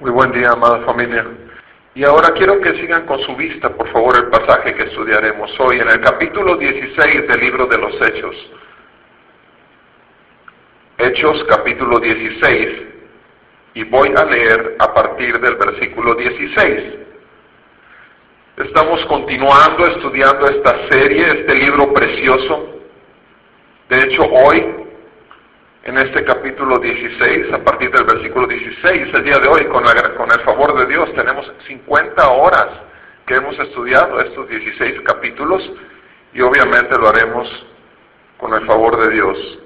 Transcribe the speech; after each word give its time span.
Muy 0.00 0.12
buen 0.12 0.30
día, 0.30 0.50
amada 0.50 0.78
familia. 0.84 1.26
Y 1.96 2.04
ahora 2.04 2.28
quiero 2.30 2.60
que 2.60 2.72
sigan 2.74 3.04
con 3.04 3.18
su 3.18 3.34
vista, 3.34 3.68
por 3.70 3.90
favor, 3.90 4.16
el 4.16 4.28
pasaje 4.28 4.72
que 4.72 4.84
estudiaremos 4.84 5.50
hoy 5.58 5.80
en 5.80 5.88
el 5.88 6.00
capítulo 6.00 6.54
16 6.56 7.26
del 7.26 7.40
libro 7.40 7.66
de 7.66 7.78
los 7.78 7.92
Hechos. 8.00 8.36
Hechos 10.98 11.44
capítulo 11.48 11.98
16 11.98 12.82
y 13.74 13.82
voy 13.84 14.14
a 14.16 14.24
leer 14.24 14.76
a 14.78 14.94
partir 14.94 15.40
del 15.40 15.56
versículo 15.56 16.14
16. 16.14 16.94
Estamos 18.58 19.04
continuando 19.06 19.84
estudiando 19.84 20.46
esta 20.46 20.88
serie, 20.90 21.40
este 21.40 21.54
libro 21.56 21.92
precioso. 21.92 22.82
De 23.88 23.98
hecho, 23.98 24.22
hoy 24.22 24.77
en 25.84 25.96
este 25.98 26.24
capítulo 26.24 26.78
16, 26.78 27.52
a 27.52 27.58
partir 27.64 27.90
del 27.90 28.04
versículo 28.04 28.46
16, 28.46 29.14
el 29.14 29.24
día 29.24 29.38
de 29.38 29.48
hoy, 29.48 29.64
con, 29.66 29.84
con 29.84 30.30
el 30.32 30.40
favor 30.40 30.78
de 30.78 30.86
Dios, 30.86 31.12
tenemos 31.14 31.50
50 31.66 32.28
horas 32.28 32.68
que 33.26 33.34
hemos 33.34 33.58
estudiado 33.58 34.20
estos 34.20 34.48
16 34.48 35.00
capítulos 35.02 35.70
y 36.32 36.40
obviamente 36.40 36.98
lo 36.98 37.08
haremos 37.08 37.48
con 38.38 38.54
el 38.54 38.66
favor 38.66 38.98
de 39.04 39.14
Dios. 39.14 39.58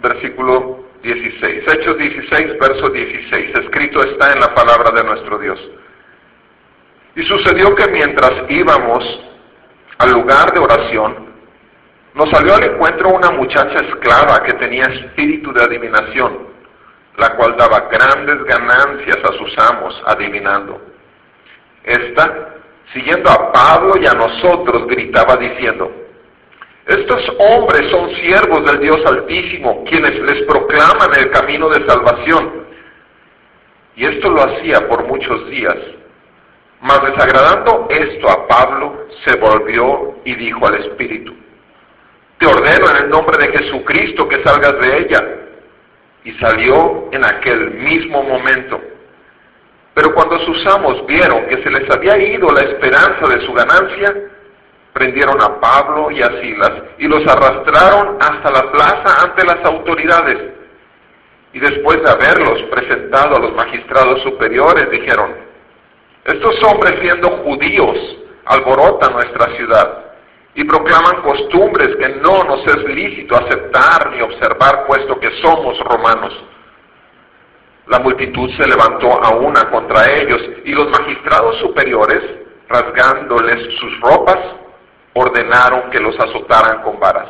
Versículo 0.00 0.84
16, 1.02 1.64
Hechos 1.74 1.98
16, 1.98 2.58
verso 2.58 2.88
16, 2.88 3.58
escrito 3.58 4.02
está 4.02 4.32
en 4.32 4.40
la 4.40 4.54
palabra 4.54 4.90
de 4.92 5.04
nuestro 5.04 5.38
Dios. 5.38 5.58
Y 7.16 7.22
sucedió 7.24 7.74
que 7.74 7.90
mientras 7.90 8.32
íbamos 8.48 9.04
al 9.98 10.12
lugar 10.12 10.52
de 10.52 10.60
oración, 10.60 11.29
nos 12.14 12.28
salió 12.30 12.54
al 12.54 12.64
encuentro 12.64 13.10
una 13.10 13.30
muchacha 13.30 13.84
esclava 13.86 14.42
que 14.42 14.54
tenía 14.54 14.84
espíritu 14.84 15.52
de 15.52 15.62
adivinación, 15.62 16.48
la 17.16 17.36
cual 17.36 17.56
daba 17.56 17.88
grandes 17.90 18.42
ganancias 18.44 19.18
a 19.22 19.32
sus 19.38 19.58
amos 19.70 20.02
adivinando. 20.06 20.80
Esta, 21.84 22.54
siguiendo 22.92 23.30
a 23.30 23.52
Pablo 23.52 23.94
y 24.00 24.06
a 24.06 24.12
nosotros, 24.12 24.86
gritaba 24.88 25.36
diciendo, 25.36 25.92
estos 26.86 27.22
hombres 27.38 27.88
son 27.90 28.10
siervos 28.16 28.64
del 28.64 28.80
Dios 28.80 28.98
Altísimo, 29.06 29.84
quienes 29.84 30.18
les 30.20 30.42
proclaman 30.42 31.10
el 31.16 31.30
camino 31.30 31.68
de 31.68 31.86
salvación. 31.86 32.66
Y 33.94 34.06
esto 34.06 34.30
lo 34.30 34.42
hacía 34.42 34.88
por 34.88 35.04
muchos 35.06 35.48
días. 35.50 35.76
Mas 36.80 37.00
desagradando 37.02 37.86
esto 37.90 38.28
a 38.28 38.48
Pablo, 38.48 39.06
se 39.24 39.36
volvió 39.36 40.16
y 40.24 40.34
dijo 40.34 40.66
al 40.66 40.76
Espíritu, 40.76 41.34
te 42.40 42.46
ordeno 42.46 42.88
en 42.88 43.04
el 43.04 43.10
nombre 43.10 43.36
de 43.36 43.58
Jesucristo 43.58 44.26
que 44.26 44.42
salgas 44.42 44.80
de 44.80 44.98
ella. 44.98 45.24
Y 46.24 46.32
salió 46.32 47.08
en 47.12 47.24
aquel 47.24 47.72
mismo 47.72 48.22
momento. 48.22 48.80
Pero 49.92 50.14
cuando 50.14 50.38
sus 50.40 50.66
amos 50.66 51.06
vieron 51.06 51.46
que 51.46 51.62
se 51.62 51.70
les 51.70 51.88
había 51.90 52.16
ido 52.16 52.50
la 52.50 52.62
esperanza 52.62 53.26
de 53.28 53.44
su 53.44 53.52
ganancia, 53.52 54.14
prendieron 54.94 55.40
a 55.42 55.60
Pablo 55.60 56.10
y 56.10 56.22
a 56.22 56.40
Silas 56.40 56.72
y 56.98 57.08
los 57.08 57.26
arrastraron 57.26 58.16
hasta 58.20 58.50
la 58.50 58.72
plaza 58.72 59.22
ante 59.22 59.44
las 59.44 59.62
autoridades. 59.64 60.54
Y 61.52 61.60
después 61.60 62.02
de 62.02 62.10
haberlos 62.10 62.62
presentado 62.70 63.36
a 63.36 63.40
los 63.40 63.54
magistrados 63.54 64.22
superiores, 64.22 64.90
dijeron, 64.90 65.34
estos 66.24 66.62
hombres 66.64 67.00
siendo 67.00 67.28
judíos 67.38 67.98
alborotan 68.46 69.12
nuestra 69.12 69.56
ciudad 69.56 70.09
y 70.54 70.64
proclaman 70.64 71.22
costumbres 71.22 71.96
que 71.96 72.08
no 72.16 72.42
nos 72.44 72.66
es 72.66 72.84
lícito 72.84 73.36
aceptar 73.36 74.10
ni 74.10 74.20
observar, 74.20 74.86
puesto 74.86 75.18
que 75.20 75.30
somos 75.42 75.78
romanos. 75.80 76.32
La 77.86 77.98
multitud 78.00 78.50
se 78.56 78.66
levantó 78.66 79.22
a 79.22 79.30
una 79.36 79.70
contra 79.70 80.12
ellos 80.12 80.40
y 80.64 80.72
los 80.72 80.88
magistrados 80.90 81.58
superiores, 81.58 82.22
rasgándoles 82.68 83.74
sus 83.78 84.00
ropas, 84.00 84.38
ordenaron 85.14 85.90
que 85.90 86.00
los 86.00 86.18
azotaran 86.18 86.82
con 86.82 86.98
varas. 87.00 87.28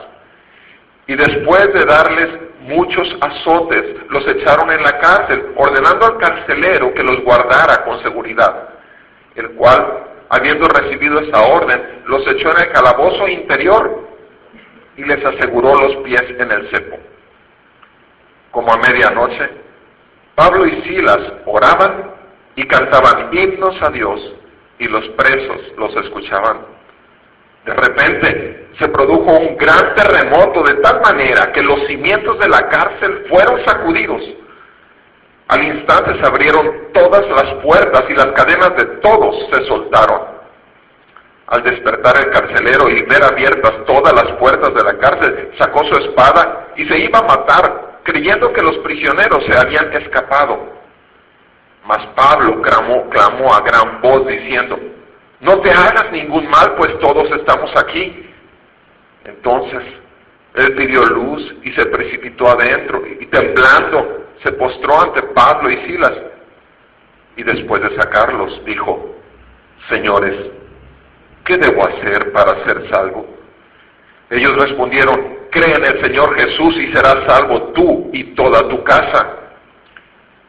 Y 1.06 1.14
después 1.14 1.72
de 1.72 1.84
darles 1.84 2.28
muchos 2.60 3.09
azotes, 3.20 3.97
los 4.10 4.26
echaron 4.28 4.70
en 4.70 4.82
la 4.82 4.98
cárcel, 4.98 5.53
ordenando 5.56 6.06
al 6.06 6.19
carcelero 6.19 6.92
que 6.94 7.03
los 7.03 7.20
guardara 7.22 7.84
con 7.84 8.03
seguridad, 8.03 8.69
el 9.34 9.50
cual 9.53 10.09
habiendo 10.30 10.66
recibido 10.68 11.20
esa 11.20 11.42
orden, 11.42 12.02
los 12.06 12.26
echó 12.28 12.50
en 12.56 12.62
el 12.62 12.72
calabozo 12.72 13.28
interior 13.28 14.08
y 14.96 15.04
les 15.04 15.24
aseguró 15.24 15.74
los 15.74 15.96
pies 16.04 16.22
en 16.38 16.50
el 16.50 16.70
cepo. 16.70 16.96
Como 18.52 18.72
a 18.72 18.76
medianoche, 18.78 19.50
Pablo 20.34 20.66
y 20.66 20.82
Silas 20.82 21.18
oraban 21.46 22.14
y 22.54 22.66
cantaban 22.66 23.30
himnos 23.32 23.76
a 23.82 23.91
Dios 23.91 24.34
y 24.78 24.88
los 24.88 25.06
presos 25.10 25.60
los 25.76 25.94
escuchaban. 25.96 26.60
De 27.64 27.74
repente 27.74 28.68
se 28.78 28.88
produjo 28.88 29.32
un 29.32 29.56
gran 29.56 29.94
terremoto 29.94 30.62
de 30.62 30.74
tal 30.80 31.00
manera 31.02 31.52
que 31.52 31.62
los 31.62 31.86
cimientos 31.86 32.38
de 32.38 32.48
la 32.48 32.68
cárcel 32.68 33.26
fueron 33.28 33.64
sacudidos 33.66 34.22
al 35.50 35.64
instante 35.64 36.14
se 36.14 36.26
abrieron 36.26 36.92
todas 36.94 37.28
las 37.28 37.54
puertas 37.64 38.04
y 38.08 38.14
las 38.14 38.26
cadenas 38.26 38.76
de 38.76 38.84
todos 39.02 39.34
se 39.52 39.64
soltaron. 39.66 40.20
Al 41.48 41.64
despertar 41.64 42.18
el 42.18 42.30
carcelero 42.30 42.88
y 42.88 43.02
ver 43.02 43.24
abiertas 43.24 43.84
todas 43.84 44.12
las 44.14 44.36
puertas 44.38 44.72
de 44.72 44.84
la 44.84 44.96
cárcel, 44.98 45.50
sacó 45.58 45.84
su 45.86 45.96
espada 46.04 46.68
y 46.76 46.86
se 46.86 46.98
iba 46.98 47.18
a 47.18 47.22
matar, 47.22 47.98
creyendo 48.04 48.52
que 48.52 48.62
los 48.62 48.78
prisioneros 48.78 49.44
se 49.44 49.58
habían 49.58 49.92
escapado. 49.92 50.72
Mas 51.84 52.06
Pablo 52.14 52.62
clamó, 52.62 53.10
clamó 53.10 53.52
a 53.52 53.60
gran 53.62 54.00
voz 54.00 54.24
diciendo, 54.28 54.78
no 55.40 55.58
te 55.62 55.70
hagas 55.72 56.12
ningún 56.12 56.48
mal, 56.48 56.76
pues 56.76 56.96
todos 57.00 57.28
estamos 57.32 57.72
aquí. 57.76 58.30
Entonces 59.24 59.82
él 60.54 60.76
pidió 60.76 61.04
luz 61.06 61.56
y 61.64 61.72
se 61.72 61.86
precipitó 61.86 62.48
adentro 62.48 63.02
y 63.04 63.26
temblando 63.26 64.29
se 64.42 64.52
postró 64.52 65.00
ante 65.00 65.22
Pablo 65.34 65.70
y 65.70 65.76
Silas 65.86 66.12
y 67.36 67.42
después 67.42 67.82
de 67.82 67.96
sacarlos 67.96 68.64
dijo, 68.64 69.16
Señores, 69.88 70.34
¿qué 71.44 71.56
debo 71.56 71.86
hacer 71.86 72.32
para 72.32 72.64
ser 72.64 72.88
salvo? 72.90 73.26
Ellos 74.30 74.56
respondieron, 74.56 75.38
cree 75.50 75.74
en 75.74 75.84
el 75.84 76.00
Señor 76.02 76.34
Jesús 76.38 76.76
y 76.76 76.92
serás 76.92 77.24
salvo 77.26 77.72
tú 77.74 78.10
y 78.12 78.34
toda 78.34 78.68
tu 78.68 78.82
casa. 78.84 79.36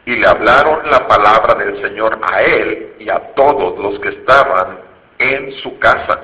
Y 0.06 0.16
le 0.16 0.28
hablaron 0.28 0.90
la 0.90 1.08
palabra 1.08 1.56
del 1.56 1.82
Señor 1.82 2.20
a 2.32 2.42
él 2.42 2.94
y 3.00 3.10
a 3.10 3.20
todos 3.36 3.78
los 3.80 4.00
que 4.00 4.10
estaban 4.10 4.80
en 5.20 5.52
su 5.60 5.78
casa. 5.80 6.20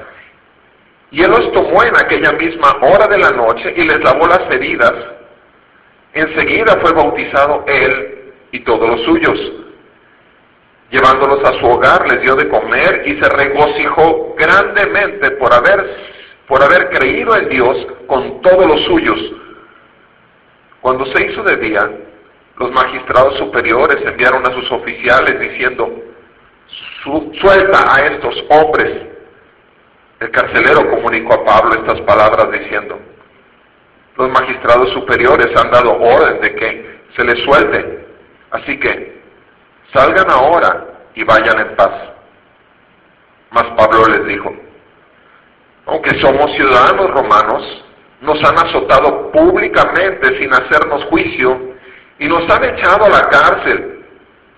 Y 1.12 1.24
él 1.24 1.32
los 1.32 1.52
tomó 1.54 1.84
en 1.84 1.96
aquella 1.96 2.32
misma 2.34 2.78
hora 2.82 3.08
de 3.08 3.18
la 3.18 3.32
noche 3.32 3.74
y 3.76 3.84
les 3.84 4.04
lavó 4.04 4.28
las 4.28 4.52
heridas 4.52 4.94
Enseguida 6.18 6.80
fue 6.82 6.94
bautizado 6.94 7.64
él 7.68 8.34
y 8.52 8.62
todos 8.62 8.90
los 8.90 9.02
suyos. 9.04 9.40
Llevándolos 10.90 11.48
a 11.48 11.60
su 11.60 11.66
hogar, 11.68 12.12
les 12.12 12.22
dio 12.24 12.36
de 12.36 12.50
comer 12.50 13.04
y 13.06 13.22
se 13.22 13.30
regocijó 13.30 14.34
grandemente 14.36 15.30
por 15.32 15.54
haber, 15.54 15.86
por 16.48 16.64
haber 16.64 16.90
creído 16.90 17.38
en 17.38 17.50
Dios 17.50 17.86
con 18.08 18.42
todos 18.42 18.66
los 18.66 18.82
suyos. 18.86 19.20
Cuando 20.82 21.06
se 21.06 21.24
hizo 21.24 21.44
de 21.44 21.58
día, 21.58 21.88
los 22.58 22.72
magistrados 22.72 23.38
superiores 23.38 23.98
enviaron 24.04 24.42
a 24.48 24.56
sus 24.56 24.72
oficiales 24.72 25.40
diciendo, 25.40 26.02
suelta 27.40 27.94
a 27.96 28.06
estos 28.08 28.44
hombres. 28.50 29.04
El 30.20 30.32
carcelero 30.32 30.90
comunicó 30.90 31.36
a 31.36 31.46
Pablo 31.46 31.76
estas 31.76 32.02
palabras 32.02 32.52
diciendo, 32.60 32.98
los 34.18 34.30
magistrados 34.30 34.92
superiores 34.94 35.48
han 35.56 35.72
dado 35.72 35.94
orden 35.94 36.42
de 36.42 36.56
que 36.56 37.00
se 37.16 37.24
les 37.24 37.44
suelte. 37.44 38.08
Así 38.52 38.80
que 38.80 39.22
salgan 39.94 40.30
ahora 40.30 40.86
y 41.16 41.24
vayan 41.24 41.60
en 41.60 41.76
paz. 41.76 41.92
Mas 43.52 43.64
Pablo 43.78 44.06
les 44.08 44.26
dijo, 44.28 44.54
aunque 45.86 46.20
somos 46.20 46.52
ciudadanos 46.56 47.12
romanos, 47.12 47.86
nos 48.22 48.38
han 48.44 48.58
azotado 48.58 49.32
públicamente 49.32 50.38
sin 50.40 50.52
hacernos 50.54 51.06
juicio 51.06 51.76
y 52.20 52.28
nos 52.28 52.50
han 52.50 52.64
echado 52.64 53.06
a 53.06 53.10
la 53.10 53.22
cárcel 53.30 54.06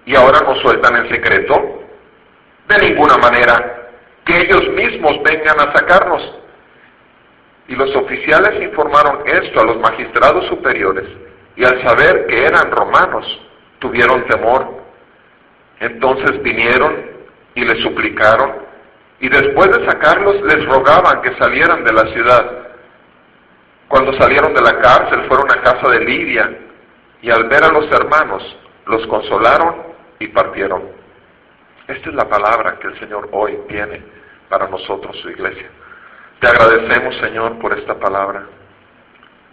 y 0.05 0.15
ahora 0.15 0.39
nos 0.41 0.59
sueltan 0.61 0.95
en 0.95 1.09
secreto. 1.09 1.83
De 2.67 2.89
ninguna 2.89 3.17
manera, 3.17 3.89
que 4.25 4.41
ellos 4.41 4.69
mismos 4.69 5.21
vengan 5.23 5.59
a 5.59 5.73
sacarnos. 5.75 6.39
Y 7.69 7.75
los 7.75 7.95
oficiales 7.95 8.61
informaron 8.63 9.21
esto 9.27 9.61
a 9.61 9.63
los 9.63 9.77
magistrados 9.77 10.47
superiores, 10.47 11.07
y 11.55 11.63
al 11.63 11.81
saber 11.83 12.25
que 12.25 12.45
eran 12.45 12.71
romanos, 12.71 13.25
tuvieron 13.77 14.25
temor. 14.25 14.83
Entonces 15.79 16.41
vinieron 16.41 16.95
y 17.53 17.63
les 17.63 17.81
suplicaron, 17.83 18.53
y 19.19 19.29
después 19.29 19.69
de 19.69 19.85
sacarlos 19.85 20.41
les 20.41 20.65
rogaban 20.65 21.21
que 21.21 21.35
salieran 21.37 21.83
de 21.83 21.93
la 21.93 22.07
ciudad. 22.11 22.69
Cuando 23.87 24.13
salieron 24.13 24.53
de 24.53 24.61
la 24.61 24.79
cárcel 24.79 25.25
fueron 25.27 25.51
a 25.51 25.61
casa 25.61 25.89
de 25.89 25.99
Lidia, 25.99 26.49
y 27.21 27.29
al 27.29 27.47
ver 27.49 27.63
a 27.65 27.71
los 27.71 27.85
hermanos, 27.91 28.57
los 28.87 29.05
consolaron 29.07 29.75
y 30.17 30.27
partieron. 30.29 30.83
Esta 31.87 32.09
es 32.09 32.15
la 32.15 32.27
palabra 32.27 32.79
que 32.79 32.87
el 32.87 32.99
Señor 32.99 33.29
hoy 33.31 33.59
tiene 33.67 34.01
para 34.47 34.67
nosotros, 34.67 35.15
su 35.21 35.29
iglesia. 35.29 35.69
Te 36.39 36.47
agradecemos, 36.47 37.15
Señor, 37.17 37.59
por 37.59 37.77
esta 37.77 37.95
palabra. 37.99 38.45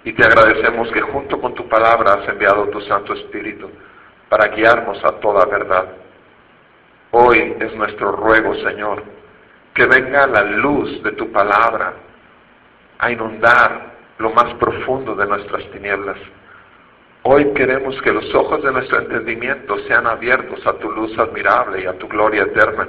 Y 0.04 0.12
te 0.12 0.24
agradecemos 0.24 0.88
que 0.92 1.00
junto 1.00 1.40
con 1.40 1.54
tu 1.54 1.68
palabra 1.68 2.14
has 2.14 2.28
enviado 2.28 2.68
tu 2.68 2.80
Santo 2.82 3.12
Espíritu 3.12 3.68
para 4.28 4.48
guiarnos 4.48 5.04
a 5.04 5.12
toda 5.18 5.44
verdad. 5.46 5.86
Hoy 7.10 7.56
es 7.58 7.74
nuestro 7.74 8.12
ruego, 8.12 8.54
Señor, 8.56 9.02
que 9.74 9.86
venga 9.86 10.28
la 10.28 10.42
luz 10.42 11.02
de 11.02 11.12
tu 11.12 11.32
palabra 11.32 11.94
a 12.98 13.10
inundar 13.10 13.96
lo 14.18 14.30
más 14.30 14.54
profundo 14.54 15.16
de 15.16 15.26
nuestras 15.26 15.68
tinieblas. 15.72 16.18
Hoy 17.22 17.52
queremos 17.54 18.00
que 18.02 18.12
los 18.12 18.32
ojos 18.32 18.62
de 18.62 18.70
nuestro 18.70 19.00
entendimiento 19.00 19.76
sean 19.88 20.06
abiertos 20.06 20.64
a 20.64 20.74
tu 20.74 20.88
luz 20.90 21.18
admirable 21.18 21.82
y 21.82 21.86
a 21.86 21.98
tu 21.98 22.06
gloria 22.06 22.44
eterna. 22.44 22.86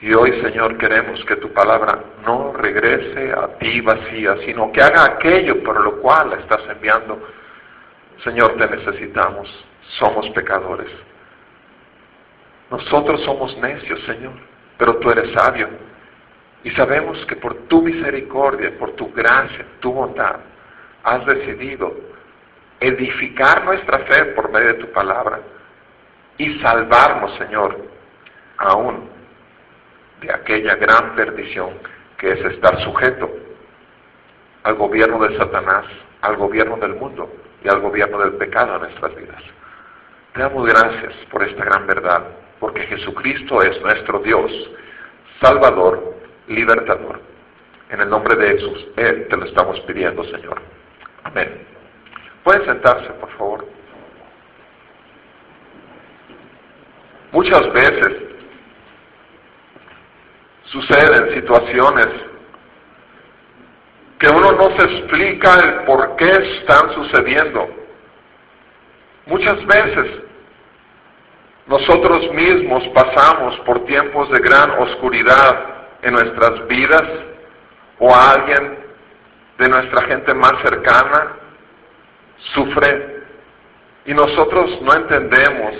Y 0.00 0.12
hoy, 0.14 0.40
Señor, 0.42 0.76
queremos 0.78 1.24
que 1.24 1.36
tu 1.36 1.52
palabra 1.52 2.00
no 2.24 2.47
regrese 2.68 3.32
a 3.32 3.58
ti 3.58 3.80
vacía, 3.80 4.36
sino 4.44 4.70
que 4.72 4.82
haga 4.82 5.04
aquello 5.04 5.62
por 5.62 5.80
lo 5.80 6.00
cual 6.00 6.30
la 6.30 6.36
estás 6.36 6.60
enviando. 6.68 7.18
Señor, 8.24 8.56
te 8.56 8.68
necesitamos. 8.68 9.48
Somos 9.98 10.28
pecadores. 10.30 10.90
Nosotros 12.70 13.22
somos 13.24 13.56
necios, 13.58 14.00
Señor, 14.04 14.34
pero 14.76 14.96
tú 14.96 15.10
eres 15.10 15.32
sabio. 15.32 15.68
Y 16.64 16.70
sabemos 16.72 17.24
que 17.26 17.36
por 17.36 17.54
tu 17.68 17.80
misericordia, 17.82 18.76
por 18.78 18.92
tu 18.92 19.10
gracia, 19.12 19.64
tu 19.80 19.92
bondad, 19.92 20.36
has 21.04 21.24
decidido 21.24 21.96
edificar 22.80 23.64
nuestra 23.64 24.00
fe 24.00 24.24
por 24.36 24.50
medio 24.52 24.68
de 24.68 24.74
tu 24.74 24.92
palabra 24.92 25.40
y 26.36 26.58
salvarnos, 26.60 27.34
Señor, 27.38 27.78
aún 28.58 29.08
de 30.20 30.32
aquella 30.32 30.74
gran 30.74 31.14
perdición 31.14 31.70
que 32.18 32.32
es 32.32 32.44
estar 32.52 32.78
sujeto 32.82 33.30
al 34.64 34.74
gobierno 34.74 35.18
de 35.26 35.36
Satanás, 35.36 35.86
al 36.20 36.36
gobierno 36.36 36.76
del 36.76 36.94
mundo 36.94 37.32
y 37.62 37.68
al 37.68 37.80
gobierno 37.80 38.18
del 38.18 38.34
pecado 38.34 38.74
en 38.74 38.82
nuestras 38.82 39.14
vidas. 39.16 39.42
Te 40.34 40.40
damos 40.40 40.66
gracias 40.66 41.14
por 41.30 41.42
esta 41.42 41.64
gran 41.64 41.86
verdad, 41.86 42.24
porque 42.58 42.82
Jesucristo 42.82 43.62
es 43.62 43.80
nuestro 43.80 44.18
Dios, 44.18 44.50
Salvador, 45.40 46.16
libertador. 46.48 47.20
En 47.90 48.00
el 48.00 48.10
nombre 48.10 48.36
de 48.36 48.48
Jesús, 48.50 48.86
Él 48.96 49.28
te 49.28 49.36
lo 49.36 49.44
estamos 49.46 49.80
pidiendo, 49.80 50.22
Señor. 50.24 50.60
Amén. 51.24 51.66
Pueden 52.42 52.64
sentarse, 52.66 53.08
por 53.14 53.30
favor. 53.30 53.66
Muchas 57.32 57.72
veces 57.72 58.27
suceden 60.70 61.34
situaciones 61.34 62.08
que 64.18 64.28
uno 64.28 64.52
no 64.52 64.76
se 64.76 64.84
explica 64.84 65.54
el 65.54 65.84
por 65.84 66.16
qué 66.16 66.30
están 66.30 66.92
sucediendo. 66.94 67.68
Muchas 69.26 69.64
veces 69.66 70.22
nosotros 71.66 72.32
mismos 72.32 72.82
pasamos 72.88 73.58
por 73.60 73.84
tiempos 73.84 74.28
de 74.30 74.40
gran 74.40 74.70
oscuridad 74.70 75.86
en 76.02 76.14
nuestras 76.14 76.66
vidas 76.66 77.04
o 77.98 78.14
alguien 78.14 78.78
de 79.58 79.68
nuestra 79.68 80.06
gente 80.06 80.34
más 80.34 80.52
cercana 80.62 81.36
sufre 82.54 83.18
y 84.06 84.14
nosotros 84.14 84.80
no 84.82 84.94
entendemos 84.94 85.74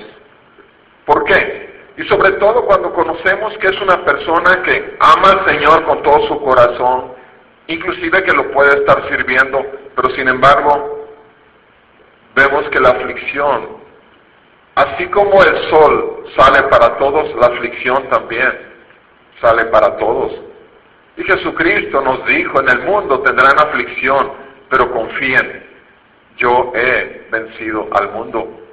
por 1.06 1.24
qué. 1.24 1.67
Y 1.98 2.04
sobre 2.04 2.30
todo 2.32 2.64
cuando 2.64 2.92
conocemos 2.94 3.58
que 3.58 3.66
es 3.66 3.80
una 3.80 4.04
persona 4.04 4.62
que 4.62 4.96
ama 5.00 5.30
al 5.30 5.44
Señor 5.46 5.84
con 5.84 6.00
todo 6.04 6.28
su 6.28 6.40
corazón, 6.42 7.12
inclusive 7.66 8.22
que 8.22 8.32
lo 8.32 8.52
puede 8.52 8.78
estar 8.78 9.08
sirviendo, 9.08 9.66
pero 9.96 10.14
sin 10.14 10.28
embargo 10.28 11.08
vemos 12.36 12.68
que 12.68 12.78
la 12.78 12.90
aflicción, 12.90 13.78
así 14.76 15.08
como 15.08 15.42
el 15.42 15.70
sol 15.70 16.24
sale 16.36 16.62
para 16.68 16.96
todos, 16.98 17.34
la 17.34 17.48
aflicción 17.48 18.08
también 18.10 18.56
sale 19.40 19.64
para 19.64 19.96
todos. 19.96 20.32
Y 21.16 21.24
Jesucristo 21.24 22.00
nos 22.00 22.24
dijo, 22.26 22.60
en 22.60 22.68
el 22.68 22.78
mundo 22.82 23.22
tendrán 23.22 23.58
aflicción, 23.58 24.34
pero 24.70 24.92
confíen, 24.92 25.66
yo 26.36 26.70
he 26.76 27.26
vencido 27.32 27.88
al 27.90 28.12
mundo. 28.12 28.67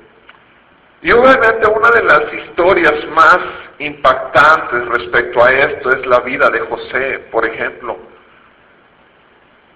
Y 1.05 1.11
obviamente 1.11 1.69
una 1.69 1.91
de 1.91 2.01
las 2.01 2.33
historias 2.33 3.05
más 3.09 3.37
impactantes 3.77 4.87
respecto 4.87 5.43
a 5.43 5.51
esto 5.51 5.91
es 5.91 6.03
la 6.07 6.21
vida 6.21 6.49
de 6.49 6.61
José, 6.61 7.27
por 7.31 7.45
ejemplo. 7.45 7.95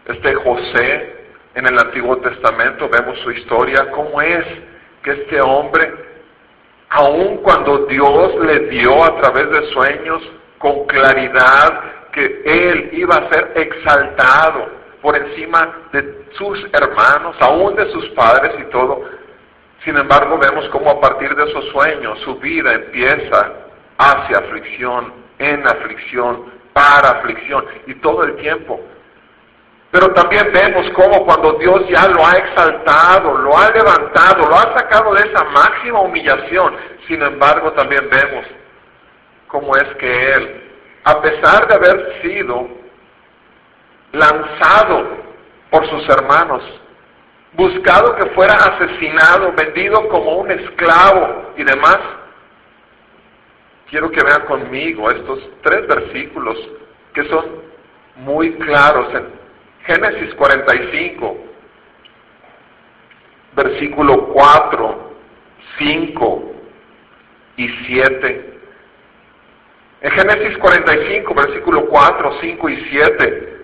Este 0.07 0.33
José, 0.33 1.27
en 1.53 1.67
el 1.67 1.77
Antiguo 1.77 2.17
Testamento 2.17 2.89
vemos 2.89 3.19
su 3.19 3.29
historia, 3.29 3.91
cómo 3.91 4.19
es 4.23 4.43
que 5.03 5.11
este 5.11 5.39
hombre, 5.39 5.93
aun 6.89 7.37
cuando 7.43 7.85
Dios 7.85 8.33
le 8.43 8.61
dio 8.69 9.03
a 9.03 9.21
través 9.21 9.51
de 9.51 9.69
sueños 9.71 10.23
con 10.57 10.87
claridad 10.87 12.09
que 12.11 12.41
él 12.43 12.89
iba 12.93 13.17
a 13.17 13.29
ser 13.29 13.51
exaltado 13.53 14.67
por 15.03 15.15
encima 15.15 15.89
de 15.93 16.25
sus 16.39 16.59
hermanos, 16.73 17.35
aún 17.39 17.75
de 17.75 17.87
sus 17.91 18.09
padres 18.15 18.51
y 18.61 18.63
todo. 18.71 19.18
Sin 19.83 19.97
embargo, 19.97 20.37
vemos 20.37 20.67
cómo 20.69 20.89
a 20.89 20.99
partir 20.99 21.33
de 21.35 21.49
esos 21.49 21.65
sueños 21.69 22.19
su 22.21 22.35
vida 22.35 22.73
empieza 22.73 23.53
hacia 23.97 24.39
aflicción, 24.39 25.13
en 25.37 25.65
aflicción, 25.67 26.51
para 26.73 27.19
aflicción 27.19 27.65
y 27.87 27.95
todo 27.95 28.23
el 28.23 28.35
tiempo. 28.37 28.79
Pero 29.91 30.13
también 30.13 30.51
vemos 30.53 30.85
cómo 30.91 31.25
cuando 31.25 31.53
Dios 31.53 31.87
ya 31.89 32.07
lo 32.07 32.25
ha 32.25 32.31
exaltado, 32.33 33.37
lo 33.37 33.57
ha 33.57 33.71
levantado, 33.71 34.47
lo 34.47 34.55
ha 34.55 34.77
sacado 34.77 35.13
de 35.15 35.27
esa 35.27 35.43
máxima 35.45 36.01
humillación, 36.01 36.75
sin 37.07 37.21
embargo 37.23 37.71
también 37.71 38.07
vemos 38.09 38.45
cómo 39.47 39.75
es 39.75 39.87
que 39.95 40.31
él, 40.33 40.63
a 41.05 41.19
pesar 41.21 41.67
de 41.67 41.75
haber 41.75 42.21
sido 42.21 42.67
lanzado 44.11 45.17
por 45.71 45.89
sus 45.89 46.07
hermanos, 46.09 46.61
buscado 47.53 48.15
que 48.15 48.29
fuera 48.31 48.53
asesinado, 48.53 49.53
vendido 49.53 50.07
como 50.09 50.37
un 50.37 50.51
esclavo 50.51 51.53
y 51.57 51.63
demás, 51.63 51.99
quiero 53.89 54.09
que 54.11 54.23
vean 54.23 54.45
conmigo 54.45 55.09
estos 55.09 55.39
tres 55.63 55.87
versículos 55.87 56.57
que 57.13 57.23
son 57.25 57.45
muy 58.17 58.53
claros 58.55 59.13
en 59.15 59.39
Génesis 59.85 60.33
45, 60.35 61.37
versículo 63.55 64.27
4, 64.27 65.13
5 65.79 66.51
y 67.57 67.67
7. 67.87 68.59
En 70.01 70.11
Génesis 70.11 70.57
45, 70.59 71.33
versículo 71.33 71.85
4, 71.87 72.37
5 72.41 72.69
y 72.69 72.89
7, 72.89 73.58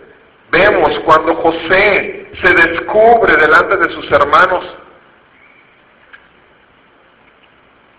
vemos 0.51 0.99
cuando 1.05 1.35
José 1.35 2.27
se 2.43 2.53
descubre 2.53 3.35
delante 3.37 3.77
de 3.77 3.93
sus 3.93 4.11
hermanos. 4.11 4.65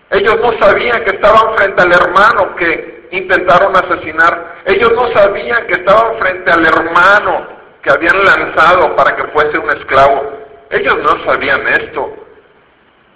Ellos 0.09 0.37
no 0.41 0.57
sabían 0.59 1.03
que 1.03 1.15
estaban 1.15 1.57
frente 1.57 1.81
al 1.81 1.91
hermano 1.91 2.55
que 2.55 3.07
intentaron 3.11 3.75
asesinar. 3.75 4.61
Ellos 4.65 4.91
no 4.93 5.11
sabían 5.13 5.67
que 5.67 5.73
estaban 5.73 6.17
frente 6.19 6.51
al 6.51 6.65
hermano 6.65 7.47
que 7.81 7.91
habían 7.91 8.23
lanzado 8.23 8.95
para 8.95 9.15
que 9.15 9.23
fuese 9.31 9.57
un 9.57 9.69
esclavo. 9.69 10.31
Ellos 10.69 10.97
no 10.99 11.25
sabían 11.25 11.67
esto. 11.67 12.15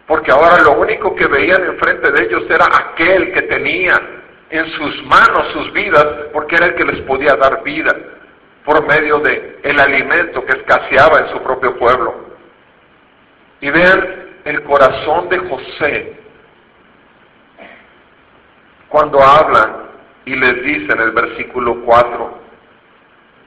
Porque 0.06 0.32
ahora 0.32 0.62
lo 0.64 0.74
único 0.74 1.16
que 1.16 1.28
veían 1.28 1.64
enfrente 1.64 2.12
de 2.12 2.24
ellos 2.24 2.44
era 2.50 2.66
aquel 2.66 3.32
que 3.32 3.44
tenía 3.44 3.94
en 4.50 4.70
sus 4.72 5.06
manos 5.06 5.48
sus 5.54 5.72
vidas, 5.72 6.06
porque 6.34 6.56
era 6.56 6.66
el 6.68 6.76
que 6.76 6.84
les 6.84 7.00
podía 7.04 7.36
dar 7.36 7.64
vida 7.64 7.96
por 8.66 8.86
medio 8.88 9.20
de 9.20 9.60
el 9.64 9.80
alimento 9.80 10.46
que 10.46 10.58
escaseaba 10.58 11.20
en 11.20 11.30
su 11.30 11.42
propio 11.42 11.78
pueblo. 11.78 12.32
Y 13.62 13.70
vean 13.70 14.26
el 14.46 14.64
corazón 14.64 15.30
de 15.30 15.38
José 15.40 16.22
cuando 18.92 19.22
habla 19.22 19.90
y 20.26 20.36
les 20.36 20.64
dice 20.64 20.92
en 20.92 21.00
el 21.00 21.12
versículo 21.12 21.82
4, 21.86 22.40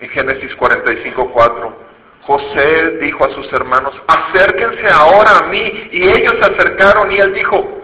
en 0.00 0.08
Génesis 0.08 0.54
45, 0.56 1.30
4, 1.32 1.76
José 2.22 2.90
dijo 3.02 3.26
a 3.26 3.34
sus 3.34 3.52
hermanos, 3.52 3.94
acérquense 4.08 4.86
ahora 4.92 5.38
a 5.42 5.48
mí, 5.48 5.88
y 5.92 6.02
ellos 6.08 6.34
se 6.40 6.50
acercaron 6.50 7.12
y 7.12 7.16
él 7.18 7.34
dijo, 7.34 7.82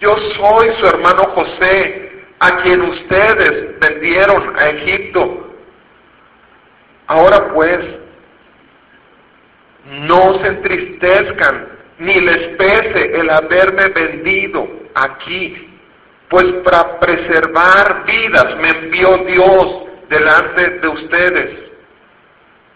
yo 0.00 0.16
soy 0.36 0.72
su 0.78 0.86
hermano 0.86 1.24
José, 1.34 2.24
a 2.38 2.62
quien 2.62 2.82
ustedes 2.82 3.78
vendieron 3.80 4.56
a 4.56 4.68
Egipto. 4.68 5.53
Ahora 7.06 7.52
pues, 7.52 7.80
no 9.86 10.40
se 10.40 10.46
entristezcan 10.46 11.68
ni 11.98 12.20
les 12.20 12.56
pese 12.56 13.20
el 13.20 13.30
haberme 13.30 13.88
vendido 13.88 14.66
aquí, 14.94 15.78
pues 16.28 16.44
para 16.64 16.98
preservar 16.98 18.04
vidas 18.06 18.56
me 18.56 18.68
envió 18.70 19.18
Dios 19.18 19.84
delante 20.08 20.70
de 20.80 20.88
ustedes. 20.88 21.70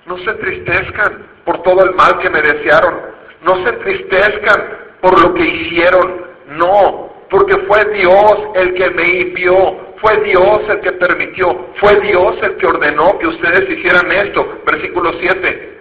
No 0.06 0.18
se 0.18 0.30
entristezcan 0.30 1.26
por 1.44 1.62
todo 1.62 1.84
el 1.84 1.94
mal 1.94 2.18
que 2.18 2.30
me 2.30 2.42
desearon, 2.42 3.00
no 3.42 3.62
se 3.64 3.68
entristezcan 3.70 4.78
por 5.00 5.20
lo 5.22 5.34
que 5.34 5.44
hicieron, 5.44 6.26
no, 6.48 7.12
porque 7.30 7.56
fue 7.66 7.84
Dios 7.94 8.34
el 8.54 8.74
que 8.74 8.90
me 8.90 9.20
envió, 9.22 9.87
fue 10.00 10.16
Dios 10.22 10.60
el 10.68 10.80
que 10.80 10.92
permitió, 10.92 11.70
fue 11.80 12.00
Dios 12.00 12.36
el 12.42 12.56
que 12.56 12.66
ordenó 12.66 13.18
que 13.18 13.26
ustedes 13.26 13.68
hicieran 13.70 14.10
esto. 14.12 14.60
Versículo 14.64 15.12
7. 15.20 15.78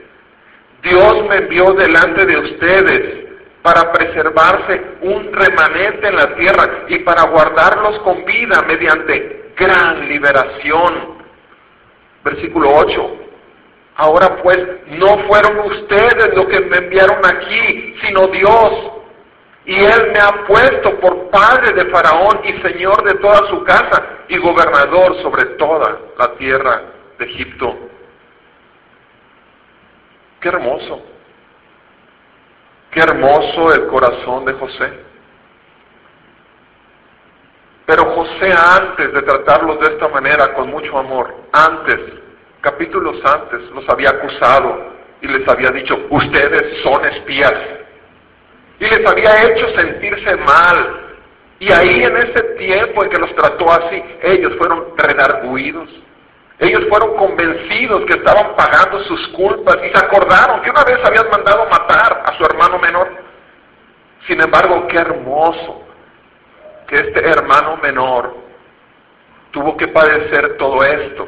Dios 0.84 1.26
me 1.28 1.38
envió 1.38 1.74
delante 1.74 2.26
de 2.26 2.38
ustedes 2.38 3.28
para 3.62 3.92
preservarse 3.92 4.82
un 5.02 5.34
remanente 5.34 6.08
en 6.08 6.16
la 6.16 6.36
tierra 6.36 6.86
y 6.88 7.00
para 7.00 7.24
guardarlos 7.24 8.00
con 8.00 8.24
vida 8.26 8.64
mediante 8.68 9.52
gran 9.58 10.08
liberación. 10.08 11.18
Versículo 12.24 12.70
8. 12.76 13.18
Ahora 13.96 14.42
pues, 14.44 14.60
no 14.90 15.18
fueron 15.28 15.60
ustedes 15.72 16.36
los 16.36 16.46
que 16.46 16.60
me 16.62 16.78
enviaron 16.78 17.26
aquí, 17.26 17.96
sino 18.02 18.28
Dios. 18.28 18.97
Y 19.68 19.76
Él 19.76 20.14
me 20.14 20.20
ha 20.20 20.46
puesto 20.48 20.98
por 21.02 21.30
padre 21.30 21.74
de 21.74 21.92
Faraón 21.92 22.40
y 22.46 22.54
señor 22.62 23.04
de 23.04 23.16
toda 23.16 23.50
su 23.50 23.66
casa 23.66 24.02
y 24.30 24.38
gobernador 24.38 25.22
sobre 25.22 25.44
toda 25.58 26.00
la 26.18 26.36
tierra 26.36 26.84
de 27.20 27.26
Egipto. 27.26 27.78
Qué 30.40 30.48
hermoso. 30.48 31.02
Qué 32.92 33.02
hermoso 33.02 33.74
el 33.74 33.88
corazón 33.88 34.46
de 34.46 34.54
José. 34.54 35.00
Pero 37.88 38.06
José 38.16 38.54
antes 38.54 39.12
de 39.12 39.22
tratarlos 39.22 39.82
de 39.82 39.96
esta 39.96 40.08
manera 40.08 40.54
con 40.54 40.70
mucho 40.70 40.98
amor, 40.98 41.36
antes, 41.52 42.00
capítulos 42.62 43.18
antes, 43.26 43.70
los 43.72 43.88
había 43.90 44.12
acusado 44.12 44.94
y 45.22 45.28
les 45.28 45.46
había 45.46 45.72
dicho, 45.72 46.08
ustedes 46.10 46.82
son 46.84 47.04
espías. 47.04 47.77
Y 48.80 48.86
les 48.86 49.06
había 49.08 49.44
hecho 49.44 49.70
sentirse 49.76 50.36
mal. 50.38 51.16
Y 51.60 51.72
ahí 51.72 52.04
en 52.04 52.18
ese 52.18 52.44
tiempo 52.58 53.04
en 53.04 53.10
que 53.10 53.18
los 53.18 53.34
trató 53.36 53.72
así, 53.72 54.04
ellos 54.22 54.54
fueron 54.58 54.86
redarguidos. 54.96 55.90
Ellos 56.60 56.84
fueron 56.90 57.16
convencidos 57.16 58.06
que 58.06 58.14
estaban 58.14 58.56
pagando 58.56 59.04
sus 59.04 59.28
culpas 59.30 59.78
y 59.84 59.90
se 59.96 60.06
acordaron 60.06 60.62
que 60.62 60.72
una 60.72 60.84
vez 60.84 60.98
habían 61.06 61.30
mandado 61.30 61.68
matar 61.70 62.24
a 62.26 62.36
su 62.36 62.44
hermano 62.46 62.80
menor. 62.80 63.10
Sin 64.28 64.42
embargo, 64.42 64.88
qué 64.88 64.98
hermoso 64.98 65.84
que 66.88 66.96
este 66.96 67.28
hermano 67.28 67.78
menor 67.78 68.36
tuvo 69.52 69.78
que 69.78 69.88
padecer 69.88 70.58
todo 70.58 70.84
esto 70.84 71.28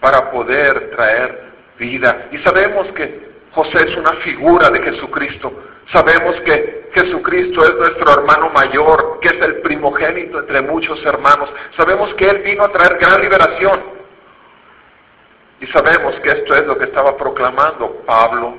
para 0.00 0.30
poder 0.30 0.90
traer 0.90 1.48
vida. 1.78 2.28
Y 2.32 2.38
sabemos 2.38 2.88
que 2.92 3.28
José 3.52 3.86
es 3.86 3.96
una 3.96 4.12
figura 4.20 4.68
de 4.70 4.82
Jesucristo. 4.82 5.52
Sabemos 5.92 6.38
que 6.42 6.90
Jesucristo 6.92 7.64
es 7.64 7.74
nuestro 7.76 8.12
hermano 8.12 8.50
mayor, 8.50 9.20
que 9.20 9.28
es 9.28 9.42
el 9.42 9.60
primogénito 9.62 10.38
entre 10.40 10.60
muchos 10.60 11.02
hermanos. 11.04 11.50
Sabemos 11.76 12.12
que 12.14 12.28
Él 12.28 12.38
vino 12.42 12.64
a 12.64 12.72
traer 12.72 12.98
gran 12.98 13.20
liberación. 13.22 13.82
Y 15.60 15.66
sabemos 15.68 16.14
que 16.20 16.28
esto 16.28 16.54
es 16.54 16.66
lo 16.66 16.76
que 16.76 16.84
estaba 16.84 17.16
proclamando 17.16 18.02
Pablo 18.06 18.54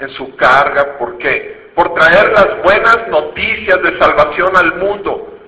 en 0.00 0.10
su 0.10 0.34
carga. 0.36 0.98
¿Por 0.98 1.16
qué? 1.18 1.70
Por 1.76 1.94
traer 1.94 2.32
las 2.32 2.62
buenas 2.62 3.08
noticias 3.08 3.80
de 3.80 3.98
salvación 3.98 4.56
al 4.56 4.74
mundo. 4.74 5.38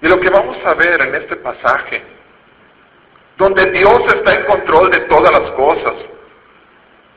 Y 0.00 0.08
lo 0.08 0.18
que 0.18 0.30
vamos 0.30 0.56
a 0.64 0.74
ver 0.74 1.02
en 1.02 1.14
este 1.16 1.36
pasaje, 1.36 2.02
donde 3.36 3.70
Dios 3.70 4.02
está 4.16 4.34
en 4.34 4.46
control 4.46 4.90
de 4.90 5.00
todas 5.00 5.30
las 5.30 5.50
cosas, 5.52 5.94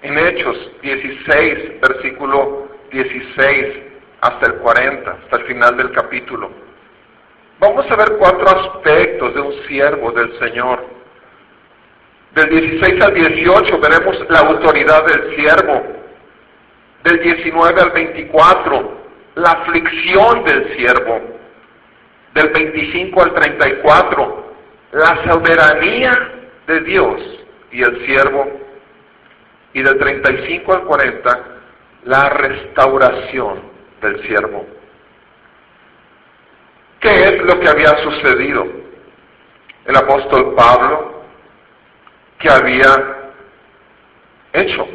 en 0.04 0.20
Hechos 0.20 0.72
16, 0.84 1.82
versículo 1.82 2.65
16 2.96 3.74
hasta 4.22 4.46
el 4.48 4.54
40, 4.56 5.12
hasta 5.12 5.36
el 5.38 5.44
final 5.48 5.76
del 5.76 5.92
capítulo. 5.92 6.50
Vamos 7.60 7.86
a 7.92 7.96
ver 7.98 8.18
cuatro 8.18 8.48
aspectos 8.48 9.34
de 9.34 9.42
un 9.42 9.54
siervo 9.68 10.12
del 10.12 10.38
Señor. 10.40 10.86
Del 12.36 12.50
16 12.50 13.02
al 13.02 13.14
18 13.14 13.80
veremos 13.80 14.18
la 14.30 14.40
autoridad 14.40 15.06
del 15.08 15.36
siervo. 15.36 15.84
Del 17.04 17.20
19 17.22 17.82
al 17.82 17.92
24, 17.92 18.98
la 19.36 19.52
aflicción 19.52 20.44
del 20.46 20.76
siervo. 20.78 21.22
Del 22.34 22.50
25 22.50 23.24
al 23.24 23.34
34, 23.34 24.54
la 24.94 25.32
soberanía 25.32 26.12
de 26.68 26.80
Dios 26.82 27.22
y 27.72 27.84
el 27.84 28.06
siervo. 28.06 28.52
Y 29.74 29.82
del 29.82 29.98
35 29.98 30.74
al 30.74 30.84
40, 30.84 31.55
la 32.06 32.30
restauración 32.30 33.62
del 34.02 34.26
siervo. 34.28 34.66
¿Qué 37.00 37.24
es 37.24 37.42
lo 37.44 37.60
que 37.60 37.68
había 37.68 37.98
sucedido? 38.04 38.66
El 39.86 39.96
apóstol 39.96 40.56
Pablo 40.56 41.24
que 42.40 42.50
había 42.50 43.32
hecho. 44.54 44.88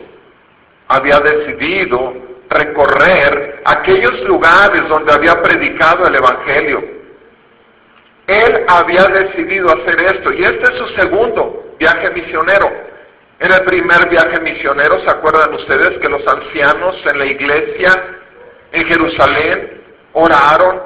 Había 0.88 1.18
decidido 1.20 2.14
recorrer 2.48 3.62
aquellos 3.64 4.20
lugares 4.22 4.88
donde 4.88 5.12
había 5.12 5.40
predicado 5.42 6.06
el 6.06 6.16
Evangelio. 6.16 6.82
Él 8.26 8.64
había 8.68 9.04
decidido 9.04 9.68
hacer 9.68 10.00
esto 10.00 10.32
y 10.32 10.44
este 10.44 10.72
es 10.72 10.78
su 10.78 10.88
segundo 11.00 11.74
viaje 11.78 12.10
misionero. 12.10 12.89
En 13.40 13.52
el 13.52 13.62
primer 13.62 14.08
viaje 14.08 14.40
misionero, 14.40 15.00
¿se 15.00 15.10
acuerdan 15.10 15.54
ustedes 15.54 15.98
que 15.98 16.08
los 16.08 16.26
ancianos 16.26 16.96
en 17.10 17.18
la 17.18 17.26
iglesia 17.26 17.88
en 18.72 18.86
Jerusalén 18.86 19.82
oraron 20.12 20.82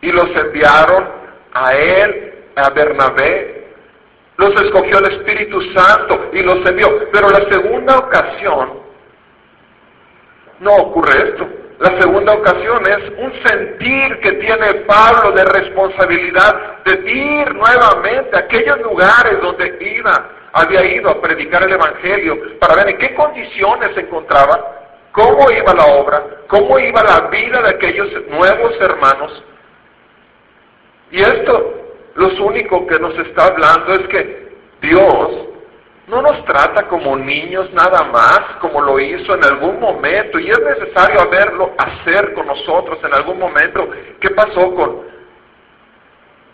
y 0.00 0.12
los 0.12 0.28
enviaron 0.36 1.08
a 1.54 1.72
él, 1.74 2.34
a 2.56 2.70
Bernabé 2.70 3.56
los 4.38 4.50
escogió 4.60 4.98
el 4.98 5.12
Espíritu 5.12 5.60
Santo 5.72 6.30
y 6.32 6.42
los 6.42 6.66
envió. 6.68 7.08
Pero 7.10 7.30
la 7.30 7.48
segunda 7.50 7.98
ocasión 7.98 8.80
no 10.60 10.74
ocurre 10.74 11.30
esto. 11.30 11.48
La 11.78 12.00
segunda 12.00 12.32
ocasión 12.32 12.82
es 12.86 13.10
un 13.18 13.32
sentir 13.46 14.20
que 14.20 14.32
tiene 14.32 14.74
Pablo 14.86 15.32
de 15.32 15.44
responsabilidad 15.44 16.82
de 16.84 17.10
ir 17.10 17.54
nuevamente 17.54 18.34
a 18.34 18.40
aquellos 18.40 18.80
lugares 18.80 19.40
donde 19.42 19.76
iba, 19.80 20.30
había 20.56 20.84
ido 20.86 21.10
a 21.10 21.20
predicar 21.20 21.62
el 21.62 21.72
Evangelio 21.72 22.58
para 22.58 22.76
ver 22.76 22.88
en 22.90 22.98
qué 22.98 23.14
condiciones 23.14 23.94
se 23.94 24.00
encontraba, 24.00 25.10
cómo 25.12 25.50
iba 25.50 25.74
la 25.74 25.86
obra, 25.86 26.24
cómo 26.48 26.78
iba 26.78 27.02
la 27.02 27.28
vida 27.28 27.60
de 27.60 27.70
aquellos 27.70 28.10
nuevos 28.28 28.72
hermanos. 28.80 29.44
Y 31.10 31.20
esto 31.20 31.74
lo 32.14 32.28
único 32.46 32.86
que 32.86 32.98
nos 32.98 33.16
está 33.18 33.46
hablando 33.46 33.94
es 33.94 34.08
que 34.08 34.48
Dios 34.80 35.46
no 36.06 36.22
nos 36.22 36.42
trata 36.46 36.88
como 36.88 37.16
niños 37.16 37.70
nada 37.74 38.04
más, 38.04 38.40
como 38.60 38.80
lo 38.80 38.98
hizo 38.98 39.34
en 39.34 39.44
algún 39.44 39.78
momento, 39.78 40.38
y 40.38 40.48
es 40.48 40.58
necesario 40.58 41.28
verlo 41.28 41.74
hacer 41.76 42.32
con 42.32 42.46
nosotros 42.46 42.98
en 43.04 43.12
algún 43.12 43.38
momento. 43.38 43.90
¿Qué 44.20 44.30
pasó 44.30 44.74
con 44.74 45.02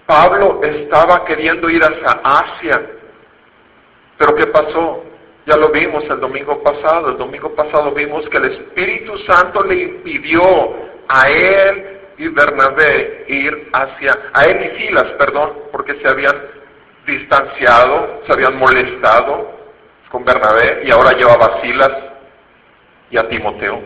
Pablo? 0.06 0.60
Estaba 0.64 1.24
queriendo 1.24 1.70
ir 1.70 1.82
hacia 1.82 2.20
Asia, 2.24 2.82
pero 4.18 4.34
¿qué 4.34 4.46
pasó? 4.46 5.04
Ya 5.46 5.56
lo 5.56 5.70
vimos 5.70 6.04
el 6.04 6.20
domingo 6.20 6.62
pasado. 6.62 7.10
El 7.10 7.18
domingo 7.18 7.54
pasado 7.54 7.90
vimos 7.92 8.28
que 8.28 8.36
el 8.36 8.52
Espíritu 8.52 9.18
Santo 9.18 9.62
le 9.64 9.74
impidió 9.74 10.42
a 11.08 11.28
él 11.28 12.00
y 12.18 12.28
Bernabé 12.28 13.24
ir 13.28 13.70
hacia, 13.72 14.16
a 14.32 14.44
él 14.44 14.72
y 14.72 14.78
Silas, 14.78 15.06
perdón, 15.18 15.52
porque 15.72 15.94
se 16.00 16.08
habían 16.08 16.36
distanciado, 17.06 18.22
se 18.26 18.32
habían 18.32 18.56
molestado 18.56 19.50
con 20.10 20.24
Bernabé 20.24 20.82
y 20.84 20.90
ahora 20.92 21.16
llevaba 21.16 21.46
a 21.46 21.60
Silas 21.62 21.92
y 23.10 23.16
a 23.16 23.28
Timoteo. 23.28 23.82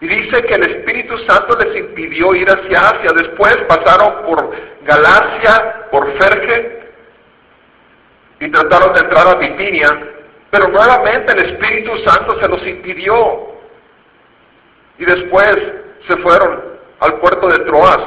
Y 0.00 0.08
dice 0.08 0.42
que 0.42 0.54
el 0.54 0.62
Espíritu 0.70 1.16
Santo 1.26 1.56
les 1.58 1.74
impidió 1.74 2.34
ir 2.34 2.46
hacia 2.50 2.90
Asia. 2.90 3.12
Después 3.16 3.56
pasaron 3.66 4.26
por 4.26 4.52
Galacia, 4.82 5.86
por 5.90 6.12
Ferge 6.18 6.55
y 8.46 8.50
trataron 8.50 8.94
de 8.94 9.00
entrar 9.00 9.26
a 9.26 9.34
Bitinia, 9.34 9.88
pero 10.50 10.68
nuevamente 10.68 11.32
el 11.32 11.50
Espíritu 11.50 11.98
Santo 12.06 12.40
se 12.40 12.48
los 12.48 12.64
impidió. 12.64 13.56
Y 14.98 15.04
después 15.04 15.56
se 16.06 16.16
fueron 16.18 16.62
al 17.00 17.18
puerto 17.18 17.48
de 17.48 17.58
Troas 17.64 17.98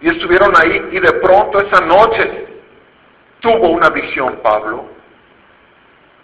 y 0.00 0.08
estuvieron 0.08 0.52
ahí 0.60 0.88
y 0.90 1.00
de 1.00 1.12
pronto 1.12 1.60
esa 1.60 1.80
noche 1.86 2.46
tuvo 3.40 3.68
una 3.68 3.88
visión 3.90 4.40
Pablo 4.42 4.86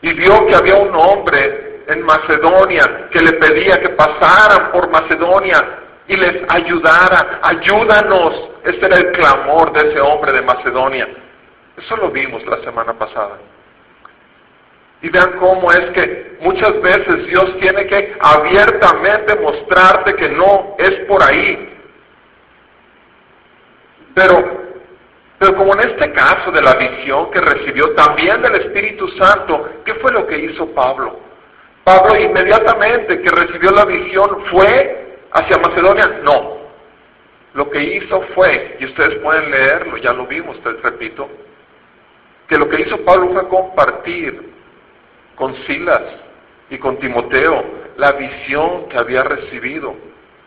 y 0.03 0.12
vio 0.15 0.47
que 0.47 0.57
había 0.57 0.75
un 0.75 0.95
hombre 0.95 1.85
en 1.87 2.03
Macedonia 2.03 3.09
que 3.12 3.21
le 3.21 3.33
pedía 3.35 3.81
que 3.81 3.91
pasaran 3.91 4.73
por 4.73 4.91
Macedonia 4.91 5.79
y 6.09 6.17
les 6.17 6.43
ayudara. 6.49 7.41
Ayúdanos. 7.43 8.49
Ese 8.65 8.85
era 8.85 8.97
el 8.97 9.12
clamor 9.12 9.73
de 9.73 9.91
ese 9.91 10.00
hombre 10.00 10.33
de 10.33 10.43
Macedonia. 10.43 11.09
Eso 11.77 11.97
lo 11.97 12.11
vimos 12.11 12.45
la 12.47 12.62
semana 12.62 12.93
pasada. 12.95 13.39
Y 15.02 15.09
vean 15.09 15.38
cómo 15.38 15.71
es 15.73 15.90
que 15.90 16.37
muchas 16.40 16.80
veces 16.83 17.26
Dios 17.26 17.59
tiene 17.59 17.87
que 17.87 18.16
abiertamente 18.21 19.35
mostrarte 19.40 20.14
que 20.14 20.28
no 20.28 20.76
es 20.78 20.90
por 21.07 21.23
ahí. 21.23 21.69
Pero, 24.14 24.61
pero 25.38 25.57
como 25.57 25.75
en 25.75 25.90
este 25.90 26.12
caso 26.12 26.50
de 26.50 26.61
la 26.61 26.75
visión 26.75 27.30
que 27.30 27.40
recibió 27.40 27.95
también 27.95 28.42
del 28.42 28.57
Espíritu 28.57 29.09
Santo, 29.12 29.71
¿qué 29.85 29.95
fue 29.95 30.12
lo 30.12 30.26
que 30.26 30.38
hizo 30.38 30.66
Pablo? 30.75 31.19
Pablo 31.85 32.16
inmediatamente 32.19 33.23
que 33.23 33.30
recibió 33.30 33.71
la 33.71 33.87
visión 33.87 34.45
fue 34.50 35.19
hacia 35.33 35.59
Macedonia. 35.59 36.21
No. 36.23 36.61
Lo 37.54 37.71
que 37.71 37.83
hizo 37.83 38.23
fue, 38.35 38.76
y 38.78 38.85
ustedes 38.85 39.19
pueden 39.21 39.50
leerlo, 39.50 39.97
ya 39.97 40.12
lo 40.12 40.26
vimos, 40.26 40.57
les 40.64 40.80
repito, 40.83 41.28
que 42.49 42.57
lo 42.57 42.69
que 42.69 42.83
hizo 42.83 42.99
Pablo 43.04 43.30
fue 43.33 43.49
compartir 43.49 44.50
con 45.41 45.57
Silas 45.67 46.03
y 46.69 46.77
con 46.77 46.99
Timoteo 46.99 47.65
la 47.97 48.13
visión 48.13 48.89
que 48.91 48.99
había 48.99 49.23
recibido. 49.23 49.97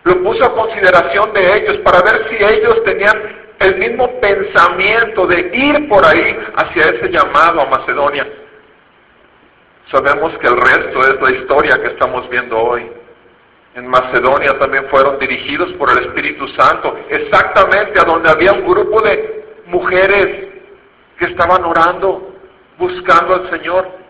Lo 0.03 0.23
puso 0.23 0.45
a 0.45 0.53
consideración 0.53 1.33
de 1.33 1.57
ellos 1.57 1.77
para 1.77 2.01
ver 2.01 2.29
si 2.29 2.35
ellos 2.35 2.83
tenían 2.83 3.43
el 3.59 3.75
mismo 3.77 4.19
pensamiento 4.19 5.25
de 5.25 5.49
ir 5.51 5.89
por 5.89 6.05
ahí 6.05 6.37
hacia 6.55 6.91
ese 6.91 7.09
llamado 7.09 7.61
a 7.61 7.65
Macedonia. 7.65 8.27
Sabemos 9.91 10.37
que 10.37 10.47
el 10.47 10.57
resto 10.57 10.99
es 11.01 11.21
la 11.21 11.31
historia 11.31 11.81
que 11.81 11.87
estamos 11.87 12.29
viendo 12.29 12.57
hoy. 12.57 12.87
En 13.73 13.87
Macedonia 13.87 14.59
también 14.59 14.85
fueron 14.89 15.17
dirigidos 15.17 15.73
por 15.73 15.89
el 15.89 16.05
Espíritu 16.05 16.47
Santo, 16.49 16.95
exactamente 17.09 17.99
a 17.99 18.03
donde 18.03 18.29
había 18.29 18.53
un 18.53 18.67
grupo 18.67 19.01
de 19.01 19.43
mujeres 19.65 20.49
que 21.17 21.25
estaban 21.25 21.63
orando, 21.63 22.35
buscando 22.77 23.33
al 23.33 23.49
Señor. 23.49 24.02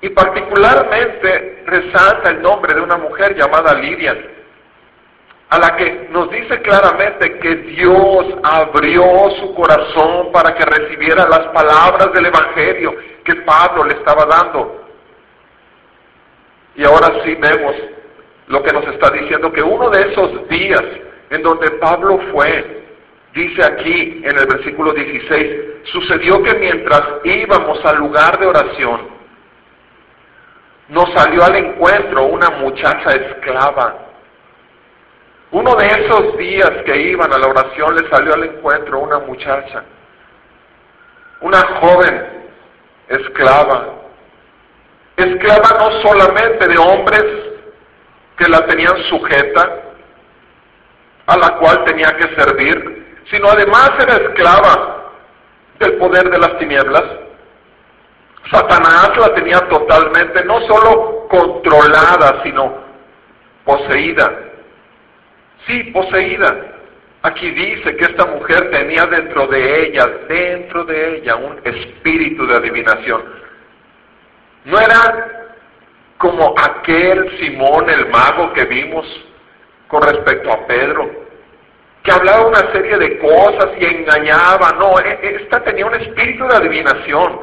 Y 0.00 0.10
particularmente 0.10 1.62
resalta 1.66 2.30
el 2.30 2.42
nombre 2.42 2.74
de 2.74 2.80
una 2.80 2.96
mujer 2.96 3.36
llamada 3.36 3.74
Lidia, 3.74 4.16
a 5.48 5.58
la 5.58 5.76
que 5.76 6.08
nos 6.10 6.30
dice 6.30 6.60
claramente 6.60 7.38
que 7.38 7.54
Dios 7.56 8.26
abrió 8.42 9.30
su 9.40 9.54
corazón 9.54 10.32
para 10.32 10.54
que 10.54 10.64
recibiera 10.64 11.28
las 11.28 11.46
palabras 11.48 12.12
del 12.12 12.26
Evangelio 12.26 12.96
que 13.24 13.36
Pablo 13.36 13.84
le 13.84 13.94
estaba 13.94 14.24
dando. 14.26 14.84
Y 16.74 16.84
ahora 16.84 17.22
sí 17.24 17.34
vemos 17.36 17.74
lo 18.48 18.62
que 18.62 18.72
nos 18.72 18.86
está 18.88 19.10
diciendo, 19.10 19.52
que 19.52 19.62
uno 19.62 19.88
de 19.90 20.12
esos 20.12 20.48
días 20.48 20.82
en 21.30 21.42
donde 21.42 21.70
Pablo 21.72 22.20
fue, 22.32 22.84
dice 23.34 23.64
aquí 23.64 24.22
en 24.24 24.38
el 24.38 24.46
versículo 24.46 24.92
16, 24.92 25.84
sucedió 25.84 26.42
que 26.42 26.54
mientras 26.54 27.02
íbamos 27.24 27.84
al 27.84 27.98
lugar 27.98 28.38
de 28.38 28.46
oración, 28.46 29.15
nos 30.88 31.12
salió 31.14 31.44
al 31.44 31.56
encuentro 31.56 32.24
una 32.24 32.50
muchacha 32.50 33.10
esclava. 33.10 33.94
Uno 35.50 35.74
de 35.74 35.86
esos 35.86 36.36
días 36.36 36.70
que 36.84 36.96
iban 36.96 37.32
a 37.32 37.38
la 37.38 37.48
oración 37.48 37.94
le 37.94 38.08
salió 38.10 38.34
al 38.34 38.44
encuentro 38.44 39.00
una 39.00 39.18
muchacha, 39.20 39.82
una 41.40 41.60
joven 41.80 42.26
esclava. 43.08 43.94
Esclava 45.16 45.78
no 45.78 46.02
solamente 46.02 46.68
de 46.68 46.78
hombres 46.78 47.24
que 48.36 48.48
la 48.48 48.66
tenían 48.66 49.02
sujeta, 49.08 49.82
a 51.26 51.36
la 51.36 51.56
cual 51.56 51.84
tenía 51.84 52.08
que 52.16 52.34
servir, 52.34 53.22
sino 53.30 53.48
además 53.48 53.90
era 54.00 54.16
esclava 54.16 55.12
del 55.78 55.94
poder 55.94 56.30
de 56.30 56.38
las 56.38 56.58
tinieblas. 56.58 57.04
Satanás 58.50 59.10
la 59.16 59.34
tenía 59.34 59.58
totalmente, 59.68 60.44
no 60.44 60.60
solo 60.62 61.26
controlada, 61.28 62.42
sino 62.42 62.74
poseída. 63.64 64.30
Sí, 65.66 65.82
poseída. 65.92 66.76
Aquí 67.22 67.50
dice 67.50 67.96
que 67.96 68.04
esta 68.04 68.24
mujer 68.26 68.70
tenía 68.70 69.04
dentro 69.06 69.48
de 69.48 69.86
ella, 69.86 70.06
dentro 70.28 70.84
de 70.84 71.16
ella, 71.16 71.34
un 71.34 71.60
espíritu 71.64 72.46
de 72.46 72.56
adivinación. 72.56 73.22
No 74.64 74.78
era 74.78 75.46
como 76.18 76.54
aquel 76.56 77.38
Simón 77.38 77.90
el 77.90 78.08
mago 78.08 78.52
que 78.52 78.64
vimos 78.64 79.06
con 79.88 80.02
respecto 80.02 80.52
a 80.52 80.66
Pedro, 80.66 81.10
que 82.02 82.12
hablaba 82.12 82.46
una 82.46 82.72
serie 82.72 82.96
de 82.96 83.18
cosas 83.18 83.70
y 83.78 83.84
engañaba. 83.84 84.70
No, 84.78 84.98
e, 85.00 85.18
e, 85.22 85.42
esta 85.42 85.64
tenía 85.64 85.86
un 85.86 85.94
espíritu 85.94 86.46
de 86.46 86.56
adivinación. 86.56 87.40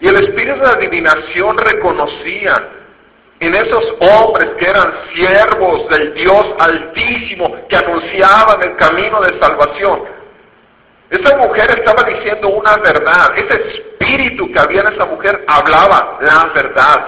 Y 0.00 0.08
el 0.08 0.16
espíritu 0.16 0.60
de 0.60 0.70
adivinación 0.70 1.56
reconocía 1.58 2.54
en 3.40 3.54
esos 3.54 3.84
hombres 4.00 4.50
que 4.58 4.68
eran 4.68 4.92
siervos 5.14 5.88
del 5.90 6.14
Dios 6.14 6.46
altísimo, 6.58 7.66
que 7.68 7.76
anunciaban 7.76 8.62
el 8.62 8.76
camino 8.76 9.20
de 9.20 9.38
salvación. 9.40 10.04
Esa 11.10 11.36
mujer 11.36 11.70
estaba 11.78 12.02
diciendo 12.08 12.48
una 12.48 12.76
verdad, 12.78 13.36
ese 13.36 13.68
espíritu 13.68 14.50
que 14.52 14.58
había 14.58 14.80
en 14.80 14.94
esa 14.94 15.06
mujer 15.06 15.44
hablaba 15.46 16.18
la 16.20 16.52
verdad. 16.52 17.06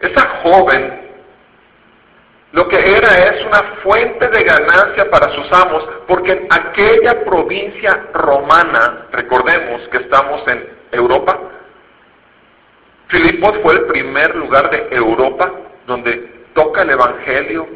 Esa 0.00 0.40
joven 0.42 1.10
lo 2.52 2.66
que 2.66 2.76
era 2.76 3.14
es 3.14 3.46
una 3.46 3.62
fuente 3.82 4.26
de 4.26 4.42
ganancia 4.42 5.08
para 5.08 5.32
sus 5.34 5.52
amos, 5.52 5.86
porque 6.08 6.32
en 6.32 6.48
aquella 6.50 7.24
provincia 7.24 8.08
romana, 8.12 9.06
recordemos 9.12 9.82
que 9.88 9.98
estamos 9.98 10.46
en 10.48 10.68
Europa, 10.90 11.38
Filipos 13.10 13.58
fue 13.62 13.74
el 13.74 13.86
primer 13.86 14.36
lugar 14.36 14.70
de 14.70 14.94
Europa 14.94 15.50
donde 15.86 16.46
toca 16.54 16.82
el 16.82 16.90
Evangelio. 16.90 17.66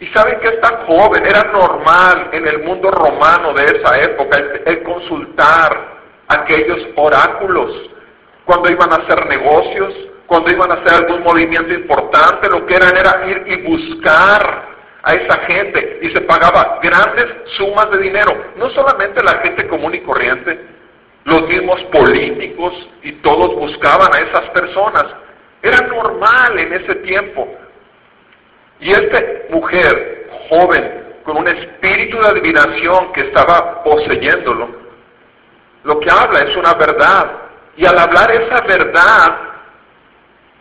Y 0.00 0.06
saben 0.08 0.40
que 0.40 0.48
esta 0.48 0.84
joven 0.86 1.24
era 1.24 1.44
normal 1.52 2.30
en 2.32 2.46
el 2.48 2.62
mundo 2.62 2.90
romano 2.90 3.52
de 3.52 3.64
esa 3.64 3.98
época 4.00 4.38
el, 4.64 4.82
consultar 4.82 6.00
aquellos 6.28 6.78
oráculos 6.96 7.70
cuando 8.44 8.70
iban 8.70 8.92
a 8.92 8.96
hacer 8.96 9.26
negocios, 9.26 9.94
cuando 10.26 10.50
iban 10.50 10.70
a 10.70 10.74
hacer 10.74 11.04
algún 11.04 11.22
movimiento 11.22 11.72
importante, 11.72 12.48
lo 12.48 12.66
que 12.66 12.74
eran 12.74 12.96
era 12.96 13.26
ir 13.26 13.44
y 13.46 13.62
buscar 13.62 14.74
a 15.02 15.14
esa 15.14 15.38
gente 15.40 16.00
y 16.02 16.10
se 16.10 16.22
pagaba 16.22 16.80
grandes 16.82 17.26
sumas 17.58 17.90
de 17.90 17.98
dinero, 17.98 18.32
no 18.56 18.70
solamente 18.70 19.22
la 19.22 19.38
gente 19.42 19.68
común 19.68 19.94
y 19.94 20.00
corriente, 20.00 20.58
los 21.24 21.48
mismos 21.48 21.82
políticos 21.84 22.72
y 23.02 23.12
todos 23.22 23.54
buscaban 23.56 24.14
a 24.14 24.18
esas 24.18 24.50
personas. 24.50 25.06
Era 25.62 25.86
normal 25.86 26.58
en 26.58 26.72
ese 26.74 26.94
tiempo. 26.96 27.48
Y 28.80 28.90
esta 28.90 29.20
mujer 29.50 30.28
joven, 30.50 31.04
con 31.24 31.38
un 31.38 31.48
espíritu 31.48 32.18
de 32.20 32.28
adivinación 32.28 33.12
que 33.12 33.22
estaba 33.22 33.82
poseyéndolo, 33.82 34.68
lo 35.84 36.00
que 36.00 36.10
habla 36.10 36.40
es 36.40 36.56
una 36.56 36.74
verdad. 36.74 37.32
Y 37.76 37.86
al 37.86 37.98
hablar 37.98 38.30
esa 38.30 38.60
verdad, 38.66 39.38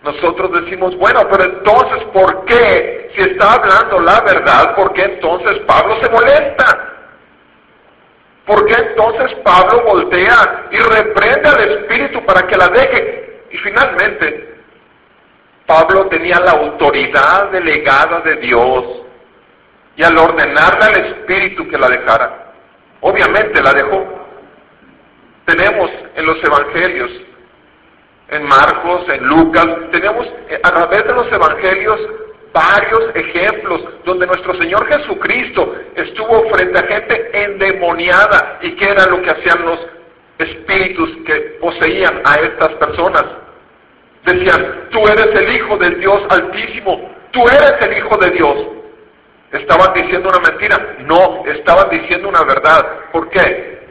nosotros 0.04 0.52
decimos, 0.64 0.96
bueno, 0.98 1.22
pero 1.30 1.44
entonces, 1.46 2.04
¿por 2.14 2.46
qué? 2.46 3.12
Si 3.16 3.22
está 3.22 3.54
hablando 3.54 4.00
la 4.00 4.22
verdad, 4.22 4.76
¿por 4.76 4.94
qué 4.94 5.04
entonces 5.04 5.60
Pablo 5.68 5.98
se 6.02 6.10
molesta? 6.10 6.93
¿Por 8.46 8.66
qué 8.66 8.74
entonces 8.74 9.36
Pablo 9.44 9.84
voltea 9.86 10.68
y 10.72 10.78
reprende 10.78 11.50
al 11.50 11.62
Espíritu 11.72 12.26
para 12.26 12.46
que 12.46 12.58
la 12.58 12.68
deje? 12.68 13.44
Y 13.52 13.58
finalmente, 13.58 14.54
Pablo 15.66 16.08
tenía 16.08 16.40
la 16.40 16.52
autoridad 16.52 17.50
delegada 17.52 18.20
de 18.20 18.36
Dios 18.38 18.86
y 19.96 20.04
al 20.04 20.18
ordenarle 20.18 20.86
al 20.86 21.06
Espíritu 21.06 21.70
que 21.70 21.78
la 21.78 21.88
dejara, 21.88 22.52
obviamente 23.02 23.62
la 23.62 23.72
dejó. 23.72 24.04
Tenemos 25.46 25.90
en 26.16 26.26
los 26.26 26.44
Evangelios, 26.44 27.12
en 28.30 28.44
Marcos, 28.44 29.08
en 29.08 29.26
Lucas, 29.26 29.68
tenemos 29.92 30.26
eh, 30.50 30.60
a 30.62 30.72
través 30.72 31.06
de 31.06 31.14
los 31.14 31.32
Evangelios 31.32 32.00
varios 32.54 33.16
ejemplos 33.16 33.82
donde 34.06 34.28
nuestro 34.28 34.54
Señor 34.56 34.88
Jesucristo 34.88 35.76
estuvo 35.96 36.50
frente 36.50 36.80
a 36.80 36.88
gente 36.88 37.44
endemoniada 37.44 38.60
y 38.62 38.76
qué 38.76 38.86
era 38.86 39.08
lo 39.08 39.22
que 39.22 39.32
hacían 39.32 39.66
los 39.66 39.80
espíritus 40.38 41.10
que 41.26 41.36
poseían 41.60 42.22
a 42.24 42.36
estas 42.36 42.74
personas. 42.76 43.26
Decían, 44.26 44.88
tú 44.92 45.06
eres 45.08 45.28
el 45.36 45.56
Hijo 45.56 45.78
del 45.78 46.00
Dios 46.00 46.22
Altísimo, 46.30 47.12
tú 47.32 47.42
eres 47.48 47.74
el 47.82 47.98
Hijo 47.98 48.18
de 48.18 48.30
Dios. 48.32 48.68
¿Estaban 49.52 49.94
diciendo 49.94 50.30
una 50.30 50.50
mentira? 50.50 50.96
No, 51.00 51.44
estaban 51.46 51.90
diciendo 51.90 52.30
una 52.30 52.44
verdad. 52.44 52.86
¿Por 53.12 53.30
qué? 53.30 53.84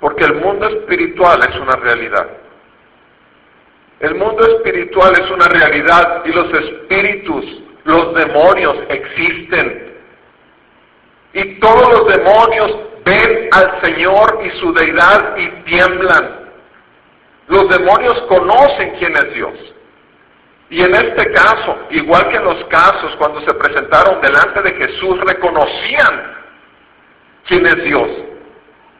Porque 0.00 0.24
el 0.24 0.34
mundo 0.34 0.66
espiritual 0.66 1.40
es 1.48 1.56
una 1.56 1.76
realidad. 1.76 2.26
El 4.02 4.16
mundo 4.16 4.44
espiritual 4.44 5.12
es 5.12 5.30
una 5.30 5.46
realidad 5.46 6.24
y 6.24 6.32
los 6.32 6.52
espíritus, 6.52 7.44
los 7.84 8.12
demonios 8.16 8.76
existen. 8.88 9.94
Y 11.32 11.60
todos 11.60 11.88
los 11.88 12.08
demonios 12.08 12.78
ven 13.04 13.48
al 13.52 13.80
Señor 13.80 14.40
y 14.44 14.58
su 14.58 14.72
deidad 14.72 15.36
y 15.36 15.48
tiemblan. 15.66 16.50
Los 17.46 17.68
demonios 17.68 18.20
conocen 18.22 18.96
quién 18.98 19.12
es 19.12 19.34
Dios. 19.34 19.54
Y 20.68 20.82
en 20.82 20.94
este 20.96 21.30
caso, 21.30 21.78
igual 21.90 22.28
que 22.28 22.38
en 22.38 22.44
los 22.44 22.64
casos 22.64 23.14
cuando 23.18 23.40
se 23.42 23.54
presentaron 23.54 24.20
delante 24.20 24.62
de 24.62 24.84
Jesús, 24.84 25.20
reconocían 25.20 26.34
quién 27.46 27.66
es 27.66 27.76
Dios. 27.84 28.08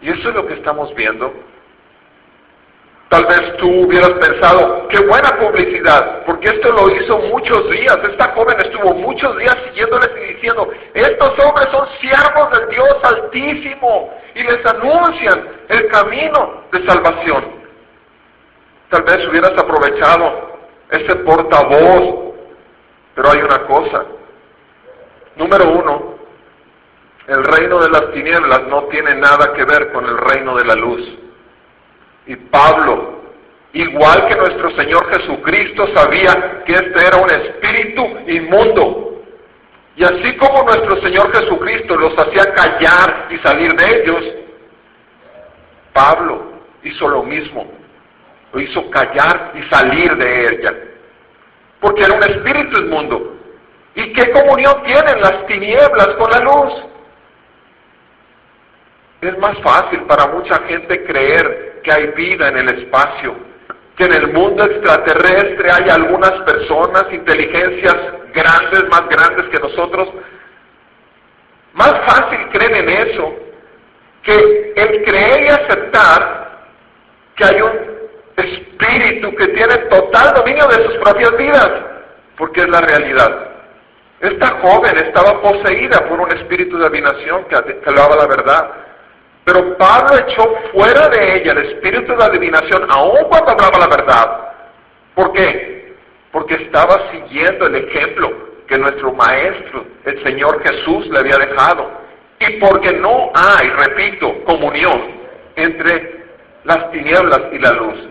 Y 0.00 0.10
eso 0.10 0.28
es 0.28 0.34
lo 0.36 0.46
que 0.46 0.54
estamos 0.54 0.94
viendo 0.94 1.51
Tal 3.12 3.26
vez 3.26 3.56
tú 3.58 3.68
hubieras 3.68 4.12
pensado, 4.12 4.88
qué 4.88 4.98
buena 5.04 5.38
publicidad, 5.38 6.24
porque 6.24 6.48
esto 6.48 6.72
lo 6.72 6.88
hizo 6.96 7.18
muchos 7.18 7.70
días. 7.70 7.98
Esta 8.10 8.32
joven 8.32 8.58
estuvo 8.58 8.94
muchos 8.94 9.36
días 9.36 9.54
siguiéndoles 9.66 10.08
y 10.16 10.32
diciendo, 10.32 10.70
estos 10.94 11.44
hombres 11.44 11.68
son 11.72 11.86
siervos 12.00 12.50
del 12.52 12.70
Dios 12.70 12.96
Altísimo 13.02 14.14
y 14.34 14.42
les 14.44 14.64
anuncian 14.64 15.46
el 15.68 15.88
camino 15.88 16.62
de 16.72 16.86
salvación. 16.86 17.44
Tal 18.88 19.02
vez 19.02 19.28
hubieras 19.28 19.58
aprovechado 19.58 20.56
ese 20.88 21.14
portavoz, 21.16 22.34
pero 23.14 23.30
hay 23.30 23.42
una 23.42 23.66
cosa. 23.66 24.06
Número 25.36 25.70
uno, 25.70 26.14
el 27.26 27.44
reino 27.44 27.78
de 27.78 27.90
las 27.90 28.10
tinieblas 28.12 28.62
no 28.68 28.84
tiene 28.84 29.16
nada 29.16 29.52
que 29.52 29.66
ver 29.66 29.92
con 29.92 30.06
el 30.06 30.16
reino 30.16 30.56
de 30.56 30.64
la 30.64 30.76
luz. 30.76 31.21
Y 32.26 32.36
Pablo, 32.36 33.22
igual 33.72 34.26
que 34.28 34.36
nuestro 34.36 34.70
Señor 34.76 35.08
Jesucristo, 35.12 35.88
sabía 35.94 36.62
que 36.64 36.72
este 36.72 37.06
era 37.06 37.16
un 37.18 37.30
espíritu 37.30 38.02
inmundo. 38.26 39.22
Y 39.96 40.04
así 40.04 40.36
como 40.36 40.62
nuestro 40.62 41.00
Señor 41.02 41.32
Jesucristo 41.34 41.96
los 41.96 42.14
hacía 42.18 42.54
callar 42.54 43.28
y 43.30 43.38
salir 43.38 43.74
de 43.74 44.02
ellos, 44.02 44.24
Pablo 45.92 46.52
hizo 46.82 47.08
lo 47.08 47.22
mismo. 47.22 47.70
Lo 48.52 48.60
hizo 48.60 48.90
callar 48.90 49.52
y 49.54 49.62
salir 49.74 50.14
de 50.16 50.46
ella. 50.46 50.74
Porque 51.80 52.02
era 52.02 52.14
un 52.14 52.22
espíritu 52.22 52.80
inmundo. 52.80 53.36
¿Y 53.94 54.12
qué 54.12 54.30
comunión 54.30 54.82
tienen 54.84 55.20
las 55.20 55.46
tinieblas 55.46 56.08
con 56.18 56.30
la 56.30 56.38
luz? 56.40 56.72
Es 59.20 59.38
más 59.38 59.58
fácil 59.60 60.02
para 60.02 60.26
mucha 60.28 60.58
gente 60.66 61.04
creer 61.04 61.61
que 61.82 61.92
hay 61.92 62.06
vida 62.08 62.48
en 62.48 62.58
el 62.58 62.68
espacio, 62.80 63.36
que 63.96 64.04
en 64.04 64.14
el 64.14 64.32
mundo 64.32 64.64
extraterrestre 64.64 65.70
hay 65.70 65.90
algunas 65.90 66.32
personas, 66.42 67.04
inteligencias 67.12 67.96
grandes, 68.34 68.88
más 68.88 69.08
grandes 69.08 69.46
que 69.50 69.58
nosotros. 69.58 70.08
Más 71.74 71.92
fácil 72.06 72.48
creen 72.50 72.74
en 72.76 72.88
eso 72.88 73.34
que 74.22 74.72
el 74.76 75.04
creer 75.04 75.44
y 75.44 75.48
aceptar 75.48 76.42
que 77.36 77.44
hay 77.44 77.60
un 77.60 77.92
espíritu 78.36 79.34
que 79.34 79.48
tiene 79.48 79.76
total 79.90 80.34
dominio 80.34 80.66
de 80.68 80.84
sus 80.86 80.96
propias 80.98 81.36
vidas, 81.36 81.70
porque 82.36 82.60
es 82.60 82.68
la 82.68 82.80
realidad. 82.80 83.52
Esta 84.20 84.46
joven 84.60 84.96
estaba 84.98 85.40
poseída 85.42 86.06
por 86.08 86.20
un 86.20 86.30
espíritu 86.30 86.78
de 86.78 86.86
adivinación 86.86 87.44
que, 87.46 87.56
hablaba 87.56 88.16
la 88.16 88.26
verdad. 88.28 88.70
Pero 89.44 89.76
Pablo 89.76 90.18
echó 90.18 90.54
fuera 90.72 91.08
de 91.08 91.36
ella 91.36 91.52
el 91.52 91.66
espíritu 91.66 92.14
de 92.16 92.24
adivinación, 92.24 92.86
aun 92.90 93.24
cuando 93.28 93.52
hablaba 93.52 93.78
la 93.78 93.88
verdad. 93.88 94.52
¿Por 95.14 95.32
qué? 95.32 95.94
Porque 96.30 96.54
estaba 96.54 97.10
siguiendo 97.10 97.66
el 97.66 97.76
ejemplo 97.76 98.30
que 98.68 98.78
nuestro 98.78 99.12
Maestro, 99.12 99.84
el 100.04 100.22
Señor 100.22 100.62
Jesús, 100.62 101.06
le 101.08 101.18
había 101.18 101.36
dejado. 101.36 101.90
Y 102.38 102.58
porque 102.58 102.92
no 102.92 103.30
hay, 103.34 103.68
repito, 103.68 104.44
comunión 104.44 105.22
entre 105.56 106.24
las 106.64 106.90
tinieblas 106.90 107.40
y 107.52 107.58
la 107.58 107.72
luz. 107.72 108.08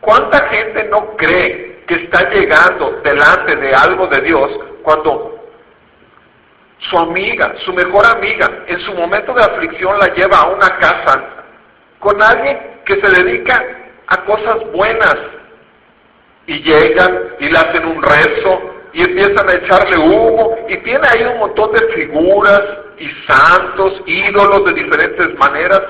¿Cuánta 0.00 0.48
gente 0.48 0.84
no 0.84 1.16
cree 1.16 1.82
que 1.86 1.94
está 1.94 2.30
llegando 2.30 3.00
delante 3.02 3.56
de 3.56 3.74
algo 3.74 4.06
de 4.06 4.20
Dios 4.20 4.50
cuando 4.82 5.43
su 6.90 6.98
amiga, 6.98 7.54
su 7.64 7.72
mejor 7.72 8.04
amiga, 8.06 8.64
en 8.66 8.80
su 8.80 8.94
momento 8.94 9.32
de 9.32 9.42
aflicción 9.42 9.98
la 9.98 10.12
lleva 10.14 10.38
a 10.38 10.48
una 10.48 10.78
casa 10.78 11.24
con 11.98 12.22
alguien 12.22 12.58
que 12.84 13.00
se 13.00 13.22
dedica 13.22 13.62
a 14.06 14.24
cosas 14.24 14.58
buenas. 14.72 15.16
Y 16.46 16.62
llegan 16.62 17.20
y 17.40 17.48
le 17.48 17.58
hacen 17.58 17.86
un 17.86 18.02
rezo 18.02 18.74
y 18.92 19.02
empiezan 19.02 19.48
a 19.48 19.54
echarle 19.54 19.96
humo 19.98 20.56
y 20.68 20.76
tiene 20.78 21.06
ahí 21.08 21.24
un 21.24 21.38
montón 21.38 21.72
de 21.72 21.80
figuras 21.94 22.62
y 22.98 23.08
santos, 23.26 24.02
ídolos 24.04 24.64
de 24.66 24.74
diferentes 24.74 25.34
maneras 25.38 25.80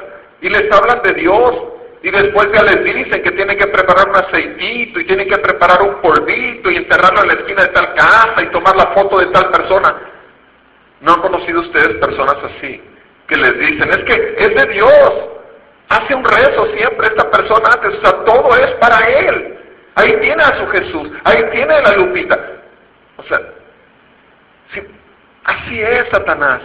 y 0.41 0.49
les 0.49 0.71
hablan 0.73 1.03
de 1.03 1.15
Dios 1.15 1.55
y 2.03 2.11
después 2.11 2.49
ya 2.53 2.63
les 2.63 2.85
dicen 2.85 3.23
que 3.23 3.31
tienen 3.33 3.59
que 3.59 3.67
preparar 3.67 4.09
un 4.09 4.17
aceitito 4.17 5.01
y 5.01 5.07
tienen 5.07 5.29
que 5.29 5.39
preparar 5.39 5.83
un 5.83 6.03
polvito 6.03 6.71
y 6.71 6.77
enterrarlo 6.77 7.23
en 7.23 7.29
la 7.29 7.35
esquina 7.35 7.63
de 7.63 7.69
tal 7.69 7.95
casa 7.95 8.43
y 8.43 8.51
tomar 8.51 8.77
la 8.77 8.87
foto 8.89 9.19
de 9.19 9.27
tal 9.27 9.51
persona. 9.51 9.97
¿No 11.05 11.13
han 11.13 11.21
conocido 11.21 11.61
ustedes 11.61 11.99
personas 11.99 12.37
así? 12.43 12.83
Que 13.29 13.37
les 13.37 13.59
dicen, 13.59 13.91
es 13.91 14.05
que 14.05 14.35
es 14.39 14.55
de 14.55 14.73
Dios. 14.73 15.13
Hace 15.91 16.15
un 16.15 16.25
rezo 16.25 16.67
siempre 16.75 17.09
esta 17.09 17.31
persona 17.31 17.69
antes. 17.75 17.99
O 17.99 18.01
sea, 18.01 18.25
todo 18.25 18.57
es 18.57 18.71
para 18.77 19.07
Él. 19.07 19.59
Ahí 19.97 20.17
tiene 20.23 20.43
a 20.43 20.59
su 20.59 20.67
Jesús. 20.69 21.11
Ahí 21.25 21.45
tiene 21.53 21.75
a 21.75 21.83
la 21.83 21.97
Lupita. 21.97 22.39
O 23.19 23.23
sea, 23.25 23.39
así 25.45 25.83
es 25.83 26.07
Satanás. 26.11 26.63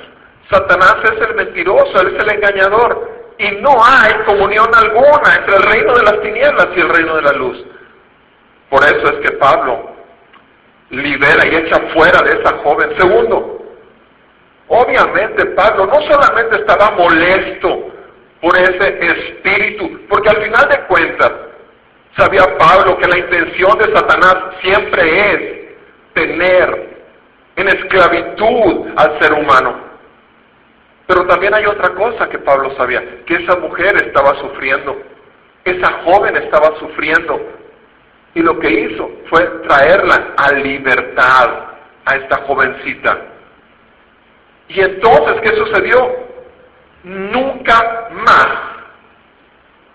Satanás 0.49 0.95
es 1.04 1.28
el 1.28 1.36
mentiroso, 1.36 2.02
él 2.02 2.15
es 2.15 2.23
el 2.23 2.36
engañador. 2.36 3.36
Y 3.38 3.52
no 3.58 3.71
hay 3.84 4.13
comunión 4.25 4.67
alguna 4.73 5.36
entre 5.38 5.58
el 5.58 5.63
reino 5.63 5.93
de 5.95 6.04
las 6.04 6.21
tinieblas 6.21 6.67
y 6.75 6.80
el 6.80 6.89
reino 6.89 7.17
de 7.17 7.21
la 7.23 7.34
luz. 7.34 7.65
Por 8.69 8.84
eso 8.86 9.04
es 9.13 9.30
que 9.30 9.38
Pablo 9.38 9.95
libera 10.91 11.45
y 11.45 11.56
echa 11.56 11.80
fuera 11.93 12.21
de 12.23 12.41
esa 12.41 12.58
joven. 12.60 12.89
Segundo, 12.97 13.59
Obviamente 14.69 15.45
Pablo 15.47 15.88
no 15.88 15.99
solamente 16.01 16.58
estaba 16.58 16.91
molesto 16.91 17.91
por 18.39 18.58
ese 18.58 18.99
espíritu, 18.99 20.01
porque 20.08 20.29
al 20.29 20.43
final 20.43 20.69
de 20.69 20.79
cuentas 20.86 21.32
sabía 22.15 22.58
Pablo 22.58 22.97
que 22.97 23.08
la 23.08 23.17
intención 23.17 23.77
de 23.79 23.93
Satanás 23.93 24.36
siempre 24.62 25.32
es 25.32 25.60
tener 26.13 26.89
en 27.55 27.67
esclavitud 27.67 28.88
al 28.95 29.19
ser 29.19 29.34
humano. 29.34 29.89
Pero 31.08 31.25
también 31.25 31.55
hay 31.55 31.65
otra 31.65 31.89
cosa 31.95 32.29
que 32.29 32.38
Pablo 32.38 32.75
sabía, 32.77 33.03
que 33.25 33.36
esa 33.36 33.55
mujer 33.58 33.95
estaba 34.05 34.36
sufriendo, 34.36 35.01
esa 35.65 35.91
joven 36.03 36.38
estaba 36.38 36.77
sufriendo, 36.77 37.41
y 38.36 38.41
lo 38.41 38.60
que 38.60 38.69
hizo 38.69 39.10
fue 39.32 39.43
traerla 39.67 40.36
a 40.38 40.53
libertad 40.53 41.49
a 42.05 42.15
esta 42.15 42.38
jovencita. 42.43 43.17
Y 44.69 44.79
entonces, 44.82 45.41
¿qué 45.41 45.58
sucedió? 45.58 46.15
Nunca 47.03 48.10
más 48.12 48.69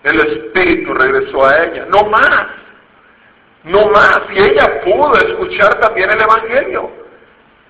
el 0.03 0.19
Espíritu 0.19 0.93
regresó 0.93 1.45
a 1.45 1.63
ella, 1.63 1.85
no 1.89 2.03
más, 2.09 2.45
no 3.63 3.87
más. 3.89 4.21
Y 4.33 4.39
ella 4.39 4.81
pudo 4.81 5.13
escuchar 5.13 5.79
también 5.79 6.11
el 6.11 6.21
Evangelio. 6.21 6.91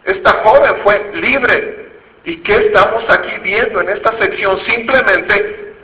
Esta 0.03 0.43
joven 0.43 0.81
fue 0.83 1.11
libre. 1.13 1.85
¿Y 2.25 2.37
qué 2.37 2.55
estamos 2.55 3.03
aquí 3.09 3.37
viendo 3.43 3.81
en 3.81 3.89
esta 3.89 4.17
sección? 4.17 4.59
Simplemente 4.65 5.75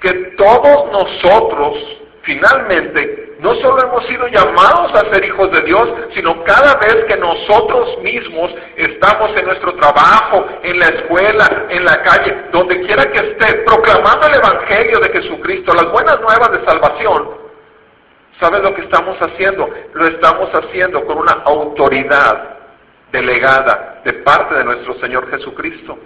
que 0.00 0.12
todos 0.36 0.90
nosotros, 0.90 1.78
finalmente, 2.22 3.21
no 3.42 3.56
solo 3.56 3.82
hemos 3.82 4.06
sido 4.06 4.28
llamados 4.28 4.92
a 4.94 5.12
ser 5.12 5.24
hijos 5.24 5.50
de 5.50 5.62
Dios, 5.62 5.92
sino 6.14 6.44
cada 6.44 6.76
vez 6.76 7.04
que 7.06 7.16
nosotros 7.16 7.98
mismos 8.00 8.54
estamos 8.76 9.36
en 9.36 9.44
nuestro 9.46 9.74
trabajo, 9.74 10.46
en 10.62 10.78
la 10.78 10.86
escuela, 10.86 11.66
en 11.68 11.84
la 11.84 12.00
calle, 12.02 12.36
donde 12.52 12.80
quiera 12.82 13.04
que 13.10 13.18
esté, 13.18 13.64
proclamando 13.66 14.28
el 14.28 14.36
Evangelio 14.36 15.00
de 15.00 15.08
Jesucristo, 15.10 15.74
las 15.74 15.90
buenas 15.90 16.20
nuevas 16.20 16.52
de 16.52 16.64
salvación, 16.64 17.30
¿sabes 18.38 18.62
lo 18.62 18.72
que 18.76 18.82
estamos 18.82 19.18
haciendo? 19.18 19.68
Lo 19.92 20.06
estamos 20.06 20.48
haciendo 20.54 21.04
con 21.04 21.18
una 21.18 21.32
autoridad 21.44 22.58
delegada 23.10 24.02
de 24.04 24.12
parte 24.12 24.54
de 24.54 24.64
nuestro 24.64 24.94
Señor 25.00 25.28
Jesucristo. 25.30 25.98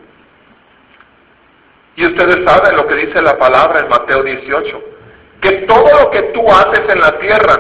Y 1.97 2.07
ustedes 2.07 2.43
saben 2.47 2.77
lo 2.77 2.87
que 2.87 2.95
dice 2.95 3.21
la 3.21 3.37
palabra 3.37 3.81
en 3.81 3.89
Mateo 3.91 4.23
18 4.23 4.96
que 5.47 5.67
todo 5.67 5.89
lo 6.03 6.11
que 6.11 6.23
tú 6.35 6.45
haces 6.49 6.83
en 6.89 7.01
la 7.01 7.19
tierra 7.19 7.57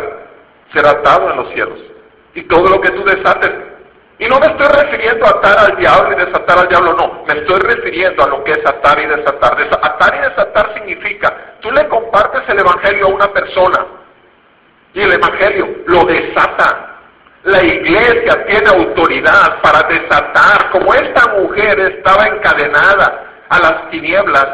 será 0.75 0.90
atado 0.90 1.31
en 1.31 1.37
los 1.37 1.53
cielos. 1.53 1.79
Y 2.35 2.42
todo 2.42 2.68
lo 2.68 2.81
que 2.81 2.90
tú 2.90 3.05
desates. 3.05 3.53
Y 4.18 4.27
no 4.27 4.40
me 4.40 4.46
estoy 4.46 4.66
refiriendo 4.66 5.25
a 5.27 5.31
atar 5.31 5.59
al 5.59 5.77
diablo 5.77 6.12
y 6.12 6.25
desatar 6.25 6.59
al 6.59 6.68
diablo, 6.68 6.94
no. 6.94 7.25
Me 7.27 7.40
estoy 7.40 7.61
refiriendo 7.61 8.25
a 8.25 8.29
lo 8.29 8.42
que 8.42 8.53
es 8.53 8.66
atar 8.66 8.99
y 8.99 9.07
desatar. 9.07 9.57
Atar 9.83 10.16
y 10.16 10.29
desatar 10.29 10.75
significa, 10.75 11.57
tú 11.61 11.70
le 11.70 11.87
compartes 11.88 12.42
el 12.49 12.59
Evangelio 12.59 13.07
a 13.07 13.14
una 13.14 13.33
persona. 13.33 13.87
Y 14.92 15.03
el 15.03 15.12
Evangelio 15.12 15.68
lo 15.87 16.05
desata. 16.05 16.94
La 17.44 17.62
iglesia 17.62 18.44
tiene 18.46 18.68
autoridad 18.68 19.61
para 19.62 19.87
desatar, 19.88 20.70
como 20.72 20.92
esta 20.92 21.33
mujer 21.35 21.79
estaba 21.79 22.27
encadenada 22.27 23.44
a 23.49 23.59
las 23.61 23.90
tinieblas, 23.90 24.49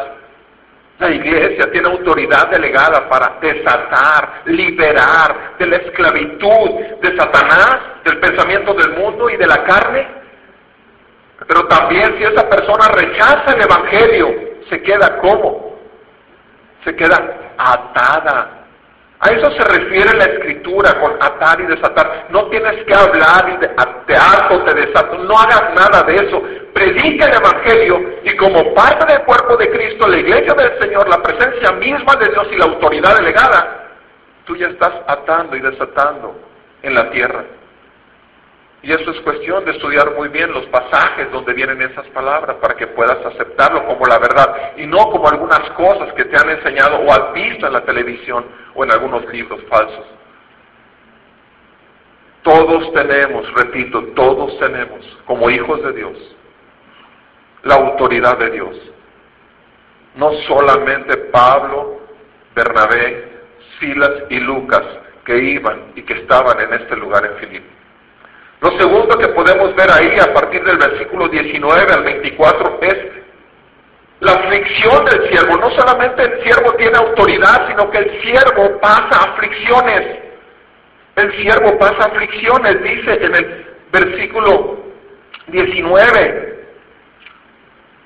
la 1.03 1.15
iglesia 1.15 1.71
tiene 1.71 1.89
autoridad 1.89 2.49
delegada 2.51 3.09
para 3.09 3.39
desatar, 3.41 4.43
liberar 4.47 5.57
de 5.59 5.67
la 5.67 5.77
esclavitud 5.77 6.71
de 7.01 7.17
Satanás, 7.17 7.79
del 8.05 8.19
pensamiento 8.19 8.75
del 8.75 8.93
mundo 8.93 9.29
y 9.29 9.37
de 9.37 9.47
la 9.47 9.65
carne. 9.65 10.07
Pero 11.47 11.67
también 11.67 12.17
si 12.19 12.25
esa 12.25 12.49
persona 12.49 12.89
rechaza 12.89 13.55
el 13.55 13.63
Evangelio, 13.63 14.29
se 14.71 14.81
queda 14.83 15.19
como? 15.19 15.77
Se 16.85 16.95
queda 16.95 17.53
atada 17.59 18.62
a 19.25 19.29
eso 19.29 19.53
se 19.53 19.63
refiere 19.63 20.17
la 20.19 20.25
escritura 20.25 20.99
con 20.99 21.13
atar 21.21 21.61
y 21.61 21.67
desatar. 21.67 22.27
No 22.31 22.47
tienes 22.47 22.85
que 22.85 22.93
hablar 22.93 23.51
y 23.51 23.57
te 24.07 24.17
ato, 24.17 24.65
te 24.65 24.75
desato. 24.75 25.17
No 25.19 25.39
hagas 25.39 25.63
nada 25.77 26.03
de 26.03 26.17
eso. 26.17 26.43
Predica 26.75 27.27
el 27.27 27.37
Evangelio 27.37 28.19
y 28.25 28.37
como 28.37 28.75
parte 28.75 29.07
del 29.07 29.23
cuerpo 29.23 29.57
de 29.57 29.71
Cristo, 29.71 30.09
la 30.09 30.19
iglesia 30.19 30.55
del 30.55 30.77
Señor, 30.81 31.09
la 31.09 31.23
presencia 31.23 31.71
misma 31.71 32.17
de 32.17 32.31
Dios 32.31 32.49
y 32.51 32.57
la 32.57 32.65
autoridad 32.65 33.17
delegada, 33.17 33.91
tú 34.45 34.57
ya 34.57 34.67
estás 34.67 34.93
atando 35.07 35.55
y 35.55 35.61
desatando 35.61 36.35
en 36.83 36.93
la 36.93 37.09
tierra. 37.11 37.45
Y 38.83 38.91
eso 38.91 39.13
es 39.13 39.21
cuestión 39.21 39.65
de 39.65 39.71
estudiar 39.71 40.13
muy 40.17 40.29
bien 40.29 40.53
los 40.53 40.67
pasajes 40.67 41.31
donde 41.31 41.53
vienen 41.53 41.81
esas 41.83 42.07
palabras 42.09 42.57
para 42.57 42.75
que 42.75 42.89
puedas 42.89 43.25
aceptarlo 43.25 43.87
como 43.87 44.05
la 44.07 44.19
verdad 44.19 44.73
y 44.77 44.87
no 44.87 44.99
como 45.11 45.29
algunas 45.29 45.71
cosas 45.71 46.13
que 46.15 46.25
te 46.25 46.37
han 46.37 46.51
enseñado 46.51 46.97
o 46.97 47.13
has 47.13 47.33
visto 47.33 47.65
en 47.65 47.73
la 47.75 47.85
televisión 47.85 48.45
o 48.75 48.83
en 48.83 48.91
algunos 48.91 49.25
libros 49.33 49.61
falsos. 49.71 50.05
Todos 52.43 52.93
tenemos, 52.93 53.47
repito, 53.55 54.03
todos 54.17 54.59
tenemos, 54.59 55.07
como 55.27 55.49
hijos 55.49 55.81
de 55.85 55.93
Dios, 55.93 56.37
la 57.63 57.77
autoridad 57.77 58.37
de 58.39 58.51
Dios. 58.51 58.77
No 60.17 60.33
solamente 60.49 61.17
Pablo, 61.31 62.01
Bernabé, 62.53 63.31
Silas 63.79 64.25
y 64.29 64.41
Lucas 64.41 64.83
que 65.25 65.39
iban 65.39 65.93
y 65.95 66.03
que 66.03 66.15
estaban 66.15 66.61
en 66.61 66.73
este 66.75 66.97
lugar 66.97 67.25
en 67.25 67.37
Filipe. 67.37 67.82
Lo 68.63 68.71
segundo 68.79 69.19
que 69.19 69.27
podemos 69.29 69.75
ver 69.75 69.91
ahí 69.91 70.17
a 70.21 70.33
partir 70.33 70.63
del 70.63 70.77
versículo 70.77 71.27
19 71.27 71.93
al 71.93 72.05
24 72.05 72.79
es 72.83 72.97
la 74.21 74.35
aflicción 74.35 75.05
del 75.05 75.29
siervo. 75.29 75.57
No 75.57 75.69
solamente 75.71 76.23
el 76.23 76.45
siervo 76.45 76.73
tiene 76.75 76.97
autoridad, 76.97 77.67
sino 77.69 77.91
que 77.91 77.99
el 77.99 78.23
siervo 78.23 78.79
pasa 78.81 79.33
aflicciones. 79.33 80.17
El 81.17 81.33
siervo 81.43 81.77
pasa 81.77 82.05
aflicciones, 82.05 82.83
dice 82.85 83.25
en 83.25 83.35
el 83.35 83.67
versículo 83.91 84.79
19. 85.49 86.67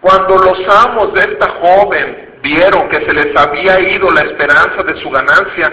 Cuando 0.00 0.38
los 0.38 0.58
amos 0.86 1.12
de 1.12 1.20
esta 1.20 1.50
joven 1.50 2.34
vieron 2.40 2.88
que 2.88 3.04
se 3.04 3.12
les 3.12 3.36
había 3.36 3.78
ido 3.78 4.10
la 4.10 4.22
esperanza 4.22 4.82
de 4.84 5.02
su 5.02 5.10
ganancia, 5.10 5.70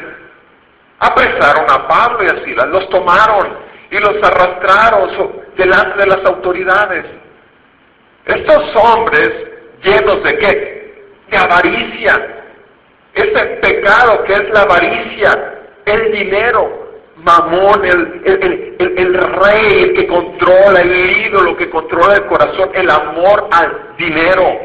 apresaron 0.99 1.71
a 1.71 1.87
Pablo 1.87 2.23
y 2.25 2.27
a 2.27 2.43
Silas, 2.43 2.67
los 2.67 2.89
tomaron 2.89 3.71
y 3.93 3.99
los 3.99 4.15
arrastraron 4.23 5.43
delante 5.55 5.99
de 5.99 6.07
las 6.07 6.25
autoridades. 6.25 7.05
Estos 8.25 8.75
hombres 8.75 9.29
llenos 9.83 10.23
de 10.23 10.37
qué? 10.39 10.95
De 11.29 11.37
avaricia. 11.37 12.43
Ese 13.13 13.45
pecado 13.61 14.23
que 14.23 14.33
es 14.33 14.49
la 14.49 14.61
avaricia, 14.61 15.59
el 15.85 16.11
dinero, 16.11 16.89
mamón, 17.17 17.85
el, 17.85 18.23
el, 18.97 19.13
rey, 19.13 19.83
el 19.83 19.93
que 19.93 20.07
controla, 20.07 20.81
el 20.81 21.27
ídolo 21.27 21.55
que 21.55 21.69
controla 21.69 22.15
el 22.15 22.25
corazón, 22.25 22.71
el 22.73 22.89
amor 22.89 23.47
al 23.51 23.95
dinero. 23.95 24.59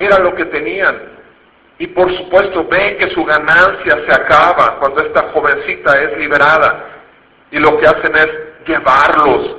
Era 0.00 0.18
lo 0.18 0.34
que 0.34 0.46
tenían. 0.46 1.12
Y 1.78 1.86
por 1.86 2.12
supuesto 2.16 2.66
ven 2.68 2.98
que 2.98 3.10
su 3.10 3.24
ganancia 3.24 4.00
se 4.08 4.12
acaba 4.12 4.80
cuando 4.80 5.02
esta 5.02 5.30
jovencita 5.30 6.02
es 6.02 6.18
liberada 6.18 7.01
y 7.52 7.58
lo 7.58 7.78
que 7.78 7.86
hacen 7.86 8.16
es 8.16 8.28
llevarlos. 8.66 9.56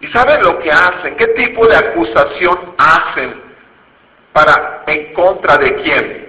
¿Y 0.00 0.06
saben 0.08 0.42
lo 0.42 0.58
que 0.60 0.70
hacen? 0.70 1.16
¿Qué 1.16 1.26
tipo 1.28 1.66
de 1.66 1.76
acusación 1.76 2.74
hacen 2.78 3.42
para 4.32 4.84
en 4.86 5.12
contra 5.12 5.58
de 5.58 5.74
quién? 5.82 6.28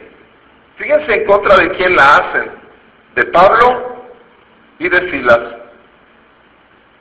Fíjense 0.77 1.13
en 1.13 1.25
contra 1.25 1.55
de 1.57 1.69
quién 1.71 1.95
la 1.95 2.15
hacen. 2.15 2.51
De 3.15 3.25
Pablo 3.27 4.07
y 4.79 4.89
de 4.89 5.11
Silas. 5.11 5.39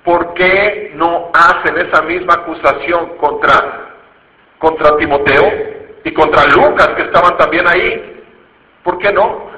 ¿Por 0.05 0.35
qué 0.35 0.93
no 0.95 1.31
hacen 1.33 1.79
esa 1.79 2.03
misma 2.03 2.35
acusación 2.35 3.17
contra, 3.17 3.95
contra 4.59 4.97
Timoteo 4.99 5.51
y 6.05 6.13
contra 6.13 6.45
Lucas 6.49 6.89
que 6.97 7.03
estaban 7.03 7.37
también 7.39 7.67
ahí? 7.67 8.23
¿Por 8.83 8.99
qué 8.99 9.11
no? 9.11 9.54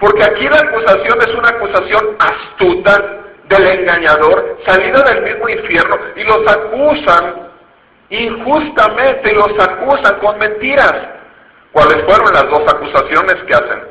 Porque 0.00 0.24
aquí 0.24 0.48
la 0.48 0.56
acusación 0.56 1.20
es 1.20 1.34
una 1.34 1.48
acusación 1.50 2.16
astuta 2.18 3.20
del 3.50 3.66
engañador, 3.66 4.58
salida 4.66 5.02
del 5.02 5.22
mismo 5.22 5.48
infierno, 5.48 5.96
y 6.16 6.24
los 6.24 6.50
acusan 6.50 7.50
injustamente, 8.08 9.30
y 9.30 9.34
los 9.34 9.52
acusan 9.60 10.18
con 10.20 10.38
mentiras. 10.38 10.94
¿Cuáles 11.72 12.02
fueron 12.04 12.32
las 12.32 12.48
dos 12.48 12.62
acusaciones 12.72 13.34
que 13.46 13.54
hacen? 13.54 13.82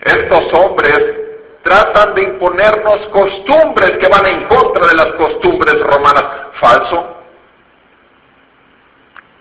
Estos 0.00 0.52
hombres 0.60 1.00
tratan 1.62 2.14
de 2.14 2.22
imponernos 2.24 3.06
costumbres 3.08 3.98
que 3.98 4.08
van 4.08 4.26
en 4.26 4.48
contra 4.48 4.86
de 4.86 4.94
las 4.94 5.12
costumbres 5.14 5.80
romanas. 5.80 6.24
Falso. 6.60 7.16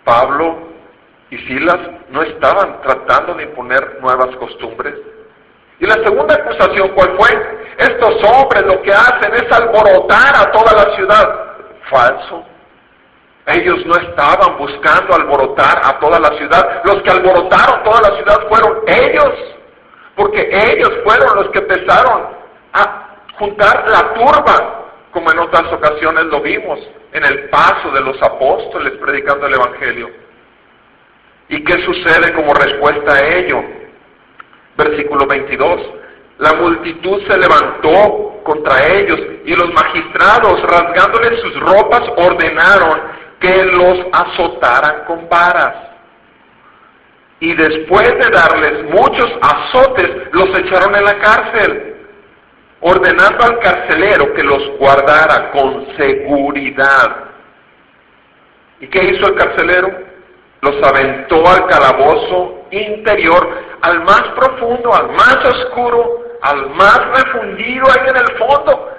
Pablo 0.04 0.58
y 1.32 1.38
Silas 1.40 1.80
no 2.10 2.22
estaban 2.22 2.82
tratando 2.82 3.34
de 3.34 3.44
imponer 3.44 4.00
nuevas 4.02 4.36
costumbres. 4.38 4.96
Y 5.80 5.86
la 5.86 5.96
segunda 5.96 6.36
acusación, 6.36 6.90
¿cuál 6.90 7.18
fue? 7.18 7.30
Estos 7.78 8.24
hombres 8.24 8.64
lo 8.64 8.82
que 8.82 8.92
hacen 8.92 9.34
es 9.34 9.52
alborotar 9.52 10.36
a 10.36 10.52
toda 10.52 10.74
la 10.74 10.96
ciudad. 10.96 11.40
Falso. 11.90 12.46
Ellos 13.48 13.86
no 13.86 13.96
estaban 13.96 14.58
buscando 14.58 15.14
alborotar 15.14 15.82
a 15.84 16.00
toda 16.00 16.20
la 16.20 16.30
ciudad. 16.38 16.82
Los 16.86 17.02
que 17.04 17.12
alborotaron 17.12 17.84
toda 17.84 18.10
la 18.10 18.16
ciudad 18.16 18.48
fueron 18.48 18.82
ellos. 18.88 19.34
Porque 20.16 20.50
ellos 20.52 20.92
fueron 21.04 21.36
los 21.36 21.50
que 21.50 21.60
empezaron 21.60 22.28
a 22.74 23.18
juntar 23.38 23.88
la 23.90 24.14
turba, 24.14 24.86
como 25.12 25.32
en 25.32 25.40
otras 25.40 25.72
ocasiones 25.74 26.26
lo 26.26 26.42
vimos, 26.42 26.80
en 27.12 27.26
el 27.26 27.50
paso 27.50 27.92
de 27.92 28.02
los 28.02 28.22
apóstoles 28.22 28.94
predicando 29.00 29.46
el 29.46 29.54
Evangelio. 29.56 30.10
¿Y 31.50 31.64
qué 31.64 31.86
sucede 31.86 32.34
como 32.34 32.54
respuesta 32.54 33.14
a 33.14 33.28
ello? 33.36 33.64
Versículo 34.78 35.26
22. 35.26 35.82
La 36.40 36.54
multitud 36.54 37.22
se 37.28 37.38
levantó 37.38 38.42
contra 38.44 38.86
ellos 38.94 39.20
y 39.46 39.56
los 39.56 39.74
magistrados, 39.74 40.62
rasgándoles 40.64 41.40
sus 41.42 41.60
ropas, 41.60 42.04
ordenaron 42.18 43.02
que 43.40 43.66
los 43.66 44.00
azotaran 44.12 45.06
con 45.06 45.30
varas. 45.30 45.76
Y 47.40 47.54
después 47.54 48.08
de 48.08 48.30
darles 48.32 48.84
muchos 48.92 49.32
azotes, 49.42 50.10
los 50.32 50.50
echaron 50.60 50.96
en 50.96 51.04
la 51.04 51.18
cárcel, 51.20 51.96
ordenando 52.82 53.46
al 53.46 53.60
carcelero 53.60 54.34
que 54.34 54.44
los 54.44 54.78
guardara 54.78 55.52
con 55.52 55.88
seguridad. 55.98 57.26
¿Y 58.80 58.88
qué 58.88 59.04
hizo 59.06 59.28
el 59.28 59.36
carcelero? 59.36 60.15
Los 60.66 60.82
aventó 60.82 61.48
al 61.48 61.68
calabozo 61.68 62.66
interior 62.72 63.48
al 63.82 64.04
más 64.04 64.24
profundo, 64.36 64.92
al 64.96 65.12
más 65.12 65.38
oscuro, 65.46 66.24
al 66.42 66.72
más 66.72 67.00
refundido 67.20 67.86
ahí 67.86 68.10
en 68.10 68.18
el 68.18 68.38
fondo, 68.38 68.90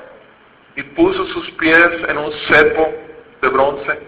y 0.76 0.82
puso 0.84 1.26
sus 1.26 1.50
pies 1.52 1.90
en 2.06 2.18
un 2.18 2.32
cepo 2.48 2.88
de 3.42 3.48
bronce. 3.48 3.98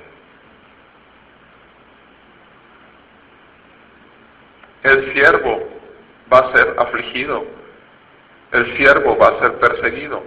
El 4.85 5.13
siervo 5.13 5.59
va 6.33 6.39
a 6.39 6.57
ser 6.57 6.77
afligido, 6.79 7.45
el 8.53 8.77
siervo 8.77 9.19
va 9.19 9.31
a 9.31 9.41
ser 9.41 9.59
perseguido. 9.59 10.23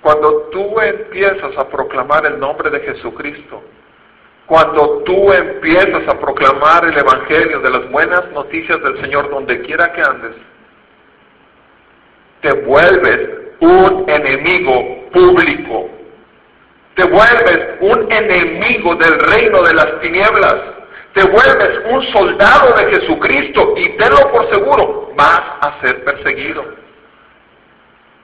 Cuando 0.00 0.48
tú 0.50 0.80
empiezas 0.80 1.56
a 1.56 1.68
proclamar 1.68 2.26
el 2.26 2.40
nombre 2.40 2.70
de 2.70 2.80
Jesucristo, 2.80 3.62
cuando 4.48 5.02
tú 5.04 5.30
empiezas 5.30 6.08
a 6.08 6.18
proclamar 6.18 6.86
el 6.86 6.96
Evangelio 6.96 7.60
de 7.60 7.70
las 7.70 7.90
buenas 7.90 8.30
noticias 8.32 8.82
del 8.82 8.98
Señor 9.02 9.28
donde 9.28 9.60
quiera 9.60 9.92
que 9.92 10.00
andes, 10.00 10.34
te 12.40 12.52
vuelves 12.62 13.28
un 13.60 14.08
enemigo 14.08 15.10
público. 15.12 15.90
Te 16.94 17.04
vuelves 17.04 17.76
un 17.80 18.10
enemigo 18.10 18.94
del 18.96 19.20
reino 19.20 19.62
de 19.62 19.74
las 19.74 20.00
tinieblas. 20.00 20.56
te 21.14 21.24
vuelves 21.24 21.80
un 21.90 22.02
soldado 22.12 22.76
de 22.76 22.94
Jesucristo 22.94 23.74
y 23.76 23.96
tenlo 23.96 24.30
por 24.30 24.48
seguro, 24.50 25.12
vas 25.16 25.42
a 25.60 25.80
ser 25.80 26.04
perseguido. 26.04 26.64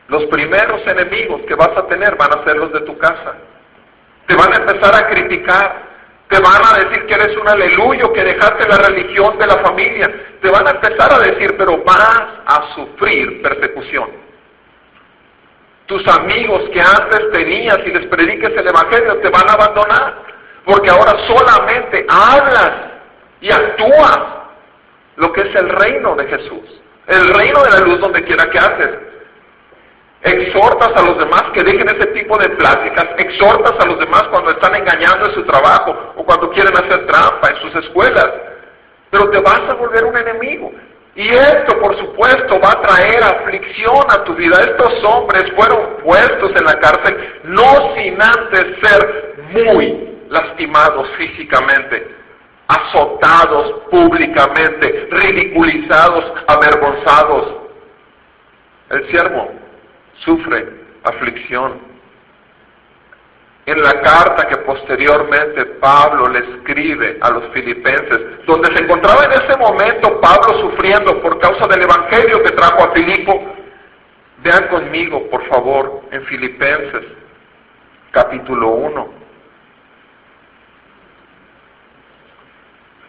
Los 0.09 0.25
primeros 0.27 0.87
enemigos 0.87 1.43
que 1.49 1.55
vas 1.55 1.77
a 1.77 1.87
tener 1.87 2.15
van 2.17 2.39
a 2.39 2.45
ser 2.45 2.57
los 2.57 2.73
de 2.73 2.81
tu 2.83 2.97
casa. 2.99 3.35
Te 4.27 4.37
van 4.37 4.53
a 4.53 4.57
empezar 4.57 4.95
a 4.95 5.09
criticar, 5.09 5.84
te 6.29 6.41
van 6.41 6.63
a 6.65 6.79
decir 6.79 7.07
que 7.07 7.15
eres 7.15 7.37
un 7.37 7.49
aleluyo, 7.49 8.13
que 8.13 8.25
dejaste 8.25 8.69
la 8.69 8.79
religión 8.79 9.39
de 9.39 9.47
la 9.47 9.59
familia. 9.59 10.11
Te 10.41 10.51
van 10.51 10.67
a 10.67 10.71
empezar 10.71 11.13
a 11.13 11.19
decir, 11.19 11.55
pero 11.57 11.83
vas 11.85 12.23
a 12.47 12.75
sufrir 12.75 13.43
persecución. 13.43 14.11
Tus 15.87 16.07
amigos 16.09 16.63
que 16.73 16.81
antes 16.81 17.31
tenías 17.31 17.79
y 17.85 17.91
les 17.91 18.07
prediques 18.07 18.51
el 18.51 18.67
Evangelio 18.67 19.19
te 19.19 19.29
van 19.29 19.49
a 19.49 19.53
abandonar, 19.53 20.23
porque 20.65 20.91
ahora 20.91 21.15
solamente 21.27 22.07
hablas 22.09 22.73
y 23.43 23.53
actúas 23.53 24.21
lo 25.17 25.31
que 25.33 25.43
es 25.43 25.55
el 25.55 25.69
reino 25.69 26.17
de 26.17 26.27
Jesús, 26.27 26.81
el 27.07 27.29
reino 27.35 27.63
de 27.63 27.71
la 27.71 27.81
luz 27.81 28.01
donde 28.01 28.25
quiera 28.25 28.49
que 28.49 28.59
haces. 28.59 28.91
Exhortas 30.25 30.91
a 30.97 31.03
los 31.07 31.19
demás 31.19 31.43
que 31.53 31.63
dejen 31.63 31.87
ese 31.87 32.07
tipo 32.07 32.39
de 32.39 32.49
pláticas, 32.57 33.09
exhortas 33.19 33.75
a 33.79 33.87
los 33.87 33.99
demás 33.99 34.23
cuando 34.31 34.53
están 34.53 34.75
engañando 34.75 35.27
en 35.27 35.35
su 35.35 35.45
trabajo 35.45 36.15
o 36.17 36.25
cuando 36.25 36.49
quieren 36.51 36.73
hacer 36.75 37.07
trampa 37.07 37.51
en 37.51 37.57
sus 37.61 37.85
escuelas, 37.85 38.31
pero 39.11 39.29
te 39.29 39.39
vas 39.41 39.61
a 39.69 39.75
volver 39.75 40.03
un 40.03 40.17
enemigo. 40.17 40.73
Y 41.15 41.29
esto, 41.29 41.79
por 41.79 41.95
supuesto, 41.99 42.59
va 42.59 42.71
a 42.71 42.81
traer 42.81 43.23
aflicción 43.23 44.03
a 44.09 44.25
tu 44.25 44.35
vida. 44.35 44.57
Estos 44.61 45.05
hombres 45.05 45.45
fueron 45.55 45.99
puestos 46.03 46.53
en 46.57 46.65
la 46.65 46.81
cárcel 46.81 47.41
no 47.45 47.95
sin 47.95 48.21
antes 48.21 48.65
ser 48.83 49.35
muy 49.51 50.21
lastimados 50.31 51.07
físicamente, 51.19 52.17
azotados 52.67 53.83
públicamente, 53.91 55.07
ridiculizados, 55.11 56.33
avergonzados. 56.49 57.57
El 58.89 59.11
siervo 59.11 59.64
sufre 60.25 60.67
aflicción. 61.05 61.95
En 63.67 63.83
la 63.83 64.01
carta 64.03 64.47
que 64.47 64.59
posteriormente 64.59 65.65
Pablo 65.81 66.29
le 66.29 66.41
escribe 66.41 67.19
a 67.21 67.31
los 67.31 67.45
filipenses, 67.53 68.45
donde 68.47 68.75
se 68.77 68.83
encontraba 68.83 69.25
en 69.25 69.33
ese 69.33 69.59
momento 69.59 70.21
Pablo 70.21 70.61
sufriendo 70.61 71.21
por 71.23 71.39
causa 71.39 71.67
del 71.69 71.83
Evangelio 71.83 72.43
que 72.43 72.51
trajo 72.51 72.85
a 72.85 72.93
Filipo, 72.93 73.55
vean 74.43 74.69
conmigo, 74.69 75.31
por 75.31 75.47
favor, 75.49 76.03
en 76.11 76.25
Filipenses, 76.27 77.05
capítulo 78.11 78.69
1. 78.69 79.09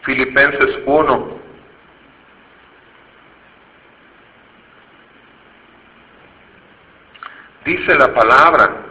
Filipenses 0.04 0.78
1, 0.86 1.45
dice 7.66 7.96
la 7.96 8.14
palabra. 8.14 8.86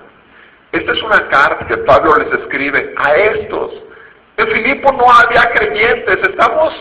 Esta 0.72 0.92
es 0.92 1.02
una 1.02 1.28
carta 1.28 1.66
que 1.66 1.76
Pablo 1.78 2.16
les 2.16 2.40
escribe 2.40 2.92
a 2.96 3.14
estos. 3.14 3.72
En 4.36 4.48
Filipo 4.48 4.92
no 4.92 5.04
había 5.10 5.42
creyentes, 5.54 6.18
estamos 6.28 6.74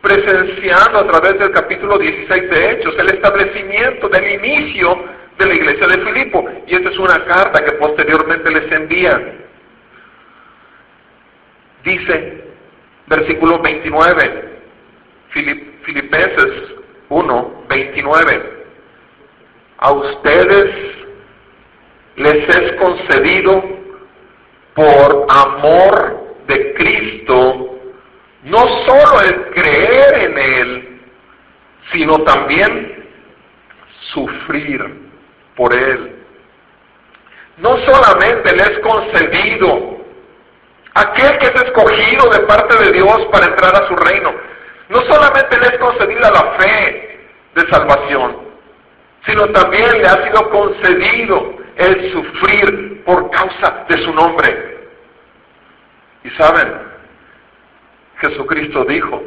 presenciando 0.00 1.00
a 1.00 1.06
través 1.06 1.38
del 1.38 1.52
capítulo 1.52 1.98
16 1.98 2.50
de 2.50 2.70
Hechos 2.70 2.94
el 2.98 3.10
establecimiento 3.10 4.08
del 4.08 4.30
inicio 4.30 5.04
de 5.38 5.46
la 5.46 5.54
iglesia 5.54 5.86
de 5.86 5.98
Filipo. 5.98 6.48
Y 6.66 6.74
esta 6.74 6.88
es 6.88 6.98
una 6.98 7.22
carta 7.26 7.62
que 7.62 7.72
posteriormente 7.72 8.50
les 8.50 8.72
envía. 8.72 9.34
Dice, 11.84 12.44
versículo 13.06 13.58
29, 13.58 14.60
Filipenses 15.82 16.52
1, 17.10 17.64
29. 17.68 18.64
A 19.78 19.92
ustedes 19.92 20.99
les 22.20 22.48
es 22.48 22.72
concedido 22.72 23.64
por 24.74 25.26
amor 25.30 26.36
de 26.46 26.74
Cristo 26.74 27.78
no 28.42 28.58
solo 28.58 29.20
el 29.22 29.50
creer 29.50 30.18
en 30.18 30.38
Él, 30.38 31.00
sino 31.92 32.18
también 32.24 33.04
sufrir 34.12 35.10
por 35.56 35.74
Él. 35.74 36.16
No 37.58 37.76
solamente 37.78 38.54
le 38.54 38.62
es 38.62 38.78
concedido 38.80 39.98
aquel 40.94 41.38
que 41.38 41.46
es 41.46 41.62
escogido 41.62 42.30
de 42.30 42.40
parte 42.40 42.84
de 42.84 42.92
Dios 42.92 43.26
para 43.30 43.46
entrar 43.46 43.74
a 43.76 43.88
su 43.88 43.96
reino, 43.96 44.34
no 44.88 45.00
solamente 45.02 45.58
le 45.58 45.66
es 45.66 45.78
concedida 45.78 46.30
la 46.30 46.52
fe 46.58 47.20
de 47.54 47.68
salvación, 47.70 48.36
sino 49.26 49.46
también 49.50 50.00
le 50.00 50.06
ha 50.06 50.24
sido 50.24 50.50
concedido 50.50 51.59
el 51.80 52.12
sufrir 52.12 53.02
por 53.04 53.30
causa 53.30 53.86
de 53.88 54.04
su 54.04 54.12
nombre. 54.12 54.78
Y 56.22 56.30
saben, 56.30 56.74
Jesucristo 58.18 58.84
dijo, 58.84 59.22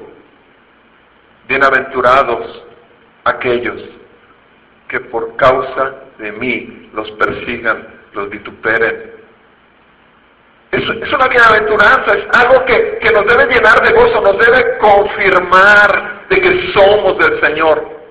bienaventurados 1.47 2.63
aquellos 3.23 3.81
que 4.87 4.99
por 4.99 5.35
causa 5.37 5.95
de 6.19 6.31
mí 6.33 6.89
los 6.93 7.09
persigan, 7.11 7.87
los 8.13 8.29
vituperen. 8.29 9.11
Es, 10.71 10.81
es 10.81 11.13
una 11.13 11.27
bienaventuranza, 11.27 12.13
es 12.17 12.25
algo 12.39 12.63
que, 12.65 12.99
que 12.99 13.11
nos 13.11 13.25
debe 13.25 13.51
llenar 13.51 13.81
de 13.81 13.93
gozo, 13.93 14.21
nos 14.21 14.37
debe 14.37 14.77
confirmar 14.77 16.27
de 16.29 16.39
que 16.39 16.73
somos 16.73 17.17
del 17.17 17.41
Señor. 17.41 18.03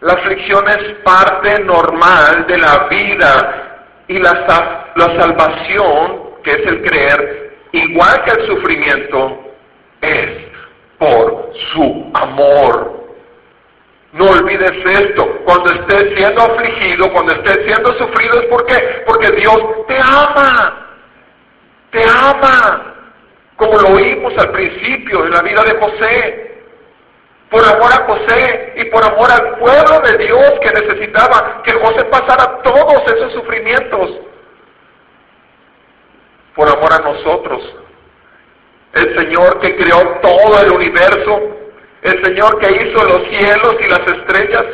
La 0.00 0.14
aflicción 0.14 0.68
es 0.68 0.94
parte 1.04 1.62
normal 1.62 2.46
de 2.46 2.58
la 2.58 2.88
vida 2.88 3.65
y 4.08 4.18
la, 4.18 4.92
la 4.94 5.20
salvación, 5.20 6.30
que 6.42 6.50
es 6.52 6.66
el 6.66 6.82
creer, 6.82 7.58
igual 7.72 8.24
que 8.24 8.30
el 8.30 8.46
sufrimiento, 8.46 9.38
es 10.00 10.30
por 10.98 11.52
su 11.72 12.10
amor. 12.14 12.96
No 14.12 14.30
olvides 14.30 14.72
esto, 14.72 15.26
cuando 15.44 15.72
estés 15.72 16.16
siendo 16.16 16.40
afligido, 16.40 17.12
cuando 17.12 17.32
estés 17.34 17.66
siendo 17.66 17.92
sufrido, 17.98 18.40
¿es 18.40 18.46
por 18.46 18.64
qué? 18.66 19.02
Porque 19.06 19.30
Dios 19.32 19.58
te 19.88 19.98
ama, 19.98 20.86
te 21.90 22.02
ama, 22.02 22.94
como 23.56 23.78
lo 23.78 23.88
oímos 23.88 24.32
al 24.38 24.50
principio 24.52 25.24
en 25.24 25.32
la 25.32 25.42
vida 25.42 25.62
de 25.64 25.78
José 25.78 26.45
por 27.50 27.64
amor 27.64 27.92
a 27.92 28.06
José 28.06 28.74
y 28.76 28.84
por 28.86 29.04
amor 29.04 29.30
al 29.30 29.58
pueblo 29.58 30.00
de 30.00 30.18
Dios 30.18 30.52
que 30.60 30.70
necesitaba 30.70 31.62
que 31.62 31.72
José 31.72 32.04
pasara 32.06 32.62
todos 32.62 33.02
esos 33.06 33.32
sufrimientos, 33.34 34.10
por 36.54 36.68
amor 36.68 36.92
a 36.92 36.98
nosotros. 36.98 37.62
El 38.94 39.14
Señor 39.16 39.60
que 39.60 39.76
creó 39.76 40.18
todo 40.22 40.60
el 40.62 40.72
universo, 40.72 41.40
el 42.02 42.24
Señor 42.24 42.58
que 42.58 42.72
hizo 42.72 43.04
los 43.04 43.28
cielos 43.28 43.76
y 43.80 43.88
las 43.88 44.00
estrellas. 44.00 44.64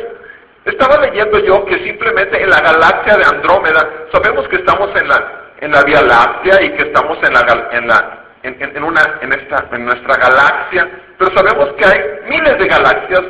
Estaba 0.65 0.97
leyendo 1.05 1.39
yo 1.39 1.65
que 1.65 1.83
simplemente 1.83 2.41
en 2.41 2.49
la 2.49 2.61
galaxia 2.61 3.17
de 3.17 3.25
Andrómeda, 3.25 4.07
sabemos 4.13 4.47
que 4.47 4.55
estamos 4.55 4.89
en 4.95 5.09
la, 5.09 5.51
en 5.59 5.71
la 5.71 5.83
Vía 5.83 6.01
Láctea 6.01 6.61
y 6.63 6.71
que 6.71 6.83
estamos 6.83 7.17
en 7.21 7.33
la, 7.33 7.69
en 7.73 7.87
la 7.87 8.22
en, 8.43 8.83
una, 8.83 9.19
en, 9.21 9.33
esta, 9.33 9.67
en 9.71 9.85
nuestra 9.85 10.17
galaxia, 10.17 10.89
pero 11.17 11.31
sabemos 11.35 11.73
que 11.77 11.85
hay 11.85 12.29
miles 12.29 12.59
de 12.59 12.67
galaxias 12.67 13.21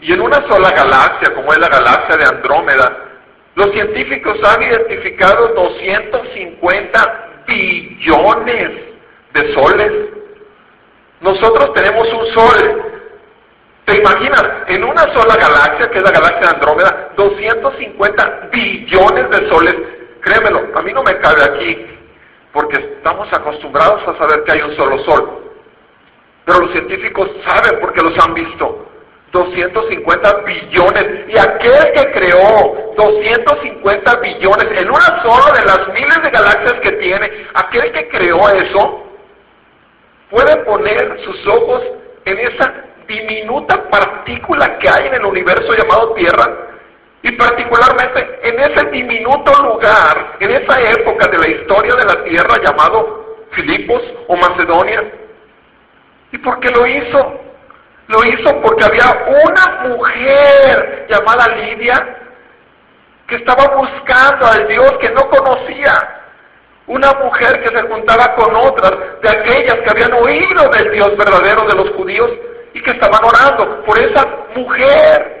y 0.00 0.12
en 0.12 0.20
una 0.20 0.36
sola 0.48 0.70
galaxia, 0.70 1.34
como 1.34 1.52
es 1.52 1.58
la 1.58 1.68
galaxia 1.68 2.16
de 2.16 2.24
Andrómeda, 2.24 2.96
los 3.56 3.72
científicos 3.72 4.38
han 4.44 4.62
identificado 4.62 5.48
250 5.48 7.28
billones 7.46 8.70
de 9.34 9.54
soles. 9.54 9.92
Nosotros 11.20 11.74
tenemos 11.74 12.08
un 12.12 12.26
sol. 12.28 12.92
¿Te 13.84 13.98
imaginas? 13.98 14.44
En 14.68 14.84
una 14.84 15.02
sola 15.12 15.34
galaxia, 15.34 15.90
que 15.90 15.98
es 15.98 16.04
la 16.04 16.12
galaxia 16.12 16.40
de 16.40 16.54
Andrómeda, 16.54 17.08
250 17.16 18.48
billones 18.52 19.30
de 19.30 19.48
soles. 19.50 19.74
Créemelo, 20.20 20.68
a 20.74 20.82
mí 20.82 20.92
no 20.92 21.02
me 21.02 21.18
cabe 21.18 21.42
aquí 21.42 21.89
porque 22.52 22.76
estamos 22.76 23.28
acostumbrados 23.32 24.02
a 24.08 24.18
saber 24.18 24.44
que 24.44 24.52
hay 24.52 24.62
un 24.62 24.76
solo 24.76 24.98
sol. 25.04 25.52
Pero 26.44 26.60
los 26.60 26.72
científicos 26.72 27.30
saben 27.46 27.80
porque 27.80 28.02
los 28.02 28.18
han 28.24 28.34
visto. 28.34 28.86
250 29.32 30.32
billones. 30.38 31.28
Y 31.28 31.38
aquel 31.38 31.92
que 31.92 32.12
creó 32.12 32.92
250 32.96 34.16
billones 34.16 34.80
en 34.80 34.90
una 34.90 35.22
sola 35.22 35.52
de 35.56 35.64
las 35.64 35.88
miles 35.94 36.22
de 36.22 36.30
galaxias 36.30 36.80
que 36.82 36.92
tiene, 36.92 37.30
aquel 37.54 37.92
que 37.92 38.08
creó 38.08 38.48
eso, 38.48 39.04
puede 40.30 40.56
poner 40.64 41.20
sus 41.24 41.46
ojos 41.46 41.82
en 42.24 42.38
esa 42.38 42.74
diminuta 43.06 43.88
partícula 43.88 44.78
que 44.78 44.88
hay 44.88 45.06
en 45.08 45.14
el 45.14 45.24
universo 45.24 45.72
llamado 45.74 46.14
Tierra 46.14 46.69
y 47.22 47.32
particularmente 47.32 48.40
en 48.42 48.58
ese 48.58 48.86
diminuto 48.90 49.52
lugar, 49.62 50.36
en 50.40 50.50
esa 50.50 50.80
época 50.80 51.26
de 51.28 51.38
la 51.38 51.48
historia 51.48 51.94
de 51.94 52.04
la 52.04 52.24
tierra 52.24 52.54
llamado 52.62 53.36
Filipos 53.52 54.02
o 54.28 54.36
Macedonia. 54.36 55.02
Y 56.32 56.38
por 56.38 56.58
qué 56.60 56.70
lo 56.70 56.86
hizo? 56.86 57.40
Lo 58.08 58.24
hizo 58.24 58.60
porque 58.62 58.84
había 58.84 59.26
una 59.44 59.88
mujer 59.88 61.06
llamada 61.08 61.48
Lidia 61.56 62.16
que 63.26 63.36
estaba 63.36 63.76
buscando 63.76 64.46
al 64.46 64.66
Dios 64.66 64.92
que 65.00 65.10
no 65.10 65.28
conocía. 65.28 66.16
Una 66.86 67.12
mujer 67.22 67.62
que 67.62 67.68
se 67.68 67.82
juntaba 67.82 68.34
con 68.34 68.54
otras 68.56 68.92
de 69.22 69.28
aquellas 69.30 69.76
que 69.76 69.90
habían 69.90 70.12
oído 70.14 70.68
del 70.70 70.90
Dios 70.90 71.16
verdadero 71.16 71.64
de 71.68 71.76
los 71.76 71.90
judíos 71.90 72.30
y 72.74 72.82
que 72.82 72.90
estaban 72.90 73.20
orando 73.22 73.84
por 73.84 73.98
esa 73.98 74.26
mujer. 74.56 75.39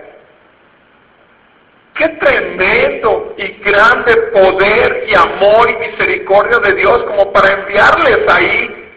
Qué 1.94 2.08
tremendo 2.08 3.34
y 3.36 3.48
grande 3.62 4.16
poder 4.32 5.04
y 5.08 5.14
amor 5.14 5.68
y 5.70 5.76
misericordia 5.90 6.58
de 6.58 6.74
Dios 6.74 7.04
como 7.04 7.32
para 7.32 7.52
enviarles 7.54 8.32
ahí 8.32 8.90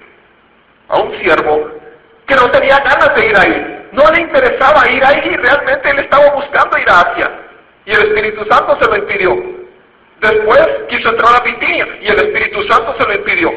a 0.89 0.99
un 0.99 1.19
siervo 1.19 1.71
que 2.25 2.35
no 2.35 2.49
tenía 2.51 2.77
ganas 2.79 3.15
de 3.15 3.25
ir 3.25 3.37
ahí. 3.37 3.89
No 3.91 4.09
le 4.11 4.21
interesaba 4.21 4.89
ir 4.89 5.03
ahí, 5.05 5.35
realmente 5.35 5.89
él 5.89 5.99
estaba 5.99 6.31
buscando 6.33 6.77
ir 6.77 6.89
a 6.89 7.01
Asia. 7.01 7.31
Y 7.85 7.91
el 7.91 8.03
Espíritu 8.03 8.45
Santo 8.45 8.77
se 8.79 8.87
lo 8.87 8.95
impidió. 8.95 9.35
Después 10.21 10.67
quiso 10.87 11.09
entrar 11.09 11.35
a 11.35 11.43
Bitinia 11.43 11.87
y 12.01 12.07
el 12.07 12.17
Espíritu 12.17 12.63
Santo 12.63 12.95
se 12.97 13.05
lo 13.05 13.13
impidió. 13.13 13.51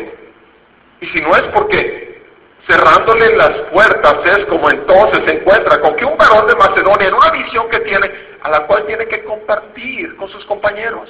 Y 1.00 1.06
si 1.06 1.20
no 1.20 1.30
es 1.30 1.42
porque 1.54 2.22
cerrándole 2.68 3.36
las 3.36 3.52
puertas 3.72 4.16
es 4.36 4.44
como 4.46 4.68
entonces 4.70 5.20
se 5.24 5.34
encuentra 5.36 5.80
con 5.80 5.94
que 5.94 6.04
un 6.04 6.16
varón 6.16 6.46
de 6.48 6.56
Macedonia 6.56 7.08
en 7.08 7.14
una 7.14 7.30
visión 7.30 7.68
que 7.68 7.78
tiene, 7.80 8.10
a 8.46 8.50
la 8.50 8.66
cual 8.66 8.86
tiene 8.86 9.06
que 9.06 9.24
compartir 9.24 10.16
con 10.16 10.28
sus 10.28 10.44
compañeros. 10.46 11.08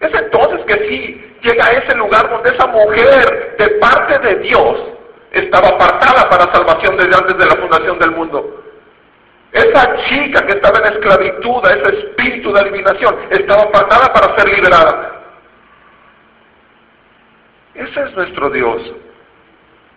Es 0.00 0.12
entonces 0.12 0.64
que 0.66 0.88
sí 0.88 1.36
llega 1.42 1.66
a 1.66 1.72
ese 1.72 1.94
lugar 1.96 2.30
donde 2.30 2.50
esa 2.50 2.66
mujer 2.66 3.56
de 3.58 3.68
parte 3.78 4.18
de 4.18 4.36
Dios 4.36 4.80
estaba 5.30 5.68
apartada 5.68 6.28
para 6.30 6.52
salvación 6.52 6.96
desde 6.96 7.14
antes 7.14 7.36
de 7.36 7.46
la 7.46 7.56
fundación 7.56 7.98
del 7.98 8.12
mundo. 8.12 8.62
Esa 9.52 9.96
chica 10.08 10.46
que 10.46 10.54
estaba 10.54 10.78
en 10.78 10.94
esclavitud, 10.94 11.62
ese 11.66 11.98
espíritu 11.98 12.52
de 12.52 12.60
adivinación, 12.60 13.18
estaba 13.30 13.62
apartada 13.62 14.12
para 14.12 14.36
ser 14.36 14.48
liberada. 14.48 15.22
Ese 17.74 18.02
es 18.02 18.16
nuestro 18.16 18.50
Dios. 18.50 18.82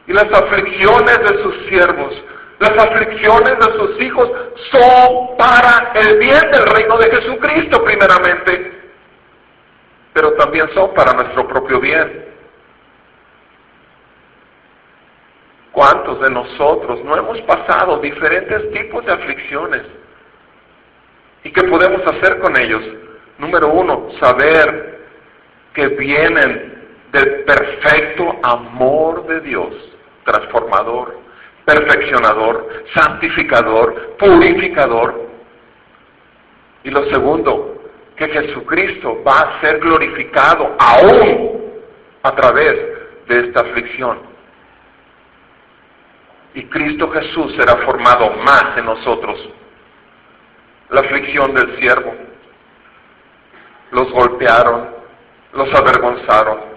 Y 0.05 0.13
las 0.13 0.25
aflicciones 0.25 1.19
de 1.19 1.43
sus 1.43 1.55
siervos, 1.69 2.13
las 2.59 2.71
aflicciones 2.71 3.55
de 3.59 3.77
sus 3.77 4.01
hijos 4.01 4.31
son 4.71 5.37
para 5.37 5.91
el 5.93 6.17
bien 6.17 6.51
del 6.51 6.65
reino 6.65 6.97
de 6.97 7.11
Jesucristo 7.11 7.83
primeramente, 7.83 8.81
pero 10.13 10.33
también 10.33 10.67
son 10.73 10.93
para 10.95 11.13
nuestro 11.13 11.47
propio 11.47 11.79
bien. 11.79 12.25
¿Cuántos 15.71 16.19
de 16.21 16.31
nosotros 16.31 17.03
no 17.03 17.15
hemos 17.15 17.39
pasado 17.41 17.99
diferentes 17.99 18.71
tipos 18.71 19.05
de 19.05 19.13
aflicciones? 19.13 19.83
¿Y 21.43 21.51
qué 21.51 21.63
podemos 21.63 22.01
hacer 22.07 22.39
con 22.39 22.59
ellos? 22.59 22.81
Número 23.37 23.67
uno, 23.67 24.09
saber 24.19 24.97
que 25.75 25.87
vienen 25.89 26.77
del 27.11 27.43
perfecto 27.43 28.35
amor 28.41 29.27
de 29.27 29.41
Dios, 29.41 29.69
transformador, 30.25 31.26
perfeccionador, 31.67 32.67
santificador, 32.95 34.15
purificador. 34.17 35.27
Y 36.83 36.89
lo 36.89 37.05
segundo, 37.11 37.83
que 38.15 38.27
Jesucristo 38.27 39.21
va 39.23 39.39
a 39.41 39.61
ser 39.61 39.77
glorificado 39.79 40.75
aún 40.79 41.61
a 42.23 42.31
través 42.31 42.73
de 43.27 43.39
esta 43.41 43.61
aflicción 43.61 44.37
y 46.57 46.63
Cristo 46.69 47.07
Jesús 47.11 47.53
será 47.55 47.77
formado 47.85 48.31
más 48.37 48.75
en 48.77 48.85
nosotros. 48.85 49.37
La 50.89 51.01
aflicción 51.01 51.53
del 51.53 51.77
siervo. 51.79 52.15
Los 53.91 54.11
golpearon, 54.11 54.89
los 55.53 55.71
avergonzaron. 55.71 56.76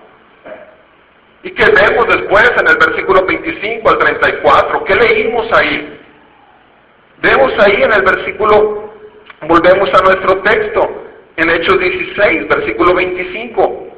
¿Y 1.42 1.50
qué 1.52 1.64
vemos 1.64 2.06
después 2.08 2.50
en 2.58 2.68
el 2.68 2.76
versículo 2.76 3.24
25 3.24 3.88
al 3.88 3.98
34? 3.98 4.84
¿Qué 4.84 4.94
leímos 4.94 5.46
ahí? 5.52 6.00
Vemos 7.22 7.52
ahí 7.64 7.82
en 7.82 7.92
el 7.92 8.02
versículo, 8.02 8.94
volvemos 9.42 9.88
a 9.94 10.02
nuestro 10.02 10.38
texto, 10.42 11.04
en 11.36 11.50
Hechos 11.50 11.78
16, 11.78 12.48
versículo 12.48 12.94
25. 12.94 13.88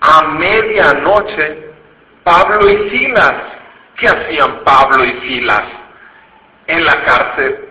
A 0.00 0.28
medianoche, 0.28 1.70
Pablo 2.22 2.68
y 2.70 2.90
Silas 2.90 3.56
¿Qué 3.96 4.06
hacían 4.06 4.62
Pablo 4.62 5.04
y 5.04 5.20
Silas 5.22 5.62
en 6.66 6.84
la 6.84 7.04
cárcel? 7.04 7.68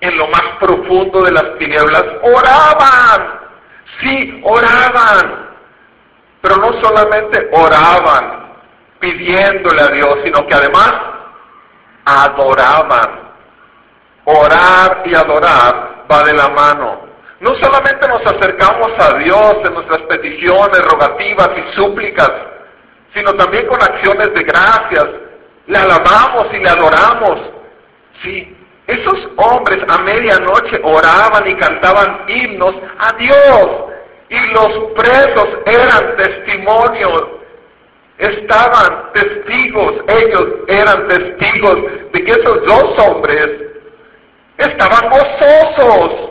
En 0.00 0.16
lo 0.16 0.26
más 0.28 0.42
profundo 0.58 1.22
de 1.22 1.32
las 1.32 1.58
tinieblas, 1.58 2.04
oraban. 2.22 3.40
Sí, 4.00 4.40
oraban. 4.42 5.49
Pero 6.40 6.56
no 6.56 6.72
solamente 6.80 7.48
oraban 7.52 8.54
pidiéndole 8.98 9.82
a 9.82 9.88
Dios, 9.88 10.18
sino 10.24 10.46
que 10.46 10.54
además 10.54 10.92
adoraban. 12.04 13.30
Orar 14.24 15.02
y 15.06 15.14
adorar 15.14 16.04
va 16.10 16.22
de 16.22 16.34
la 16.34 16.48
mano. 16.48 17.08
No 17.40 17.54
solamente 17.54 18.06
nos 18.06 18.20
acercamos 18.26 18.92
a 18.98 19.16
Dios 19.16 19.56
en 19.64 19.74
nuestras 19.74 20.02
peticiones, 20.02 20.78
rogativas 20.92 21.50
y 21.56 21.74
súplicas, 21.74 22.30
sino 23.14 23.32
también 23.34 23.66
con 23.66 23.82
acciones 23.82 24.32
de 24.34 24.42
gracias, 24.42 25.06
le 25.66 25.78
alabamos 25.78 26.46
y 26.52 26.58
le 26.58 26.68
adoramos. 26.68 27.40
Sí, 28.22 28.56
esos 28.86 29.28
hombres 29.36 29.82
a 29.88 29.98
medianoche 29.98 30.80
oraban 30.82 31.48
y 31.48 31.54
cantaban 31.56 32.24
himnos 32.28 32.74
a 32.98 33.16
Dios. 33.16 33.89
Y 34.30 34.38
los 34.52 34.92
presos 34.92 35.48
eran 35.66 36.16
testimonios. 36.16 37.24
Estaban 38.18 39.12
testigos, 39.12 39.94
ellos 40.06 40.46
eran 40.68 41.08
testigos 41.08 41.76
de 42.12 42.24
que 42.24 42.30
esos 42.30 42.64
dos 42.64 42.98
hombres 42.98 43.50
estaban 44.58 45.10
gozosos. 45.10 46.30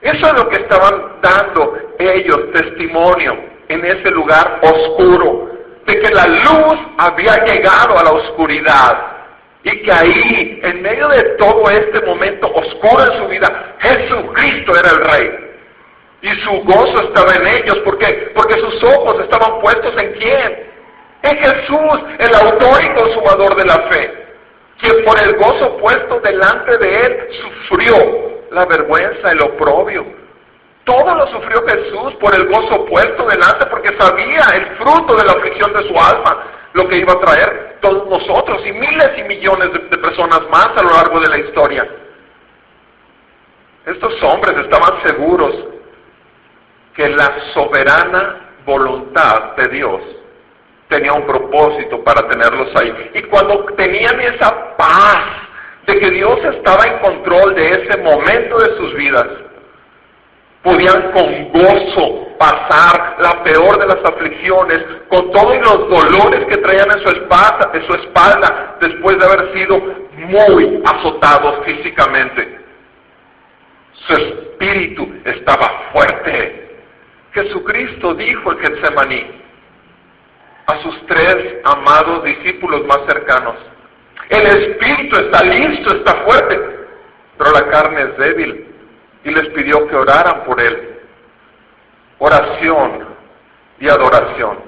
Eso 0.00 0.26
es 0.26 0.32
lo 0.34 0.48
que 0.48 0.56
estaban 0.56 1.20
dando 1.20 1.76
ellos 1.98 2.52
testimonio 2.52 3.36
en 3.68 3.84
ese 3.84 4.10
lugar 4.10 4.60
oscuro 4.62 5.50
de 5.86 6.00
que 6.00 6.14
la 6.14 6.26
luz 6.26 6.78
había 6.98 7.44
llegado 7.44 7.98
a 7.98 8.04
la 8.04 8.12
oscuridad 8.12 9.16
y 9.64 9.82
que 9.82 9.92
ahí, 9.92 10.60
en 10.62 10.82
medio 10.82 11.08
de 11.08 11.22
todo 11.38 11.68
este 11.70 12.00
momento 12.06 12.46
oscuro 12.46 13.02
en 13.02 13.18
su 13.18 13.28
vida, 13.28 13.74
Jesucristo 13.80 14.72
era 14.78 14.90
el 14.90 15.04
Rey. 15.04 15.45
Y 16.22 16.30
su 16.40 16.50
gozo 16.62 17.02
estaba 17.02 17.34
en 17.34 17.46
ellos. 17.46 17.78
¿Por 17.84 17.98
qué? 17.98 18.32
Porque 18.34 18.54
sus 18.60 18.82
ojos 18.84 19.20
estaban 19.20 19.60
puestos 19.60 19.94
en 19.96 20.12
quién? 20.14 20.72
En 21.22 21.36
Jesús, 21.38 22.00
el 22.18 22.34
autor 22.34 22.82
y 22.82 22.94
consumador 22.94 23.56
de 23.56 23.64
la 23.64 23.78
fe. 23.90 24.26
Quien 24.78 25.04
por 25.04 25.22
el 25.22 25.36
gozo 25.36 25.76
puesto 25.78 26.20
delante 26.20 26.78
de 26.78 27.00
él 27.00 27.28
sufrió 27.42 27.94
la 28.50 28.66
vergüenza, 28.66 29.30
el 29.32 29.42
oprobio 29.42 30.04
todo 30.86 31.16
lo 31.16 31.26
sufrió 31.26 31.66
Jesús 31.66 32.14
por 32.20 32.32
el 32.32 32.46
gozo 32.46 32.86
puesto 32.86 33.26
delante, 33.26 33.66
porque 33.66 33.88
sabía 33.98 34.44
el 34.54 34.66
fruto 34.76 35.16
de 35.16 35.24
la 35.24 35.32
aflicción 35.32 35.72
de 35.72 35.82
su 35.88 35.94
alma, 35.98 36.44
lo 36.74 36.86
que 36.86 36.98
iba 36.98 37.12
a 37.12 37.18
traer 37.18 37.78
todos 37.80 38.08
nosotros 38.08 38.64
y 38.64 38.72
miles 38.72 39.10
y 39.18 39.24
millones 39.24 39.72
de, 39.72 39.80
de 39.80 39.98
personas 39.98 40.42
más 40.48 40.68
a 40.76 40.82
lo 40.84 40.90
largo 40.90 41.18
de 41.18 41.28
la 41.28 41.38
historia. 41.38 41.88
Estos 43.84 44.22
hombres 44.22 44.56
estaban 44.58 45.02
seguros 45.04 45.56
que 46.96 47.08
la 47.10 47.52
soberana 47.52 48.52
voluntad 48.64 49.54
de 49.56 49.68
Dios 49.68 50.00
tenía 50.88 51.12
un 51.12 51.26
propósito 51.26 52.02
para 52.02 52.26
tenerlos 52.28 52.68
ahí. 52.76 53.10
Y 53.14 53.22
cuando 53.24 53.64
tenían 53.76 54.20
esa 54.20 54.76
paz 54.76 55.18
de 55.86 55.98
que 55.98 56.10
Dios 56.10 56.38
estaba 56.44 56.84
en 56.84 56.98
control 56.98 57.54
de 57.54 57.68
ese 57.68 57.98
momento 57.98 58.58
de 58.58 58.76
sus 58.76 58.94
vidas, 58.94 59.26
podían 60.62 61.12
con 61.12 61.52
gozo 61.52 62.26
pasar 62.38 63.16
la 63.20 63.42
peor 63.44 63.78
de 63.78 63.86
las 63.86 64.04
aflicciones, 64.04 64.82
con 65.08 65.30
todos 65.30 65.56
los 65.58 65.88
dolores 65.88 66.44
que 66.46 66.56
traían 66.56 66.90
en 66.90 67.02
su 67.02 67.08
espalda, 67.08 67.70
en 67.72 67.86
su 67.86 67.94
espalda 67.94 68.76
después 68.80 69.18
de 69.18 69.26
haber 69.26 69.52
sido 69.54 69.80
muy 70.16 70.82
azotados 70.84 71.64
físicamente. 71.64 72.58
Su 73.92 74.12
espíritu 74.14 75.08
estaba 75.24 75.90
fuerte. 75.92 76.65
Jesucristo 77.36 78.14
dijo 78.14 78.50
en 78.52 78.58
Getsemaní 78.60 79.26
a 80.66 80.82
sus 80.82 81.06
tres 81.06 81.58
amados 81.64 82.24
discípulos 82.24 82.86
más 82.86 83.00
cercanos, 83.06 83.56
el 84.30 84.46
espíritu 84.46 85.16
está 85.16 85.44
listo, 85.44 85.96
está 85.96 86.14
fuerte, 86.24 86.58
pero 87.36 87.52
la 87.52 87.68
carne 87.68 88.02
es 88.02 88.16
débil 88.16 88.66
y 89.24 89.30
les 89.30 89.48
pidió 89.50 89.86
que 89.86 89.96
oraran 89.96 90.44
por 90.44 90.58
él. 90.60 90.98
Oración 92.18 93.06
y 93.80 93.88
adoración. 93.88 94.58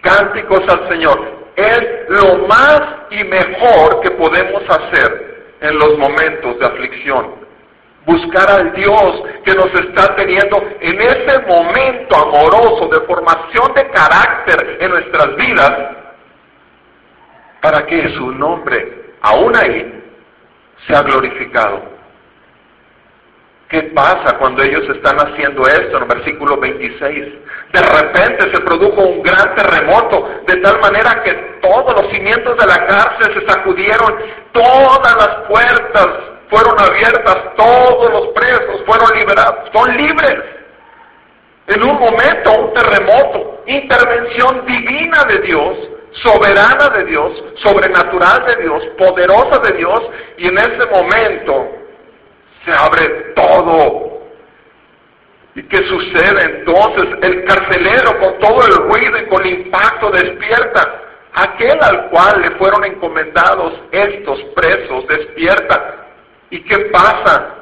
Cánticos 0.00 0.60
al 0.68 0.88
Señor. 0.88 1.44
Es 1.56 2.08
lo 2.08 2.46
más 2.46 2.80
y 3.10 3.24
mejor 3.24 4.00
que 4.00 4.12
podemos 4.12 4.62
hacer 4.68 5.56
en 5.60 5.76
los 5.76 5.98
momentos 5.98 6.58
de 6.58 6.66
aflicción. 6.66 7.43
Buscar 8.06 8.50
al 8.50 8.72
Dios 8.74 9.22
que 9.44 9.54
nos 9.54 9.72
está 9.74 10.14
teniendo 10.14 10.62
en 10.80 11.00
ese 11.00 11.38
momento 11.46 12.16
amoroso 12.16 12.88
de 12.88 13.00
formación 13.06 13.72
de 13.74 13.88
carácter 13.90 14.78
en 14.80 14.90
nuestras 14.90 15.36
vidas, 15.36 15.72
para 17.62 17.86
que 17.86 18.10
su 18.10 18.30
nombre, 18.32 19.14
aún 19.22 19.56
ahí, 19.56 20.02
sea 20.86 21.00
glorificado. 21.02 21.94
¿Qué 23.68 23.82
pasa 23.94 24.36
cuando 24.38 24.62
ellos 24.62 24.84
están 24.90 25.16
haciendo 25.16 25.62
esto 25.66 25.96
en 25.96 26.02
el 26.02 26.08
versículo 26.08 26.58
26? 26.58 27.34
De 27.72 27.82
repente 27.82 28.54
se 28.54 28.60
produjo 28.60 29.00
un 29.00 29.22
gran 29.22 29.54
terremoto, 29.54 30.42
de 30.46 30.56
tal 30.56 30.78
manera 30.80 31.22
que 31.22 31.32
todos 31.62 32.02
los 32.02 32.12
cimientos 32.12 32.56
de 32.58 32.66
la 32.66 32.86
cárcel 32.86 33.34
se 33.34 33.46
sacudieron, 33.50 34.14
todas 34.52 35.16
las 35.16 35.48
puertas 35.48 36.33
fueron 36.50 36.78
abiertas, 36.78 37.36
todos 37.56 38.10
los 38.10 38.28
presos 38.28 38.82
fueron 38.86 39.08
liberados, 39.18 39.70
son 39.72 39.96
libres. 39.96 40.38
En 41.66 41.82
un 41.82 41.98
momento, 41.98 42.52
un 42.52 42.74
terremoto, 42.74 43.62
intervención 43.66 44.66
divina 44.66 45.24
de 45.24 45.38
Dios, 45.40 45.78
soberana 46.22 46.90
de 46.90 47.04
Dios, 47.06 47.32
sobrenatural 47.62 48.44
de 48.46 48.62
Dios, 48.62 48.84
poderosa 48.98 49.58
de 49.60 49.72
Dios, 49.78 50.00
y 50.36 50.48
en 50.48 50.58
ese 50.58 50.86
momento 50.86 51.68
se 52.64 52.72
abre 52.72 53.32
todo. 53.34 54.14
¿Y 55.54 55.62
qué 55.64 55.78
sucede 55.88 56.58
entonces? 56.58 57.04
El 57.22 57.44
carcelero 57.44 58.18
con 58.18 58.38
todo 58.40 58.66
el 58.66 58.74
ruido 58.88 59.18
y 59.18 59.26
con 59.26 59.46
el 59.46 59.60
impacto 59.60 60.10
despierta. 60.10 61.00
Aquel 61.32 61.78
al 61.82 62.10
cual 62.10 62.42
le 62.42 62.50
fueron 62.58 62.84
encomendados 62.84 63.74
estos 63.90 64.40
presos 64.54 65.06
despierta. 65.08 66.03
¿Y 66.54 66.60
qué 66.60 66.78
pasa? 66.92 67.52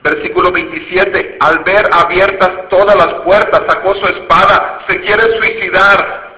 Versículo 0.00 0.50
27, 0.50 1.36
al 1.40 1.58
ver 1.58 1.90
abiertas 1.92 2.66
todas 2.70 2.96
las 2.96 3.20
puertas, 3.22 3.64
sacó 3.68 3.94
su 3.96 4.06
espada, 4.06 4.82
se 4.88 4.98
quiere 5.02 5.24
suicidar, 5.36 6.30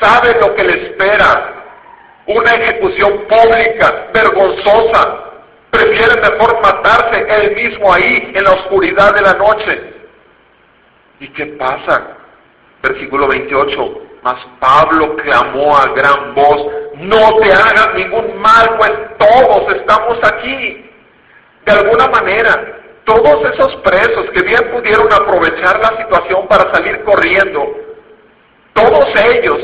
sabe 0.00 0.40
lo 0.40 0.52
que 0.56 0.64
le 0.64 0.88
espera, 0.88 1.52
una 2.26 2.54
ejecución 2.54 3.28
pública, 3.28 4.08
vergonzosa, 4.12 5.18
prefiere 5.70 6.20
mejor 6.20 6.60
matarse 6.60 7.26
él 7.28 7.54
mismo 7.54 7.92
ahí 7.92 8.32
en 8.34 8.42
la 8.42 8.50
oscuridad 8.50 9.14
de 9.14 9.22
la 9.22 9.34
noche. 9.34 9.94
¿Y 11.20 11.28
qué 11.28 11.46
pasa? 11.46 12.08
Versículo 12.82 13.28
28. 13.28 13.98
Mas 14.22 14.36
Pablo 14.60 15.16
clamó 15.16 15.76
a 15.76 15.86
gran 15.94 16.34
voz, 16.34 16.66
no 16.94 17.38
te 17.38 17.52
hagas 17.52 17.94
ningún 17.94 18.40
mal, 18.40 18.76
pues 18.78 18.92
todos 19.18 19.76
estamos 19.76 20.18
aquí. 20.22 20.88
De 21.66 21.72
alguna 21.72 22.06
manera, 22.08 22.82
todos 23.04 23.52
esos 23.52 23.76
presos 23.76 24.30
que 24.32 24.42
bien 24.42 24.70
pudieron 24.70 25.12
aprovechar 25.12 25.80
la 25.80 25.96
situación 26.02 26.46
para 26.46 26.72
salir 26.72 27.02
corriendo, 27.02 27.66
todos 28.74 29.06
ellos, 29.24 29.58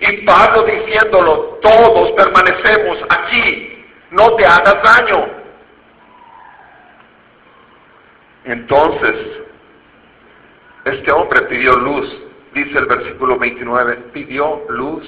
y 0.00 0.24
Pablo 0.24 0.64
diciéndolo, 0.64 1.58
todos 1.62 2.12
permanecemos 2.12 2.98
aquí, 3.10 3.84
no 4.10 4.34
te 4.34 4.44
hagas 4.44 4.76
daño. 4.82 5.26
Entonces, 8.44 9.14
este 10.86 11.12
hombre 11.12 11.42
pidió 11.42 11.72
luz, 11.72 12.29
dice 12.54 12.78
el 12.78 12.86
versículo 12.86 13.38
29, 13.38 13.96
pidió 14.12 14.64
luz. 14.68 15.06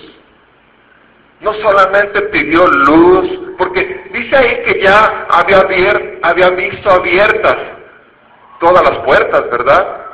No 1.40 1.52
solamente 1.54 2.22
pidió 2.22 2.66
luz, 2.66 3.54
porque 3.58 4.04
dice 4.12 4.36
ahí 4.36 4.62
que 4.64 4.82
ya 4.82 5.26
había, 5.28 6.20
había 6.22 6.50
visto 6.50 6.90
abiertas 6.90 7.56
todas 8.60 8.88
las 8.88 8.98
puertas, 9.04 9.50
¿verdad? 9.50 10.06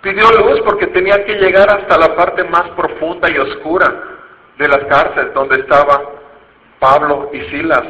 Pidió 0.00 0.30
luz 0.30 0.60
porque 0.64 0.86
tenía 0.88 1.24
que 1.24 1.34
llegar 1.34 1.68
hasta 1.68 1.98
la 1.98 2.14
parte 2.14 2.44
más 2.44 2.70
profunda 2.76 3.28
y 3.28 3.38
oscura 3.38 3.92
de 4.56 4.68
las 4.68 4.84
cárceles 4.84 5.34
donde 5.34 5.56
estaba 5.56 6.00
Pablo 6.78 7.30
y 7.32 7.40
Silas, 7.50 7.82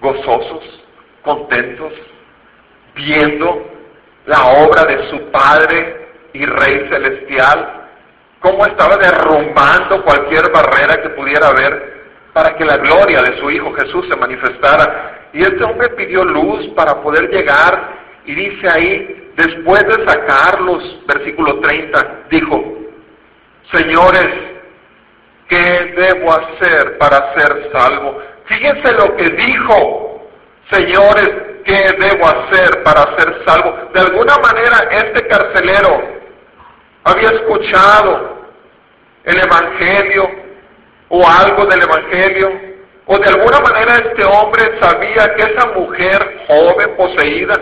gozosos, 0.00 0.84
contentos, 1.22 1.92
viendo 2.94 3.66
la 4.26 4.44
obra 4.64 4.84
de 4.84 5.10
su 5.10 5.30
Padre 5.30 6.08
y 6.32 6.46
Rey 6.46 6.88
Celestial, 6.88 7.79
cómo 8.40 8.66
estaba 8.66 8.96
derrumbando 8.96 10.02
cualquier 10.02 10.50
barrera 10.50 11.02
que 11.02 11.10
pudiera 11.10 11.48
haber 11.48 12.00
para 12.32 12.56
que 12.56 12.64
la 12.64 12.78
gloria 12.78 13.22
de 13.22 13.38
su 13.38 13.50
Hijo 13.50 13.72
Jesús 13.74 14.06
se 14.08 14.16
manifestara. 14.16 15.28
Y 15.32 15.42
este 15.42 15.62
hombre 15.62 15.90
pidió 15.90 16.24
luz 16.24 16.66
para 16.74 17.00
poder 17.02 17.30
llegar 17.30 18.00
y 18.24 18.34
dice 18.34 18.68
ahí, 18.68 19.32
después 19.36 19.82
de 19.86 20.06
sacarlos, 20.06 21.06
versículo 21.06 21.60
30, 21.60 22.26
dijo, 22.30 22.62
señores, 23.72 24.28
¿qué 25.48 25.94
debo 25.96 26.32
hacer 26.32 26.98
para 26.98 27.34
ser 27.34 27.70
salvo? 27.72 28.18
Fíjense 28.46 28.92
lo 28.92 29.16
que 29.16 29.30
dijo, 29.30 30.28
señores, 30.70 31.30
¿qué 31.64 31.96
debo 31.98 32.26
hacer 32.26 32.82
para 32.82 33.16
ser 33.16 33.42
salvo? 33.46 33.90
De 33.94 34.00
alguna 34.00 34.36
manera 34.38 34.88
este 34.90 35.26
carcelero 35.28 36.19
había 37.04 37.30
escuchado 37.30 38.40
el 39.24 39.38
Evangelio 39.38 40.30
o 41.08 41.22
algo 41.26 41.66
del 41.66 41.82
Evangelio, 41.82 42.52
o 43.06 43.18
de 43.18 43.28
alguna 43.28 43.60
manera 43.60 43.94
este 43.94 44.24
hombre 44.24 44.78
sabía 44.80 45.34
que 45.34 45.42
esa 45.52 45.66
mujer 45.72 46.44
joven, 46.46 46.96
poseída, 46.96 47.54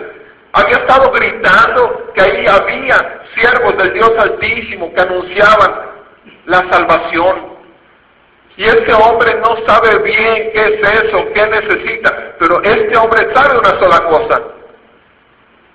había 0.53 0.77
estado 0.77 1.11
gritando 1.11 2.11
que 2.13 2.21
ahí 2.21 2.45
había 2.47 3.23
siervos 3.35 3.77
del 3.77 3.93
Dios 3.93 4.11
Altísimo 4.17 4.93
que 4.93 5.01
anunciaban 5.01 5.89
la 6.45 6.65
salvación. 6.71 7.59
Y 8.57 8.65
este 8.65 8.93
hombre 8.93 9.35
no 9.35 9.55
sabe 9.65 9.97
bien 10.03 10.51
qué 10.51 10.79
es 10.81 11.03
eso, 11.03 11.25
qué 11.33 11.47
necesita, 11.47 12.35
pero 12.39 12.61
este 12.61 12.97
hombre 12.97 13.33
sabe 13.33 13.57
una 13.57 13.79
sola 13.79 14.05
cosa. 14.09 14.41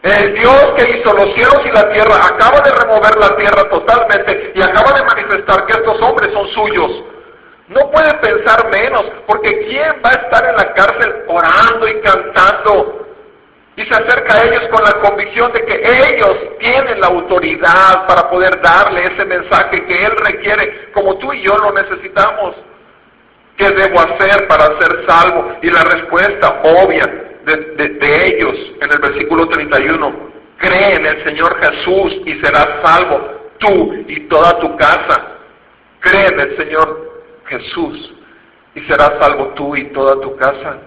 El 0.05 0.35
Dios 0.35 0.75
que 0.77 0.99
hizo 0.99 1.15
los 1.15 1.33
cielos 1.33 1.63
y 1.65 1.71
la 1.71 1.91
tierra 1.91 2.17
acaba 2.17 2.61
de 2.61 2.71
remover 2.73 3.17
la 3.17 3.35
tierra 3.37 3.71
totalmente 3.71 4.53
y 4.55 4.61
acaba 4.61 4.93
de 4.93 5.03
manifestar 5.03 5.65
que 5.65 5.73
estos 5.73 5.99
hombres 6.03 6.31
son 6.35 6.47
suyos. 6.49 7.05
No 7.69 7.91
puede 7.91 8.13
pensar 8.19 8.69
menos, 8.71 9.03
porque 9.27 9.65
¿quién 9.67 10.03
va 10.05 10.11
a 10.11 10.25
estar 10.25 10.45
en 10.47 10.57
la 10.57 10.75
cárcel 10.75 11.25
orando 11.27 11.89
y 11.89 12.01
cantando? 12.03 13.07
Y 13.77 13.83
se 13.87 13.95
acerca 13.95 14.35
a 14.35 14.45
ellos 14.45 14.69
con 14.71 14.85
la 14.85 14.93
convicción 15.09 15.51
de 15.53 15.65
que 15.65 15.81
ellos 15.83 16.37
tienen 16.59 17.01
la 17.01 17.07
autoridad 17.07 18.07
para 18.07 18.29
poder 18.29 18.61
darle 18.61 19.05
ese 19.05 19.25
mensaje 19.25 19.87
que 19.87 20.05
Él 20.05 20.13
requiere, 20.19 20.93
como 20.93 21.17
tú 21.17 21.33
y 21.33 21.41
yo 21.41 21.57
lo 21.57 21.73
necesitamos. 21.73 22.57
¿Qué 23.57 23.71
debo 23.71 24.01
hacer 24.01 24.49
para 24.49 24.67
ser 24.79 25.07
salvo? 25.09 25.57
Y 25.63 25.71
la 25.71 25.83
respuesta 25.83 26.61
obvia 26.63 27.34
de, 27.45 28.27
ellos 28.27 28.55
en 28.81 28.93
el 28.93 28.99
versículo 28.99 29.49
31, 29.49 30.31
cree 30.59 30.95
en 30.95 31.07
el 31.07 31.25
Señor 31.25 31.57
Jesús 31.61 32.23
y 32.27 32.35
serás 32.41 32.69
salvo 32.85 33.51
tú 33.59 34.05
y 34.09 34.21
toda 34.29 34.59
tu 34.61 34.77
casa. 34.77 35.39
Cree 36.01 36.27
en 36.27 36.41
el 36.41 36.57
Señor 36.57 37.23
Jesús 37.47 38.15
y 38.75 38.81
serás 38.83 39.13
salvo 39.21 39.49
tú 39.55 39.77
y 39.77 39.85
toda 39.93 40.21
tu 40.21 40.37
casa. 40.37 40.79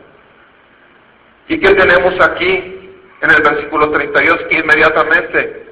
¿Y 1.47 1.59
qué 1.59 1.73
tenemos 1.73 2.13
aquí 2.25 2.91
en 3.21 3.31
el 3.31 3.41
versículo 3.41 3.89
32? 3.89 4.39
Inmediatamente 4.51 5.67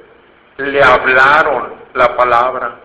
le 0.58 0.82
hablaron 0.82 1.74
la 1.94 2.16
palabra 2.16 2.85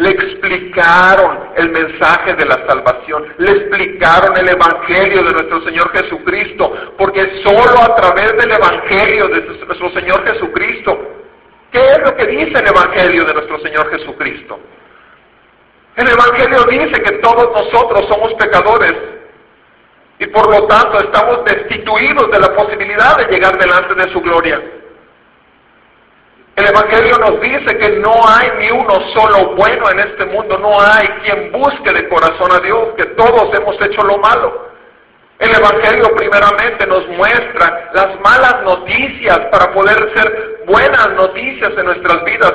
le 0.00 0.10
explicaron 0.12 1.50
el 1.56 1.68
mensaje 1.68 2.32
de 2.34 2.46
la 2.46 2.66
salvación, 2.66 3.34
le 3.36 3.52
explicaron 3.52 4.34
el 4.34 4.48
Evangelio 4.48 5.22
de 5.22 5.32
nuestro 5.32 5.62
Señor 5.62 5.92
Jesucristo, 5.92 6.72
porque 6.96 7.42
solo 7.44 7.82
a 7.82 7.94
través 7.96 8.32
del 8.38 8.50
Evangelio 8.50 9.28
de 9.28 9.42
nuestro 9.42 9.90
Señor 9.90 10.24
Jesucristo, 10.26 10.98
¿qué 11.70 11.84
es 11.84 11.98
lo 11.98 12.16
que 12.16 12.26
dice 12.28 12.58
el 12.60 12.68
Evangelio 12.68 13.26
de 13.26 13.34
nuestro 13.34 13.60
Señor 13.60 13.90
Jesucristo? 13.90 14.58
El 15.96 16.08
Evangelio 16.08 16.64
dice 16.70 17.02
que 17.02 17.18
todos 17.18 17.50
nosotros 17.52 18.06
somos 18.08 18.32
pecadores 18.38 18.94
y 20.18 20.26
por 20.28 20.48
lo 20.50 20.66
tanto 20.66 20.98
estamos 20.98 21.44
destituidos 21.44 22.30
de 22.30 22.40
la 22.40 22.56
posibilidad 22.56 23.18
de 23.18 23.34
llegar 23.34 23.58
delante 23.58 23.94
de 23.94 24.10
su 24.14 24.20
gloria. 24.22 24.79
El 26.60 26.68
Evangelio 26.68 27.16
nos 27.16 27.40
dice 27.40 27.78
que 27.78 27.88
no 28.00 28.12
hay 28.28 28.50
ni 28.58 28.70
uno 28.70 28.92
solo 29.14 29.54
bueno 29.54 29.88
en 29.92 30.00
este 30.00 30.26
mundo, 30.26 30.58
no 30.58 30.78
hay 30.78 31.08
quien 31.24 31.50
busque 31.52 31.90
de 31.90 32.06
corazón 32.06 32.52
a 32.52 32.60
Dios, 32.60 32.88
que 32.98 33.06
todos 33.16 33.48
hemos 33.58 33.80
hecho 33.80 34.02
lo 34.02 34.18
malo. 34.18 34.68
El 35.38 35.56
Evangelio 35.56 36.14
primeramente 36.14 36.86
nos 36.86 37.08
muestra 37.08 37.90
las 37.94 38.20
malas 38.20 38.62
noticias 38.62 39.38
para 39.50 39.72
poder 39.72 40.12
ser 40.14 40.64
buenas 40.66 41.08
noticias 41.14 41.72
en 41.78 41.86
nuestras 41.86 42.24
vidas, 42.24 42.52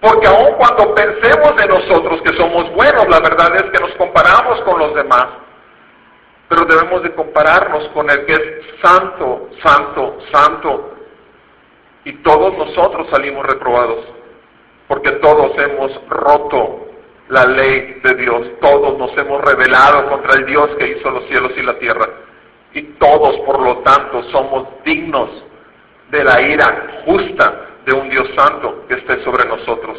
porque 0.00 0.28
aun 0.28 0.54
cuando 0.54 0.94
pensemos 0.94 1.54
de 1.54 1.66
nosotros 1.66 2.22
que 2.22 2.34
somos 2.38 2.72
buenos, 2.72 3.06
la 3.10 3.20
verdad 3.20 3.54
es 3.56 3.64
que 3.64 3.84
nos 3.84 3.94
comparamos 3.96 4.62
con 4.62 4.78
los 4.78 4.94
demás. 4.94 5.26
pero 6.48 6.64
debemos 6.64 7.02
de 7.02 7.14
compararnos 7.14 7.86
con 7.88 8.08
el 8.08 8.24
que 8.24 8.32
es 8.32 8.42
santo, 8.82 9.50
santo, 9.62 10.18
santo. 10.32 10.91
Y 12.04 12.12
todos 12.22 12.56
nosotros 12.56 13.08
salimos 13.10 13.46
reprobados, 13.46 14.04
porque 14.88 15.12
todos 15.12 15.52
hemos 15.58 16.08
roto 16.08 16.86
la 17.28 17.46
ley 17.46 18.00
de 18.02 18.14
Dios, 18.14 18.46
todos 18.60 18.98
nos 18.98 19.16
hemos 19.16 19.40
rebelado 19.42 20.08
contra 20.10 20.38
el 20.38 20.46
Dios 20.46 20.70
que 20.78 20.88
hizo 20.88 21.10
los 21.10 21.24
cielos 21.28 21.52
y 21.56 21.62
la 21.62 21.78
tierra. 21.78 22.08
Y 22.74 22.82
todos, 22.98 23.36
por 23.46 23.60
lo 23.60 23.78
tanto, 23.78 24.22
somos 24.30 24.66
dignos 24.84 25.30
de 26.10 26.24
la 26.24 26.40
ira 26.42 27.02
justa 27.06 27.68
de 27.86 27.94
un 27.94 28.08
Dios 28.10 28.28
santo 28.36 28.84
que 28.88 28.94
esté 28.94 29.22
sobre 29.24 29.46
nosotros. 29.46 29.98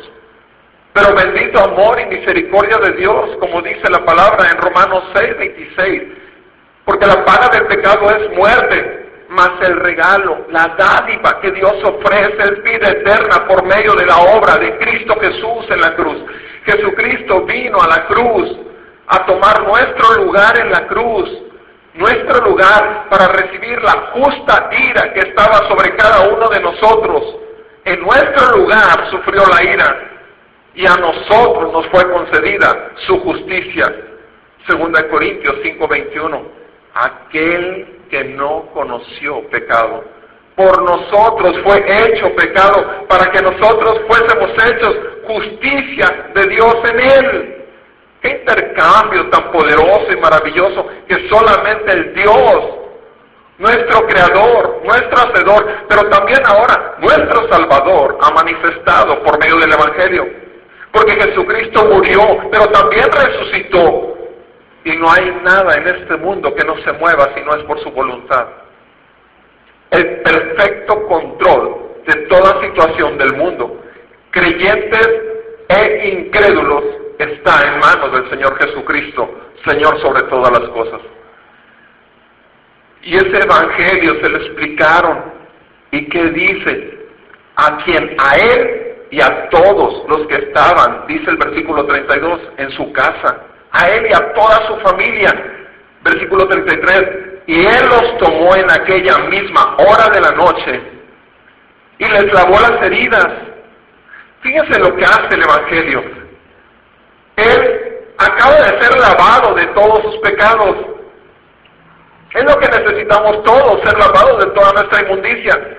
Pero 0.93 1.16
bendito 1.16 1.60
amor 1.60 1.99
y 1.99 2.06
misericordia 2.06 2.78
de 2.78 2.93
Dios, 2.93 3.36
como 3.39 3.62
dice 3.62 3.89
la 3.89 4.06
palabra 4.06 4.47
en 4.51 4.58
Romanos 4.58 5.04
6, 5.16 5.38
26, 5.38 6.04
porque 6.86 7.08
la 7.08 7.26
paga 7.26 7.49
del 7.49 7.66
pecado 7.66 8.10
es 8.12 8.38
muerte, 8.38 9.03
mas 9.34 9.52
el 9.62 9.78
regalo, 9.78 10.46
la 10.50 10.76
dádiva 10.78 11.42
que 11.42 11.52
Dios 11.52 11.74
ofrece 11.84 12.38
es 12.38 12.64
vida 12.64 12.92
eterna 12.92 13.48
por 13.48 13.66
medio 13.66 13.94
de 13.96 14.06
la 14.06 14.18
obra 14.18 14.58
de 14.58 14.78
Cristo 14.78 15.20
Jesús 15.20 15.66
en 15.70 15.82
la 15.82 15.96
cruz. 15.96 16.24
Jesucristo 16.66 17.44
vino 17.44 17.80
a 17.82 17.88
la 17.88 18.06
cruz 18.06 18.56
a 19.08 19.26
tomar 19.26 19.64
nuestro 19.64 20.24
lugar 20.24 20.60
en 20.60 20.72
la 20.72 20.86
cruz, 20.86 21.30
nuestro 21.96 22.46
lugar 22.46 23.08
para 23.10 23.28
recibir 23.30 23.82
la 23.82 24.12
justa 24.14 24.70
ira 24.72 25.12
que 25.14 25.22
estaba 25.22 25.68
sobre 25.68 25.96
cada 25.96 26.30
uno 26.30 26.48
de 26.50 26.60
nosotros. 26.60 27.36
En 27.86 28.02
nuestro 28.02 28.58
lugar 28.58 29.10
sufrió 29.10 29.42
la 29.48 29.64
ira 29.64 30.12
y 30.76 30.86
a 30.86 30.96
nosotros 30.96 31.74
nos 31.74 31.88
fue 31.88 32.08
concedida 32.12 32.92
su 33.08 33.20
justicia. 33.22 33.96
Segunda 34.68 35.10
Corintios 35.10 35.56
5:21. 35.64 36.42
Aquel 36.94 38.03
que 38.14 38.24
no 38.26 38.68
conoció 38.76 39.41
pecado, 39.49 40.03
por 40.55 40.84
nosotros 40.84 41.55
fue 41.64 41.80
hecho 41.80 42.32
pecado 42.36 43.07
para 43.09 43.32
que 43.32 43.41
nosotros 43.41 44.01
fuésemos 44.07 44.51
hechos 44.68 44.95
justicia 45.26 46.30
de 46.36 46.47
Dios 46.47 46.76
en 46.91 46.99
él. 46.99 47.66
Qué 48.22 48.30
intercambio 48.30 49.32
tan 49.32 49.51
poderoso 49.51 50.11
y 50.11 50.18
maravilloso 50.18 50.88
que 51.07 51.28
solamente 51.28 51.91
el 51.91 52.14
Dios, 52.14 52.66
nuestro 53.57 54.05
Creador, 54.05 54.82
nuestro 54.84 55.18
Hacedor, 55.18 55.68
pero 55.89 56.07
también 56.11 56.39
ahora 56.45 56.97
nuestro 56.99 57.49
Salvador 57.49 58.20
ha 58.22 58.30
manifestado 58.30 59.24
por 59.24 59.39
medio 59.39 59.57
del 59.57 59.74
Evangelio. 59.74 60.28
Porque 60.91 61.14
Jesucristo 61.14 61.84
murió, 61.86 62.22
pero 62.51 62.68
también 62.68 63.07
resucitó. 63.11 64.12
Y 64.86 64.92
no 64.98 65.12
hay 65.12 65.32
nada 65.44 65.76
en 65.76 65.88
este 65.88 66.18
mundo 66.18 66.54
que 66.54 66.66
no 66.66 66.76
se 66.78 66.92
mueva 66.94 67.30
si 67.36 67.42
no 67.42 67.56
es 67.56 67.64
por 67.64 67.80
su 67.82 67.92
voluntad. 67.92 68.48
El 69.92 70.22
perfecto 70.22 71.08
control 71.08 71.84
de 72.06 72.16
toda 72.28 72.62
situación 72.62 73.18
del 73.18 73.34
mundo, 73.36 73.82
creyentes 74.32 75.08
e 75.70 76.10
incrédulos, 76.10 76.84
está 77.20 77.62
en 77.68 77.80
manos 77.80 78.12
del 78.12 78.30
Señor 78.30 78.58
Jesucristo, 78.60 79.30
Señor 79.66 80.00
sobre 80.02 80.24
todas 80.24 80.52
las 80.52 80.70
cosas. 80.70 81.00
Y 83.04 83.16
ese 83.16 83.38
evangelio 83.38 84.16
se 84.22 84.30
lo 84.30 84.38
explicaron. 84.38 85.34
¿Y 85.92 86.10
qué 86.10 86.26
dice? 86.32 87.08
A 87.56 87.78
quien 87.84 88.16
a 88.18 88.36
Él 88.36 88.96
y 89.12 89.22
a 89.22 89.50
todos 89.50 90.04
los 90.10 90.26
que 90.28 90.36
estaban, 90.36 91.06
dice 91.08 91.30
el 91.30 91.38
versículo 91.38 91.86
32, 91.86 92.40
en 92.58 92.72
su 92.72 92.92
casa, 92.94 93.42
a 93.74 93.90
él 93.90 94.08
y 94.10 94.14
a 94.14 94.34
toda 94.34 94.68
su 94.68 94.78
familia. 94.78 95.34
Versículo 96.02 96.48
33, 96.48 97.24
y 97.48 97.66
él 97.66 97.90
los 97.90 98.18
tomó 98.18 98.56
en 98.56 98.70
aquella 98.70 99.18
misma 99.30 99.76
hora 99.78 100.10
de 100.14 100.22
la 100.22 100.32
noche 100.32 100.82
y 101.98 102.06
les 102.06 102.34
lavó 102.34 102.60
las 102.60 102.82
heridas. 102.82 103.28
Fíjense 104.42 104.80
lo 104.80 104.96
que 104.96 105.06
hace 105.06 105.36
el 105.36 105.44
Evangelio. 105.44 106.04
Él 107.38 107.94
acaba 108.18 108.56
de 108.56 108.82
ser 108.82 109.00
lavado 109.00 109.56
de 109.56 109.66
todos 109.68 110.02
sus 110.04 110.18
pecados. 110.18 110.76
Es 112.34 112.44
lo 112.44 112.60
que 112.60 112.68
necesitamos 112.68 113.44
todos, 113.44 113.82
ser 113.84 113.98
lavados 113.98 114.44
de 114.44 114.52
toda 114.52 114.74
nuestra 114.74 115.02
inmundicia. 115.04 115.78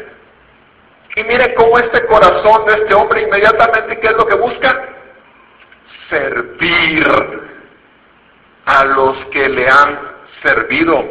Y 1.17 1.25
mire 1.25 1.55
cómo 1.55 1.79
este 1.79 2.05
corazón 2.07 2.67
de 2.67 2.75
este 2.75 2.95
hombre 2.95 3.23
inmediatamente, 3.23 4.01
¿qué 4.01 4.07
es 4.09 4.17
lo 4.17 4.27
que 4.27 4.37
busca? 4.37 4.89
Servir 6.09 7.07
a 8.67 8.85
los 8.85 9.17
que 9.27 9.49
le 9.49 9.69
han 9.69 10.15
servido. 10.45 11.05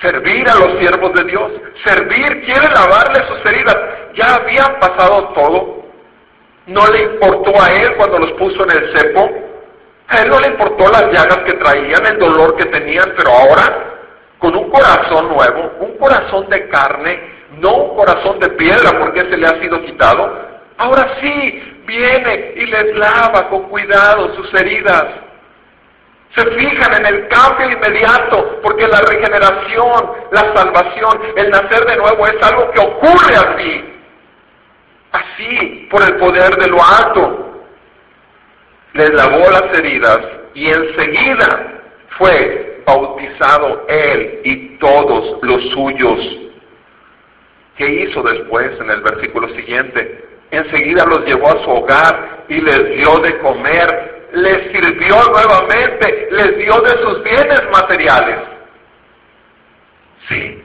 Servir 0.00 0.48
a 0.48 0.54
los 0.54 0.78
siervos 0.78 1.12
de 1.14 1.24
Dios. 1.24 1.52
Servir, 1.84 2.44
quiere 2.44 2.68
lavarle 2.68 3.26
sus 3.28 3.44
heridas. 3.46 3.76
Ya 4.14 4.34
habían 4.34 4.78
pasado 4.80 5.28
todo. 5.34 5.84
No 6.66 6.86
le 6.88 7.02
importó 7.02 7.52
a 7.60 7.72
él 7.72 7.94
cuando 7.96 8.18
los 8.18 8.32
puso 8.32 8.64
en 8.64 8.70
el 8.70 8.98
cepo. 8.98 9.30
A 10.08 10.22
él 10.22 10.28
no 10.28 10.40
le 10.40 10.48
importó 10.48 10.90
las 10.90 11.06
llagas 11.12 11.38
que 11.44 11.52
traían, 11.52 12.06
el 12.06 12.18
dolor 12.18 12.56
que 12.56 12.64
tenían, 12.66 13.12
pero 13.16 13.30
ahora, 13.30 13.94
con 14.38 14.56
un 14.56 14.68
corazón 14.70 15.28
nuevo, 15.28 15.72
un 15.80 15.96
corazón 15.98 16.48
de 16.48 16.68
carne, 16.68 17.20
no 17.58 17.74
un 17.76 17.96
corazón 17.96 18.40
de 18.40 18.48
piedra 18.50 18.98
porque 18.98 19.20
se 19.20 19.36
le 19.36 19.46
ha 19.46 19.60
sido 19.60 19.80
quitado. 19.82 20.48
Ahora 20.78 21.16
sí, 21.20 21.82
viene 21.86 22.54
y 22.56 22.66
les 22.66 22.96
lava 22.96 23.48
con 23.50 23.68
cuidado 23.68 24.34
sus 24.34 24.52
heridas. 24.54 25.29
Se 26.34 26.44
fijan 26.52 26.94
en 26.94 27.06
el 27.06 27.28
cambio 27.28 27.70
inmediato, 27.70 28.60
porque 28.62 28.86
la 28.86 29.00
regeneración, 29.00 30.12
la 30.30 30.54
salvación, 30.54 31.20
el 31.36 31.50
nacer 31.50 31.84
de 31.86 31.96
nuevo 31.96 32.26
es 32.26 32.42
algo 32.42 32.70
que 32.70 32.80
ocurre 32.80 33.34
así. 33.34 33.84
Así, 35.12 35.88
por 35.90 36.02
el 36.02 36.16
poder 36.16 36.54
de 36.56 36.68
lo 36.68 36.78
alto. 36.82 37.64
Les 38.92 39.10
lavó 39.10 39.50
las 39.50 39.76
heridas 39.76 40.18
y 40.54 40.68
enseguida 40.68 41.80
fue 42.18 42.82
bautizado 42.86 43.86
él 43.88 44.40
y 44.44 44.78
todos 44.78 45.38
los 45.42 45.62
suyos. 45.70 46.20
¿Qué 47.76 47.88
hizo 47.88 48.22
después 48.22 48.78
en 48.80 48.90
el 48.90 49.00
versículo 49.00 49.48
siguiente? 49.54 50.28
Enseguida 50.50 51.04
los 51.06 51.24
llevó 51.24 51.48
a 51.48 51.64
su 51.64 51.70
hogar 51.70 52.44
y 52.48 52.60
les 52.60 52.96
dio 52.96 53.18
de 53.20 53.38
comer, 53.38 54.19
les 54.32 54.72
sirvió 54.72 55.16
nuevamente, 55.32 56.28
les 56.30 56.56
dio 56.58 56.80
de 56.80 57.02
sus 57.02 57.22
bienes 57.22 57.62
materiales. 57.72 58.38
Sí, 60.28 60.62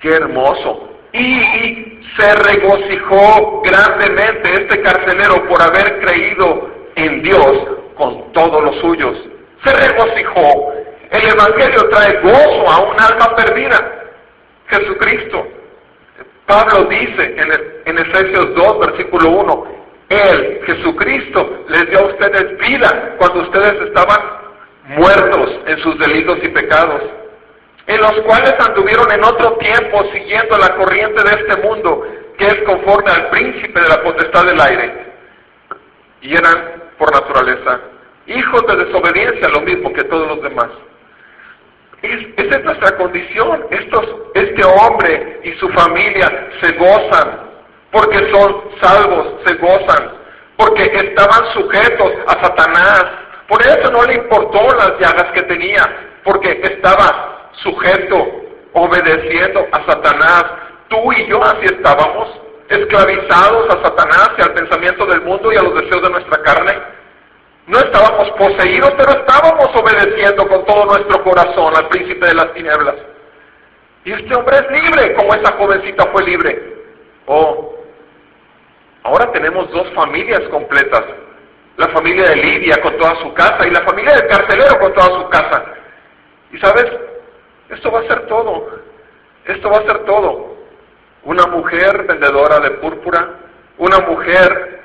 qué 0.00 0.08
hermoso. 0.08 0.90
Y, 1.12 1.92
se 2.18 2.34
regocijó 2.34 3.60
grandemente 3.62 4.54
este 4.54 4.80
carcelero 4.80 5.46
por 5.48 5.60
haber 5.60 6.00
creído 6.00 6.70
en 6.94 7.22
Dios 7.22 7.68
con 7.94 8.32
todos 8.32 8.64
los 8.64 8.76
suyos. 8.76 9.18
Se 9.62 9.72
regocijó. 9.74 10.72
El 11.10 11.28
Evangelio 11.28 11.88
trae 11.90 12.20
gozo 12.22 12.70
a 12.70 12.78
un 12.80 12.96
alma 12.98 13.36
perdida. 13.36 13.76
Jesucristo 14.68 15.46
Pablo 16.46 16.84
dice 16.84 17.34
en, 17.86 17.98
Efesios 17.98 18.54
2, 18.54 18.78
versículo 18.78 19.30
1, 19.30 19.64
Él, 20.08 20.60
Jesucristo, 20.64 21.64
les 21.68 21.90
dio 21.90 21.98
a 22.00 22.06
ustedes 22.06 22.58
vida 22.58 23.16
cuando 23.18 23.40
ustedes 23.42 23.88
estaban 23.88 24.20
muertos 24.88 25.60
en 25.66 25.78
sus 25.78 25.98
delitos 25.98 26.38
y 26.42 26.48
pecados, 26.48 27.02
en 27.86 28.00
los 28.00 28.12
cuales 28.20 28.54
anduvieron 28.60 29.10
en 29.12 29.24
otro 29.24 29.56
tiempo 29.58 30.04
siguiendo 30.12 30.58
la 30.58 30.74
corriente 30.76 31.22
de 31.22 31.42
este 31.42 31.62
mundo, 31.62 32.06
que 32.38 32.46
es 32.46 32.62
conforme 32.64 33.10
al 33.10 33.30
príncipe 33.30 33.80
de 33.80 33.88
la 33.88 34.02
potestad 34.02 34.44
del 34.46 34.60
aire. 34.60 35.06
Y 36.22 36.34
eran, 36.34 36.82
por 36.98 37.12
naturaleza, 37.12 37.80
hijos 38.26 38.66
de 38.66 38.84
desobediencia, 38.84 39.48
lo 39.48 39.60
mismo 39.62 39.92
que 39.92 40.04
todos 40.04 40.28
los 40.28 40.42
demás 40.42 40.70
esa 42.02 42.58
es 42.58 42.64
nuestra 42.64 42.96
condición. 42.96 43.66
Estos, 43.70 44.06
este 44.34 44.62
hombre 44.64 45.40
y 45.44 45.52
su 45.52 45.68
familia 45.70 46.50
se 46.60 46.72
gozan 46.72 47.45
porque 47.96 48.30
son 48.30 48.62
salvos, 48.80 49.28
se 49.46 49.54
gozan 49.54 50.16
porque 50.56 50.84
estaban 50.84 51.52
sujetos 51.52 52.12
a 52.26 52.42
Satanás. 52.42 53.04
Por 53.48 53.60
eso 53.64 53.90
no 53.90 54.02
le 54.04 54.14
importó 54.14 54.62
las 54.74 54.98
llagas 54.98 55.30
que 55.32 55.42
tenía, 55.42 55.82
porque 56.24 56.60
estaba 56.62 57.50
sujeto, 57.62 58.26
obedeciendo 58.72 59.66
a 59.72 59.84
Satanás. 59.86 60.44
Tú 60.88 61.12
y 61.12 61.26
yo 61.26 61.42
así 61.42 61.66
estábamos, 61.66 62.28
esclavizados 62.68 63.68
a 63.74 63.82
Satanás 63.82 64.30
y 64.38 64.42
al 64.42 64.54
pensamiento 64.54 65.06
del 65.06 65.22
mundo 65.22 65.52
y 65.52 65.56
a 65.56 65.62
los 65.62 65.74
deseos 65.74 66.02
de 66.02 66.10
nuestra 66.10 66.42
carne. 66.42 66.72
No 67.66 67.78
estábamos 67.78 68.30
poseídos, 68.32 68.92
pero 68.96 69.10
estábamos 69.10 69.68
obedeciendo 69.74 70.46
con 70.48 70.64
todo 70.64 70.86
nuestro 70.86 71.22
corazón 71.24 71.76
al 71.76 71.88
príncipe 71.88 72.26
de 72.26 72.34
las 72.34 72.52
tinieblas. 72.54 72.94
Y 74.04 74.12
este 74.12 74.34
hombre 74.36 74.56
es 74.58 74.82
libre, 74.82 75.14
como 75.14 75.34
esa 75.34 75.52
jovencita 75.52 76.06
fue 76.12 76.22
libre. 76.24 76.76
Oh, 77.26 77.75
ahora 79.06 79.30
tenemos 79.32 79.70
dos 79.70 79.88
familias 79.94 80.42
completas. 80.50 81.04
La 81.76 81.88
familia 81.88 82.30
de 82.30 82.36
Lidia 82.36 82.80
con 82.82 82.96
toda 82.96 83.16
su 83.22 83.32
casa 83.34 83.66
y 83.66 83.70
la 83.70 83.82
familia 83.82 84.14
del 84.14 84.26
carcelero 84.28 84.78
con 84.78 84.94
toda 84.94 85.20
su 85.20 85.28
casa. 85.28 85.64
Y 86.52 86.58
sabes, 86.58 86.86
esto 87.68 87.90
va 87.90 88.00
a 88.00 88.06
ser 88.06 88.26
todo. 90.04 90.56
Una 91.24 91.46
mujer 91.46 92.04
vendedora 92.04 92.60
de 92.60 92.70
púrpura, 92.72 93.28
una 93.78 93.98
mujer 94.00 94.80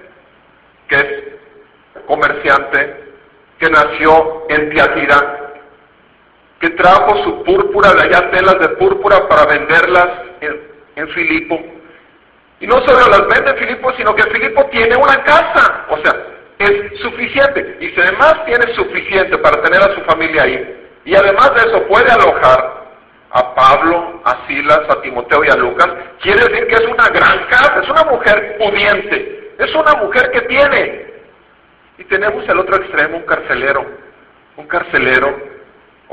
que 0.88 0.96
es 0.96 2.04
comerciante, 2.08 3.14
que 3.58 3.70
nació 3.70 4.46
en 4.50 4.70
Tiatira, 4.72 5.54
que 6.60 6.70
trajo 6.72 7.24
su 7.24 7.44
púrpura 7.44 7.94
de 7.94 8.02
allá, 8.02 8.32
telas 8.32 8.60
de 8.60 8.70
púrpura 8.70 9.28
para 9.28 9.46
venderlas 9.46 10.10
en, 10.42 10.62
en 10.96 11.08
Filipo. 11.10 11.60
Y 12.62 12.68
no 12.68 12.76
solo 12.86 12.99
las 13.09 13.28
vende 13.28 13.49
en 13.51 13.57
Filipo, 13.57 13.91
sino 13.97 14.16
que 14.16 14.24
Filipo 14.30 14.64
tiene 14.68 14.95
una 14.95 15.24
casa. 15.24 15.86
O 15.89 15.97
sea, 15.97 16.16
es 16.59 16.99
suficiente. 16.99 17.78
Y 17.82 17.89
si 17.89 17.99
además 17.99 18.45
tiene 18.45 18.74
suficiente 18.76 19.38
para 19.39 19.62
tener 19.64 19.82
a 19.82 19.95
su 19.95 20.01
familia 20.01 20.43
ahí, 20.43 20.89
y 21.03 21.16
además 21.16 21.51
de 21.55 21.70
eso 21.70 21.88
puede 21.88 22.12
alojar 22.12 22.82
a 23.32 23.55
Pablo, 23.55 24.22
a 24.24 24.45
Silas, 24.47 24.82
a 24.88 25.01
Timoteo 25.01 25.43
y 25.43 25.49
a 25.49 25.55
Lucas, 25.55 25.88
quiere 26.22 26.45
decir 26.45 26.68
que 26.68 26.76
es 26.76 26.86
una 26.86 27.07
gran 27.07 27.47
casa, 27.47 27.82
es 27.82 27.89
una 27.89 28.03
mujer 28.03 28.57
pudiente, 28.59 29.53
es 29.57 29.74
una 29.74 29.93
mujer 29.95 30.30
que 30.32 30.41
tiene. 30.41 31.12
Y 31.97 32.03
tenemos 32.03 32.47
el 32.47 32.59
otro 32.59 32.76
extremo, 32.76 33.18
un 33.18 33.26
carcelero. 33.26 33.86
Un 34.57 34.68
carcelero 34.68 35.51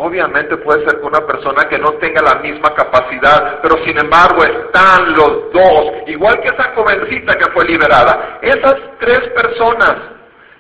Obviamente 0.01 0.57
puede 0.59 0.85
ser 0.85 1.01
que 1.01 1.07
una 1.07 1.27
persona 1.27 1.69
que 1.69 1.77
no 1.77 1.95
tenga 1.95 2.23
la 2.23 2.37
misma 2.37 2.73
capacidad, 2.73 3.61
pero 3.61 3.85
sin 3.85 3.99
embargo 3.99 4.45
están 4.45 5.13
los 5.13 5.53
dos, 5.53 5.93
igual 6.07 6.41
que 6.41 6.47
esa 6.47 6.73
jovencita 6.77 7.37
que 7.37 7.51
fue 7.51 7.65
liberada. 7.65 8.39
Esas 8.41 8.77
tres 9.01 9.19
personas, 9.31 9.97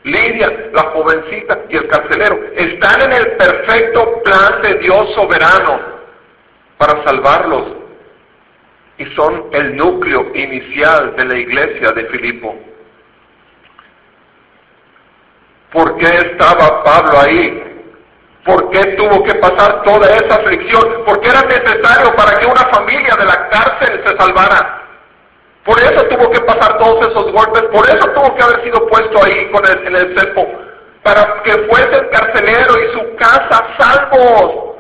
Lidia, 0.02 0.70
la 0.72 0.90
jovencita 0.90 1.56
y 1.68 1.76
el 1.76 1.86
carcelero, 1.86 2.36
están 2.56 3.00
en 3.02 3.12
el 3.12 3.36
perfecto 3.36 4.22
plan 4.24 4.60
de 4.62 4.74
Dios 4.78 5.14
soberano 5.14 5.82
para 6.76 7.04
salvarlos. 7.04 7.76
Y 8.98 9.04
son 9.14 9.50
el 9.52 9.76
núcleo 9.76 10.32
inicial 10.34 11.14
de 11.14 11.24
la 11.24 11.38
iglesia 11.38 11.92
de 11.92 12.06
Filipo. 12.06 12.56
¿Por 15.72 15.96
qué 15.98 16.06
estaba 16.06 16.82
Pablo 16.82 17.20
ahí? 17.20 17.67
¿Por 18.48 18.70
qué 18.70 18.80
tuvo 18.96 19.22
que 19.24 19.34
pasar 19.34 19.82
toda 19.82 20.08
esa 20.08 20.36
aflicción? 20.36 21.04
Porque 21.04 21.28
era 21.28 21.42
necesario 21.42 22.16
para 22.16 22.34
que 22.38 22.46
una 22.46 22.64
familia 22.72 23.14
de 23.18 23.26
la 23.26 23.46
cárcel 23.50 24.02
se 24.06 24.16
salvara. 24.16 24.84
Por 25.66 25.78
eso 25.78 26.02
tuvo 26.04 26.30
que 26.30 26.40
pasar 26.40 26.78
todos 26.78 27.08
esos 27.08 27.30
golpes, 27.30 27.62
por 27.64 27.86
eso 27.86 28.08
tuvo 28.14 28.34
que 28.34 28.42
haber 28.42 28.64
sido 28.64 28.86
puesto 28.86 29.22
ahí 29.22 29.50
con 29.50 29.62
el, 29.66 29.86
en 29.88 29.96
el 29.96 30.18
cepo, 30.18 30.48
para 31.02 31.42
que 31.42 31.52
fuese 31.68 31.94
el 31.94 32.08
carcelero 32.08 32.74
y 32.82 32.98
su 32.98 33.16
casa 33.16 33.66
salvos. 33.78 34.78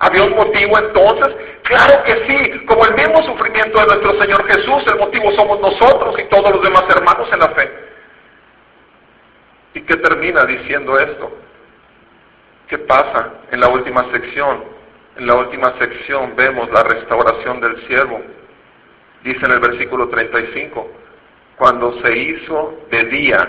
¿Había 0.00 0.24
un 0.24 0.34
motivo 0.34 0.76
entonces? 0.76 1.36
Claro 1.62 2.02
que 2.02 2.26
sí, 2.26 2.66
como 2.66 2.84
el 2.84 2.94
mismo 2.94 3.22
sufrimiento 3.22 3.78
de 3.78 3.86
nuestro 3.86 4.20
Señor 4.22 4.44
Jesús, 4.48 4.82
el 4.88 4.98
motivo 4.98 5.30
somos 5.36 5.60
nosotros 5.60 6.16
y 6.18 6.24
todos 6.24 6.50
los 6.50 6.64
demás 6.64 6.82
hermanos 6.88 7.28
en 7.32 7.38
la 7.38 7.48
fe. 7.50 7.70
¿Y 9.74 9.82
qué 9.82 9.96
termina 9.98 10.44
diciendo 10.46 10.98
esto? 10.98 11.43
¿Qué 12.68 12.78
pasa 12.78 13.34
en 13.50 13.60
la 13.60 13.68
última 13.68 14.10
sección? 14.10 14.64
En 15.16 15.26
la 15.26 15.36
última 15.36 15.74
sección 15.78 16.34
vemos 16.34 16.70
la 16.70 16.82
restauración 16.82 17.60
del 17.60 17.86
siervo. 17.86 18.22
Dice 19.22 19.44
en 19.44 19.52
el 19.52 19.60
versículo 19.60 20.08
35, 20.08 20.90
cuando 21.56 22.00
se 22.02 22.16
hizo 22.16 22.80
de 22.90 23.04
día, 23.04 23.48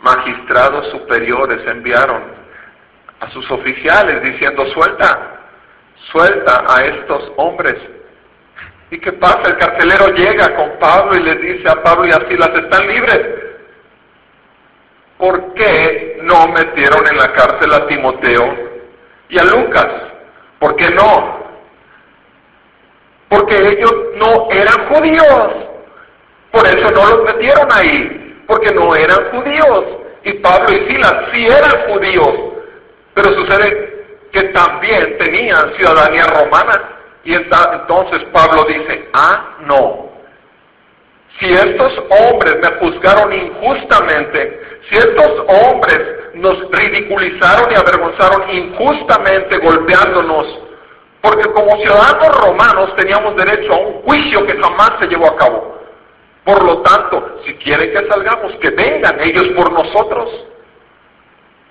magistrados 0.00 0.90
superiores 0.90 1.66
enviaron 1.66 2.22
a 3.20 3.30
sus 3.30 3.48
oficiales 3.50 4.22
diciendo, 4.22 4.66
suelta, 4.66 5.40
suelta 6.10 6.64
a 6.68 6.84
estos 6.84 7.32
hombres. 7.36 7.76
¿Y 8.90 8.98
qué 8.98 9.12
pasa? 9.12 9.42
El 9.46 9.56
carcelero 9.56 10.08
llega 10.08 10.54
con 10.56 10.78
Pablo 10.78 11.18
y 11.18 11.22
le 11.22 11.36
dice 11.36 11.68
a 11.68 11.82
Pablo 11.82 12.06
y 12.06 12.10
a 12.10 12.28
Silas, 12.28 12.50
están 12.54 12.86
libres. 12.86 13.43
¿Por 15.24 15.54
qué 15.54 16.18
no 16.22 16.48
metieron 16.48 17.06
en 17.10 17.16
la 17.16 17.32
cárcel 17.32 17.72
a 17.72 17.86
Timoteo 17.86 18.56
y 19.30 19.38
a 19.38 19.44
Lucas? 19.44 19.86
¿Por 20.58 20.76
qué 20.76 20.90
no? 20.90 21.44
Porque 23.30 23.56
ellos 23.56 23.94
no 24.16 24.48
eran 24.50 24.86
judíos. 24.88 25.54
Por 26.52 26.66
eso 26.66 26.90
no 26.90 27.06
los 27.08 27.24
metieron 27.24 27.66
ahí, 27.72 28.42
porque 28.46 28.72
no 28.74 28.94
eran 28.94 29.30
judíos. 29.30 29.84
Y 30.24 30.34
Pablo 30.34 30.68
y 30.76 30.92
Silas 30.92 31.14
sí 31.32 31.46
eran 31.46 31.88
judíos. 31.88 32.34
Pero 33.14 33.32
sucede 33.32 34.04
que 34.30 34.42
también 34.48 35.16
tenían 35.18 35.74
ciudadanía 35.76 36.24
romana. 36.24 36.82
Y 37.24 37.32
entonces 37.32 38.22
Pablo 38.30 38.64
dice, 38.64 39.08
ah, 39.14 39.56
no, 39.60 40.04
si 41.40 41.52
estos 41.52 41.92
hombres 42.10 42.56
me 42.62 42.78
juzgaron 42.78 43.32
injustamente, 43.32 44.73
si 44.88 44.96
estos 44.96 45.44
hombres 45.48 46.00
nos 46.34 46.70
ridiculizaron 46.70 47.72
y 47.72 47.74
avergonzaron 47.74 48.50
injustamente 48.50 49.58
golpeándonos, 49.58 50.46
porque 51.22 51.50
como 51.52 51.76
ciudadanos 51.80 52.36
romanos 52.40 52.94
teníamos 52.96 53.34
derecho 53.36 53.72
a 53.72 53.78
un 53.78 54.02
juicio 54.02 54.46
que 54.46 54.60
jamás 54.60 54.92
se 55.00 55.06
llevó 55.06 55.26
a 55.26 55.36
cabo. 55.36 55.74
Por 56.44 56.62
lo 56.62 56.82
tanto, 56.82 57.40
si 57.46 57.54
quieren 57.54 57.90
que 57.92 58.08
salgamos, 58.08 58.52
que 58.60 58.70
vengan 58.70 59.18
ellos 59.20 59.48
por 59.56 59.72
nosotros. 59.72 60.28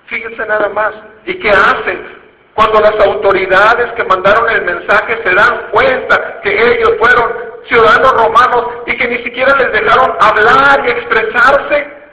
Fíjense 0.06 0.44
nada 0.46 0.68
más. 0.70 0.92
¿Y 1.26 1.34
qué 1.38 1.50
hacen? 1.50 2.24
Cuando 2.54 2.80
las 2.80 2.98
autoridades 3.06 3.92
que 3.92 4.04
mandaron 4.04 4.50
el 4.50 4.62
mensaje 4.62 5.20
se 5.24 5.34
dan 5.34 5.70
cuenta 5.70 6.40
que 6.42 6.50
ellos 6.50 6.92
fueron 6.98 7.32
ciudadanos 7.68 8.12
romanos 8.12 8.66
y 8.86 8.96
que 8.96 9.08
ni 9.08 9.18
siquiera 9.24 9.56
les 9.56 9.72
dejaron 9.72 10.16
hablar 10.20 10.84
y 10.86 10.90
expresarse, 10.90 12.03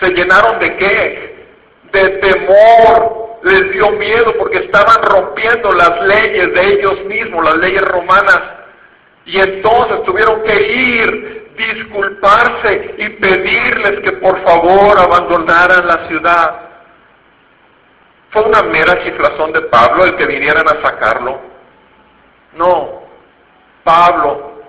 se 0.00 0.08
llenaron 0.10 0.58
de 0.58 0.76
qué? 0.76 1.46
De 1.92 2.08
temor, 2.18 3.38
les 3.42 3.72
dio 3.72 3.90
miedo 3.92 4.34
porque 4.38 4.58
estaban 4.58 5.02
rompiendo 5.02 5.72
las 5.72 6.02
leyes 6.02 6.54
de 6.54 6.74
ellos 6.74 7.04
mismos, 7.04 7.44
las 7.44 7.56
leyes 7.56 7.82
romanas. 7.82 8.40
Y 9.26 9.38
entonces 9.38 10.02
tuvieron 10.04 10.42
que 10.42 10.62
ir, 10.72 11.52
disculparse 11.56 12.94
y 12.98 13.08
pedirles 13.10 14.00
que 14.00 14.12
por 14.12 14.42
favor 14.44 14.98
abandonaran 14.98 15.86
la 15.86 16.08
ciudad. 16.08 16.60
¿Fue 18.30 18.42
una 18.42 18.62
mera 18.62 19.02
chiflazón 19.04 19.52
de 19.52 19.62
Pablo 19.62 20.04
el 20.04 20.16
que 20.16 20.26
vinieran 20.26 20.66
a 20.66 20.82
sacarlo? 20.82 21.40
No. 22.54 23.02
Pablo 23.84 24.62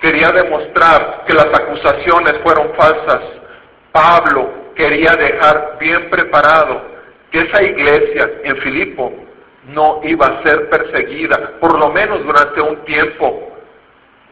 quería 0.00 0.30
demostrar 0.30 1.24
que 1.26 1.32
las 1.32 1.46
acusaciones 1.46 2.34
fueron 2.42 2.74
falsas. 2.74 3.20
Pablo 3.92 4.65
quería 4.76 5.12
dejar 5.12 5.76
bien 5.80 6.08
preparado 6.10 6.82
que 7.30 7.40
esa 7.40 7.62
iglesia 7.62 8.30
en 8.44 8.56
Filipo 8.58 9.12
no 9.68 10.00
iba 10.04 10.26
a 10.26 10.42
ser 10.42 10.68
perseguida, 10.70 11.58
por 11.60 11.78
lo 11.78 11.90
menos 11.90 12.24
durante 12.24 12.60
un 12.60 12.84
tiempo. 12.84 13.52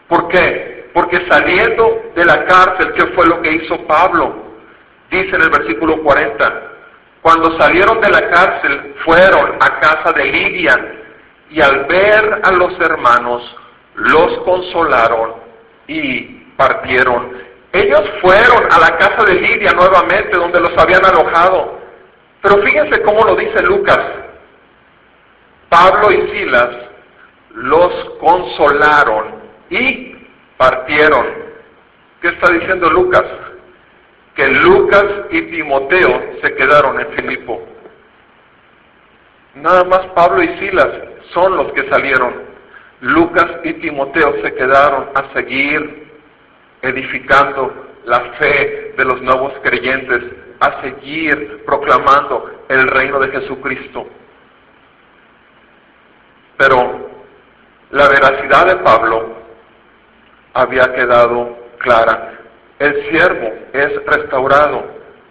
¿Por 0.08 0.28
qué? 0.28 0.90
Porque 0.92 1.26
saliendo 1.28 2.12
de 2.14 2.24
la 2.24 2.44
cárcel, 2.44 2.92
¿qué 2.92 3.06
fue 3.14 3.26
lo 3.26 3.42
que 3.42 3.52
hizo 3.52 3.84
Pablo? 3.86 4.44
Dice 5.10 5.34
en 5.34 5.42
el 5.42 5.50
versículo 5.50 6.02
40, 6.02 6.62
cuando 7.20 7.58
salieron 7.58 8.00
de 8.00 8.10
la 8.10 8.28
cárcel, 8.30 8.94
fueron 9.04 9.56
a 9.60 9.80
casa 9.80 10.12
de 10.12 10.24
Lidia 10.24 10.94
y 11.50 11.60
al 11.60 11.84
ver 11.86 12.40
a 12.42 12.52
los 12.52 12.78
hermanos, 12.80 13.56
los 13.94 14.38
consolaron 14.40 15.34
y 15.86 16.20
partieron. 16.56 17.32
Ellos 17.74 18.02
fueron 18.22 18.72
a 18.72 18.78
la 18.78 18.96
casa 18.96 19.24
de 19.24 19.34
Lidia 19.34 19.72
nuevamente, 19.72 20.36
donde 20.36 20.60
los 20.60 20.72
habían 20.78 21.04
alojado. 21.04 21.78
Pero 22.40 22.62
fíjense 22.62 23.02
cómo 23.02 23.24
lo 23.24 23.36
dice 23.36 23.62
Lucas. 23.62 24.00
Pablo 25.68 26.12
y 26.12 26.30
Silas 26.30 26.70
los 27.50 27.92
consolaron 28.20 29.42
y 29.70 30.16
partieron. 30.56 31.26
¿Qué 32.22 32.28
está 32.28 32.52
diciendo 32.52 32.88
Lucas? 32.90 33.24
que 34.34 34.48
Lucas 34.48 35.04
y 35.30 35.42
Timoteo 35.42 36.22
se 36.42 36.54
quedaron 36.54 37.00
en 37.00 37.08
Filipo. 37.12 37.62
Nada 39.54 39.84
más 39.84 40.06
Pablo 40.14 40.42
y 40.42 40.48
Silas 40.58 40.88
son 41.32 41.56
los 41.56 41.72
que 41.72 41.88
salieron. 41.88 42.42
Lucas 43.00 43.46
y 43.62 43.74
Timoteo 43.74 44.34
se 44.42 44.54
quedaron 44.54 45.10
a 45.14 45.32
seguir 45.34 46.03
edificando 46.84 47.72
la 48.04 48.20
fe 48.38 48.94
de 48.96 49.04
los 49.04 49.20
nuevos 49.22 49.52
creyentes, 49.62 50.22
a 50.60 50.80
seguir 50.82 51.64
proclamando 51.66 52.64
el 52.68 52.86
reino 52.88 53.18
de 53.18 53.28
Jesucristo. 53.28 54.06
Pero 56.56 57.10
la 57.90 58.08
veracidad 58.08 58.66
de 58.66 58.76
Pablo 58.76 59.34
había 60.54 60.94
quedado 60.94 61.58
clara 61.78 62.34
el 62.78 63.08
siervo 63.08 63.52
es 63.72 64.04
restaurado. 64.04 64.84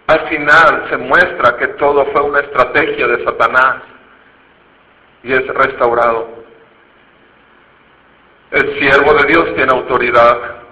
Al 0.06 0.28
final 0.28 0.86
se 0.90 0.96
muestra 0.96 1.56
que 1.56 1.68
todo 1.78 2.06
fue 2.06 2.22
una 2.22 2.40
estrategia 2.40 3.06
de 3.06 3.24
Satanás 3.24 3.82
y 5.22 5.32
es 5.32 5.46
restaurado. 5.46 6.28
El 8.50 8.78
siervo 8.78 9.14
de 9.14 9.26
Dios 9.26 9.54
tiene 9.54 9.72
autoridad. 9.72 10.63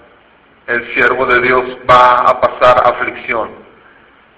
El 0.66 0.94
siervo 0.94 1.26
de 1.26 1.40
Dios 1.40 1.64
va 1.90 2.16
a 2.18 2.40
pasar 2.40 2.82
aflicción. 2.84 3.50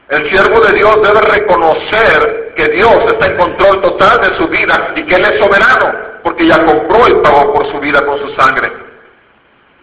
El 0.09 0.29
siervo 0.31 0.61
de 0.61 0.75
Dios 0.75 0.97
debe 1.03 1.20
reconocer 1.20 2.53
que 2.57 2.68
Dios 2.68 2.97
está 3.07 3.27
en 3.27 3.37
control 3.37 3.81
total 3.81 4.20
de 4.20 4.37
su 4.37 4.49
vida 4.49 4.93
y 4.97 5.03
que 5.05 5.14
Él 5.14 5.22
es 5.22 5.41
soberano, 5.41 6.20
porque 6.22 6.47
ya 6.47 6.64
compró 6.64 7.09
y 7.09 7.22
pagó 7.22 7.53
por 7.53 7.70
su 7.70 7.81
vida 7.81 8.05
con 8.05 8.18
su 8.18 8.35
sangre. 8.35 8.72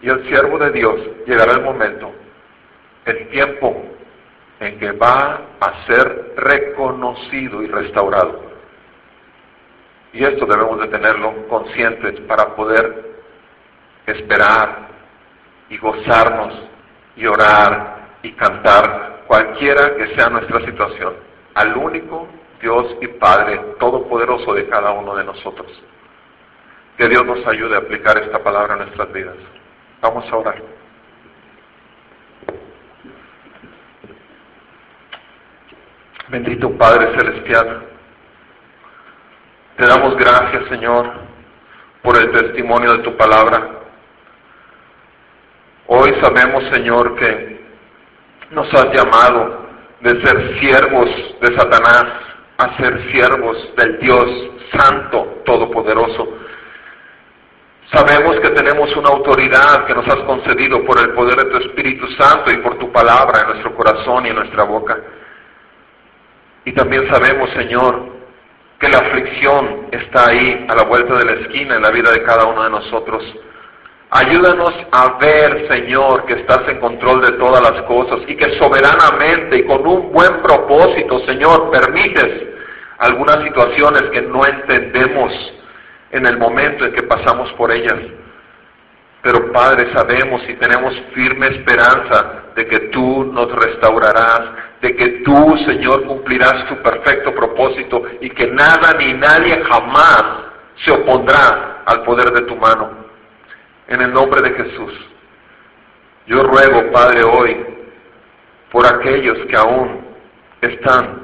Y 0.00 0.08
el 0.08 0.26
siervo 0.28 0.58
de 0.58 0.70
Dios 0.70 1.00
llegará 1.26 1.52
el 1.52 1.62
momento, 1.62 2.12
el 3.04 3.28
tiempo 3.28 3.84
en 4.60 4.78
que 4.78 4.92
va 4.92 5.40
a 5.60 5.86
ser 5.86 6.34
reconocido 6.36 7.62
y 7.62 7.66
restaurado. 7.66 8.52
Y 10.12 10.24
esto 10.24 10.46
debemos 10.46 10.78
de 10.80 10.88
tenerlo 10.88 11.48
conscientes 11.48 12.20
para 12.22 12.54
poder 12.54 13.12
esperar 14.06 14.91
y 15.72 15.78
gozarnos 15.78 16.52
y 17.16 17.26
orar 17.26 18.18
y 18.22 18.32
cantar 18.32 19.22
cualquiera 19.26 19.96
que 19.96 20.14
sea 20.14 20.28
nuestra 20.28 20.60
situación 20.66 21.14
al 21.54 21.74
único 21.78 22.28
Dios 22.60 22.94
y 23.00 23.08
Padre 23.08 23.58
Todopoderoso 23.80 24.52
de 24.52 24.68
cada 24.68 24.90
uno 24.92 25.16
de 25.16 25.24
nosotros. 25.24 25.66
Que 26.98 27.08
Dios 27.08 27.24
nos 27.24 27.46
ayude 27.46 27.74
a 27.74 27.78
aplicar 27.78 28.18
esta 28.18 28.42
palabra 28.42 28.74
en 28.74 28.80
nuestras 28.80 29.10
vidas. 29.14 29.34
Vamos 30.02 30.30
a 30.30 30.36
orar. 30.36 30.62
Bendito 36.28 36.70
Padre 36.76 37.18
Celestial, 37.18 37.86
te 39.78 39.86
damos 39.86 40.16
gracias 40.16 40.68
Señor 40.68 41.10
por 42.02 42.16
el 42.18 42.30
testimonio 42.30 42.92
de 42.92 43.02
tu 43.04 43.16
palabra. 43.16 43.81
Hoy 45.94 46.10
sabemos 46.22 46.64
Señor 46.72 47.14
que 47.16 47.60
nos 48.50 48.66
has 48.72 48.86
llamado 48.94 49.66
de 50.00 50.24
ser 50.24 50.58
siervos 50.58 51.10
de 51.38 51.54
Satanás 51.54 52.06
a 52.56 52.76
ser 52.78 53.12
siervos 53.12 53.58
del 53.76 53.98
Dios 53.98 54.26
Santo 54.72 55.42
Todopoderoso. 55.44 56.28
Sabemos 57.92 58.40
que 58.40 58.48
tenemos 58.48 58.96
una 58.96 59.10
autoridad 59.10 59.84
que 59.84 59.94
nos 59.94 60.08
has 60.08 60.24
concedido 60.24 60.82
por 60.86 60.98
el 60.98 61.12
poder 61.12 61.36
de 61.36 61.50
tu 61.50 61.58
Espíritu 61.58 62.06
Santo 62.18 62.50
y 62.50 62.56
por 62.62 62.78
tu 62.78 62.90
palabra 62.90 63.42
en 63.42 63.48
nuestro 63.48 63.74
corazón 63.74 64.24
y 64.24 64.30
en 64.30 64.36
nuestra 64.36 64.62
boca. 64.62 64.96
Y 66.64 66.72
también 66.72 67.06
sabemos, 67.12 67.50
Señor, 67.50 68.02
que 68.80 68.88
la 68.88 68.96
aflicción 68.96 69.88
está 69.92 70.30
ahí 70.30 70.64
a 70.70 70.74
la 70.74 70.84
vuelta 70.84 71.18
de 71.18 71.24
la 71.26 71.32
esquina 71.32 71.76
en 71.76 71.82
la 71.82 71.90
vida 71.90 72.10
de 72.12 72.22
cada 72.22 72.46
uno 72.46 72.64
de 72.64 72.70
nosotros. 72.70 73.22
Ayúdanos 74.14 74.74
a 74.90 75.16
ver, 75.18 75.68
Señor, 75.68 76.26
que 76.26 76.34
estás 76.34 76.68
en 76.68 76.80
control 76.80 77.22
de 77.22 77.32
todas 77.38 77.62
las 77.62 77.80
cosas 77.84 78.18
y 78.28 78.36
que 78.36 78.58
soberanamente 78.58 79.56
y 79.56 79.64
con 79.64 79.86
un 79.86 80.12
buen 80.12 80.42
propósito, 80.42 81.20
Señor, 81.24 81.70
permites 81.70 82.46
algunas 82.98 83.42
situaciones 83.42 84.02
que 84.12 84.20
no 84.20 84.44
entendemos 84.46 85.32
en 86.10 86.26
el 86.26 86.36
momento 86.36 86.84
en 86.84 86.92
que 86.92 87.04
pasamos 87.04 87.50
por 87.54 87.72
ellas. 87.72 87.98
Pero 89.22 89.50
Padre, 89.50 89.90
sabemos 89.94 90.42
y 90.46 90.54
tenemos 90.56 90.94
firme 91.14 91.46
esperanza 91.46 92.42
de 92.54 92.66
que 92.66 92.80
tú 92.90 93.24
nos 93.32 93.50
restaurarás, 93.50 94.42
de 94.82 94.94
que 94.94 95.08
tú, 95.24 95.56
Señor, 95.64 96.04
cumplirás 96.04 96.66
tu 96.68 96.76
perfecto 96.82 97.34
propósito 97.34 98.02
y 98.20 98.28
que 98.28 98.46
nada 98.48 98.92
ni 98.98 99.14
nadie 99.14 99.64
jamás 99.64 100.22
se 100.84 100.90
opondrá 100.90 101.82
al 101.86 102.02
poder 102.02 102.30
de 102.30 102.42
tu 102.42 102.56
mano. 102.56 103.01
En 103.88 104.00
el 104.00 104.12
nombre 104.12 104.42
de 104.42 104.54
Jesús. 104.54 104.92
Yo 106.26 106.42
ruego, 106.44 106.90
Padre, 106.92 107.24
hoy 107.24 107.66
por 108.70 108.86
aquellos 108.86 109.38
que 109.46 109.56
aún 109.56 110.00
están 110.60 111.20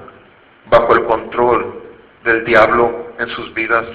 bajo 0.67 0.95
el 0.95 1.05
control 1.05 1.83
del 2.25 2.45
diablo 2.45 3.13
en 3.19 3.29
sus 3.31 3.55
vidas 3.55 3.87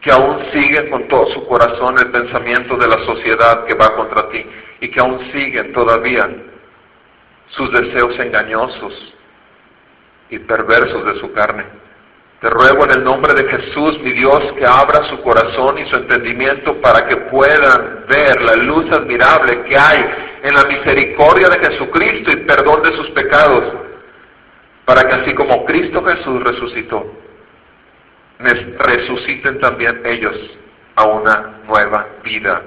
que 0.00 0.10
aún 0.10 0.38
siguen 0.52 0.90
con 0.90 1.08
todo 1.08 1.26
su 1.32 1.46
corazón 1.46 1.96
el 1.98 2.10
pensamiento 2.10 2.76
de 2.76 2.88
la 2.88 3.04
sociedad 3.04 3.66
que 3.66 3.74
va 3.74 3.94
contra 3.94 4.28
ti 4.30 4.44
y 4.80 4.90
que 4.90 5.00
aún 5.00 5.20
siguen 5.30 5.72
todavía 5.72 6.28
sus 7.48 7.70
deseos 7.72 8.18
engañosos 8.18 9.14
y 10.30 10.38
perversos 10.38 11.04
de 11.04 11.20
su 11.20 11.32
carne. 11.32 11.64
Te 12.40 12.48
ruego 12.48 12.84
en 12.84 12.92
el 12.92 13.04
nombre 13.04 13.34
de 13.34 13.44
Jesús, 13.50 14.00
mi 14.00 14.12
Dios, 14.12 14.54
que 14.58 14.64
abra 14.64 15.04
su 15.10 15.20
corazón 15.20 15.76
y 15.78 15.86
su 15.90 15.96
entendimiento 15.96 16.80
para 16.80 17.06
que 17.06 17.16
puedan 17.16 18.06
ver 18.08 18.40
la 18.40 18.54
luz 18.54 18.90
admirable 18.92 19.62
que 19.64 19.76
hay 19.76 20.04
en 20.42 20.54
la 20.54 20.64
misericordia 20.64 21.48
de 21.50 21.58
Jesucristo 21.58 22.30
y 22.30 22.36
perdón 22.46 22.82
de 22.82 22.96
sus 22.96 23.10
pecados, 23.10 23.74
para 24.86 25.06
que 25.06 25.16
así 25.16 25.34
como 25.34 25.66
Cristo 25.66 26.02
Jesús 26.02 26.42
resucitó, 26.42 27.12
resuciten 28.38 29.60
también 29.60 30.00
ellos 30.06 30.34
a 30.96 31.04
una 31.04 31.60
nueva 31.68 32.06
vida. 32.24 32.62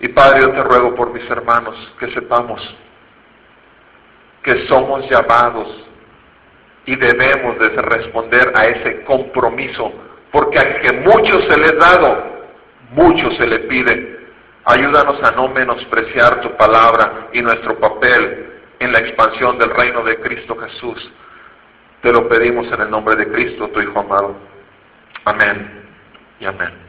Y 0.00 0.08
Padre, 0.08 0.40
yo 0.40 0.50
te 0.50 0.62
ruego 0.62 0.94
por 0.94 1.12
mis 1.12 1.28
hermanos 1.30 1.76
que 2.00 2.10
sepamos 2.12 2.74
que 4.42 4.66
somos 4.66 5.08
llamados 5.10 5.68
y 6.86 6.96
debemos 6.96 7.58
de 7.58 7.68
responder 7.70 8.52
a 8.54 8.66
ese 8.66 9.04
compromiso, 9.04 9.92
porque 10.30 10.58
a 10.58 10.80
que 10.80 10.92
mucho 10.92 11.40
se 11.48 11.58
le 11.58 11.66
ha 11.66 11.72
dado, 11.72 12.24
mucho 12.90 13.30
se 13.32 13.46
le 13.46 13.60
pide. 13.60 14.18
Ayúdanos 14.66 15.22
a 15.22 15.30
no 15.32 15.48
menospreciar 15.48 16.40
tu 16.40 16.56
palabra 16.56 17.28
y 17.32 17.42
nuestro 17.42 17.78
papel 17.78 18.46
en 18.78 18.92
la 18.92 18.98
expansión 18.98 19.58
del 19.58 19.70
reino 19.70 20.02
de 20.04 20.16
Cristo 20.20 20.56
Jesús. 20.56 21.10
Te 22.02 22.12
lo 22.12 22.28
pedimos 22.28 22.66
en 22.72 22.82
el 22.82 22.90
nombre 22.90 23.16
de 23.16 23.28
Cristo, 23.28 23.68
tu 23.68 23.80
Hijo 23.80 24.00
amado. 24.00 24.36
Amén 25.24 25.84
y 26.40 26.44
amén. 26.44 26.83